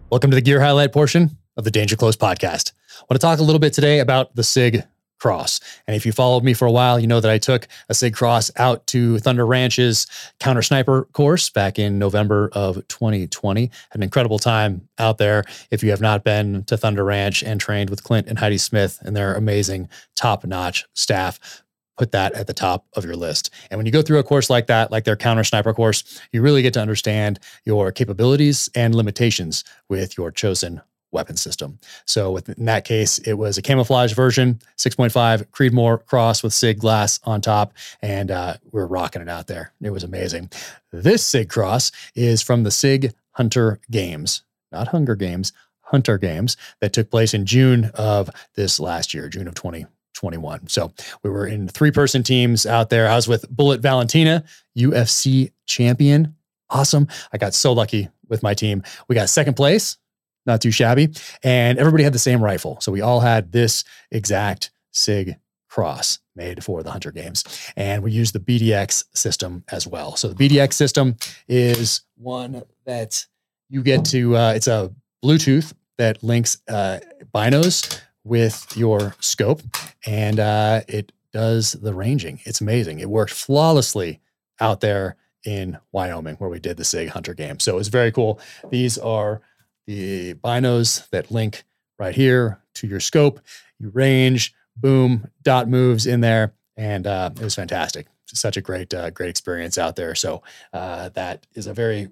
[0.09, 2.73] Welcome to the gear highlight portion of the Danger Close podcast.
[2.99, 4.83] I want to talk a little bit today about the SIG
[5.19, 5.59] Cross.
[5.87, 8.13] And if you followed me for a while, you know that I took a SIG
[8.13, 10.07] Cross out to Thunder Ranch's
[10.39, 13.61] counter sniper course back in November of 2020.
[13.61, 15.43] Had an incredible time out there.
[15.71, 18.99] If you have not been to Thunder Ranch and trained with Clint and Heidi Smith
[19.01, 21.63] and their amazing top notch staff,
[21.97, 23.49] put that at the top of your list.
[23.71, 26.41] And when you go through a course like that, like their counter sniper course, you
[26.41, 31.79] really get to understand your capabilities and limitations with your chosen weapon system.
[32.05, 37.19] So in that case, it was a camouflage version, 6.5 Creedmoor cross with SIG glass
[37.23, 39.71] on top, and uh, we are rocking it out there.
[39.81, 40.51] It was amazing.
[40.91, 46.93] This SIG cross is from the SIG Hunter Games, not Hunger Games, Hunter Games that
[46.93, 50.67] took place in June of this last year, June of 2021.
[50.67, 50.91] So
[51.23, 53.07] we were in three person teams out there.
[53.07, 54.43] I was with Bullet Valentina,
[54.77, 56.35] UFC champion.
[56.69, 57.07] Awesome.
[57.31, 58.83] I got so lucky with my team.
[59.07, 59.97] We got second place
[60.45, 61.09] not too shabby.
[61.43, 62.79] And everybody had the same rifle.
[62.81, 65.37] So we all had this exact SIG
[65.69, 67.43] cross made for the Hunter games.
[67.75, 70.15] And we use the BDX system as well.
[70.15, 71.15] So the BDX system
[71.47, 73.25] is one that
[73.69, 74.93] you get to, uh, it's a
[75.23, 76.99] Bluetooth that links uh,
[77.33, 79.61] binos with your scope
[80.05, 82.39] and uh, it does the ranging.
[82.45, 82.99] It's amazing.
[82.99, 84.21] It worked flawlessly
[84.59, 87.59] out there in Wyoming where we did the SIG Hunter game.
[87.59, 88.39] So it was very cool.
[88.69, 89.41] These are
[89.87, 91.63] the binos that link
[91.99, 93.39] right here to your scope.
[93.79, 98.07] You range, boom, dot moves in there, and uh, it was fantastic.
[98.27, 100.15] Such a great, uh, great experience out there.
[100.15, 102.09] So uh, that is a very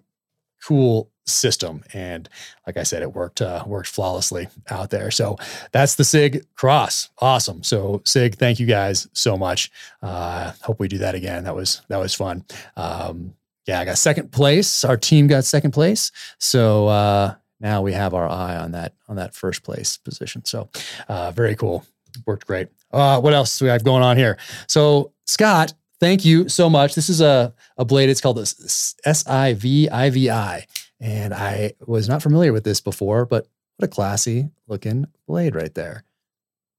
[0.66, 2.30] cool system, and
[2.68, 5.12] like I said, it worked uh, worked flawlessly out there.
[5.12, 5.38] So
[5.72, 7.10] that's the Sig Cross.
[7.20, 7.64] Awesome.
[7.64, 9.72] So Sig, thank you guys so much.
[10.02, 11.44] Uh, hope we do that again.
[11.44, 12.46] That was that was fun.
[12.78, 13.34] Um,
[13.66, 14.84] yeah, I got second place.
[14.84, 16.12] Our team got second place.
[16.38, 20.46] So uh, now we have our eye on that on that first place position.
[20.46, 20.70] So
[21.08, 21.84] uh, very cool.
[22.28, 22.68] Worked great.
[22.92, 24.38] Uh, what else do we have going on here?
[24.68, 26.94] So Scott, thank you so much.
[26.94, 28.10] This is a, a blade.
[28.10, 29.88] It's called the CIVIVI.
[31.00, 35.74] And I was not familiar with this before, but what a classy looking blade right
[35.74, 36.04] there.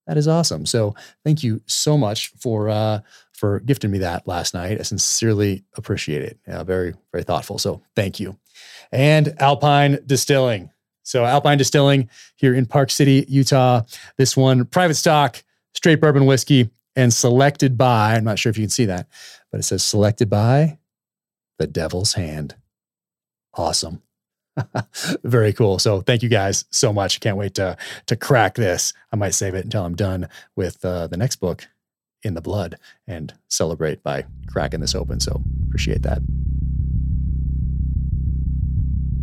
[0.06, 0.66] that is awesome.
[0.66, 3.00] So thank you so much for uh,
[3.32, 4.78] for gifting me that last night.
[4.78, 6.38] I sincerely appreciate it.
[6.46, 7.58] Yeah, very very thoughtful.
[7.58, 8.38] So thank you.
[8.92, 10.70] And Alpine Distilling.
[11.04, 13.82] So Alpine Distilling here in Park City, Utah.
[14.16, 15.42] This one private stock,
[15.74, 18.14] straight bourbon whiskey, and selected by.
[18.14, 19.06] I'm not sure if you can see that,
[19.50, 20.78] but it says selected by
[21.58, 22.56] the Devil's Hand.
[23.54, 24.02] Awesome.
[25.24, 25.78] Very cool.
[25.78, 27.20] So thank you guys so much.
[27.20, 27.76] Can't wait to
[28.06, 28.92] to crack this.
[29.12, 31.66] I might save it until I'm done with uh, the next book,
[32.22, 32.76] In the Blood,
[33.06, 35.20] and celebrate by cracking this open.
[35.20, 36.22] So appreciate that.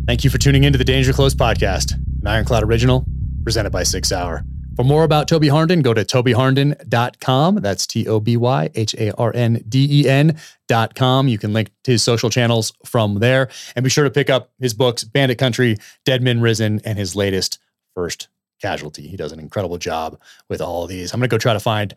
[0.04, 3.06] Thank you for tuning in to the Danger Close podcast, an Ironclad original
[3.44, 4.44] presented by Six Hour.
[4.74, 7.56] For more about Toby Harnden, go to tobyharnden.com.
[7.56, 11.28] That's T O B Y H A R N D E N.com.
[11.28, 13.48] You can link to his social channels from there.
[13.76, 17.14] And be sure to pick up his books, Bandit Country, Dead Men Risen, and his
[17.14, 17.60] latest,
[17.94, 18.26] First
[18.60, 19.06] Casualty.
[19.06, 21.12] He does an incredible job with all these.
[21.12, 21.94] I'm going to go try to find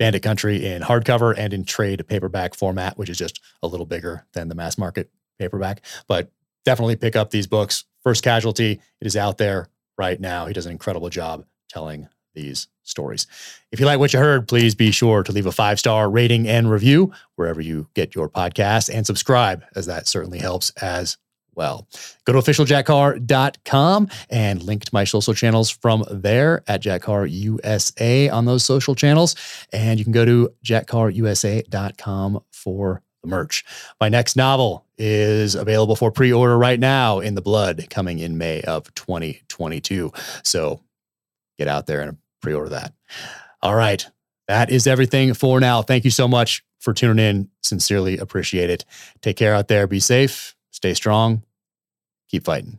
[0.00, 4.26] Bandit Country in hardcover and in trade paperback format, which is just a little bigger
[4.32, 5.08] than the mass market
[5.38, 5.82] paperback.
[6.08, 6.32] But
[6.64, 7.84] definitely pick up these books.
[8.02, 10.46] First Casualty, it is out there right now.
[10.46, 13.26] He does an incredible job telling these stories.
[13.72, 16.48] If you like what you heard, please be sure to leave a five star rating
[16.48, 21.16] and review wherever you get your podcast and subscribe, as that certainly helps as
[21.54, 21.86] well.
[22.24, 28.28] Go to officialjackcarr.com and link to my social channels from there at Jack Carr USA
[28.28, 29.36] on those social channels.
[29.72, 33.64] And you can go to jackcarrusa.com for the merch.
[34.00, 38.38] My next novel is available for pre order right now in the blood coming in
[38.38, 40.12] May of 2022.
[40.42, 40.80] So
[41.58, 42.92] get out there and pre order that.
[43.62, 44.06] All right.
[44.46, 45.82] That is everything for now.
[45.82, 47.48] Thank you so much for tuning in.
[47.62, 48.84] Sincerely appreciate it.
[49.22, 49.86] Take care out there.
[49.86, 50.54] Be safe.
[50.70, 51.42] Stay strong.
[52.28, 52.78] Keep fighting.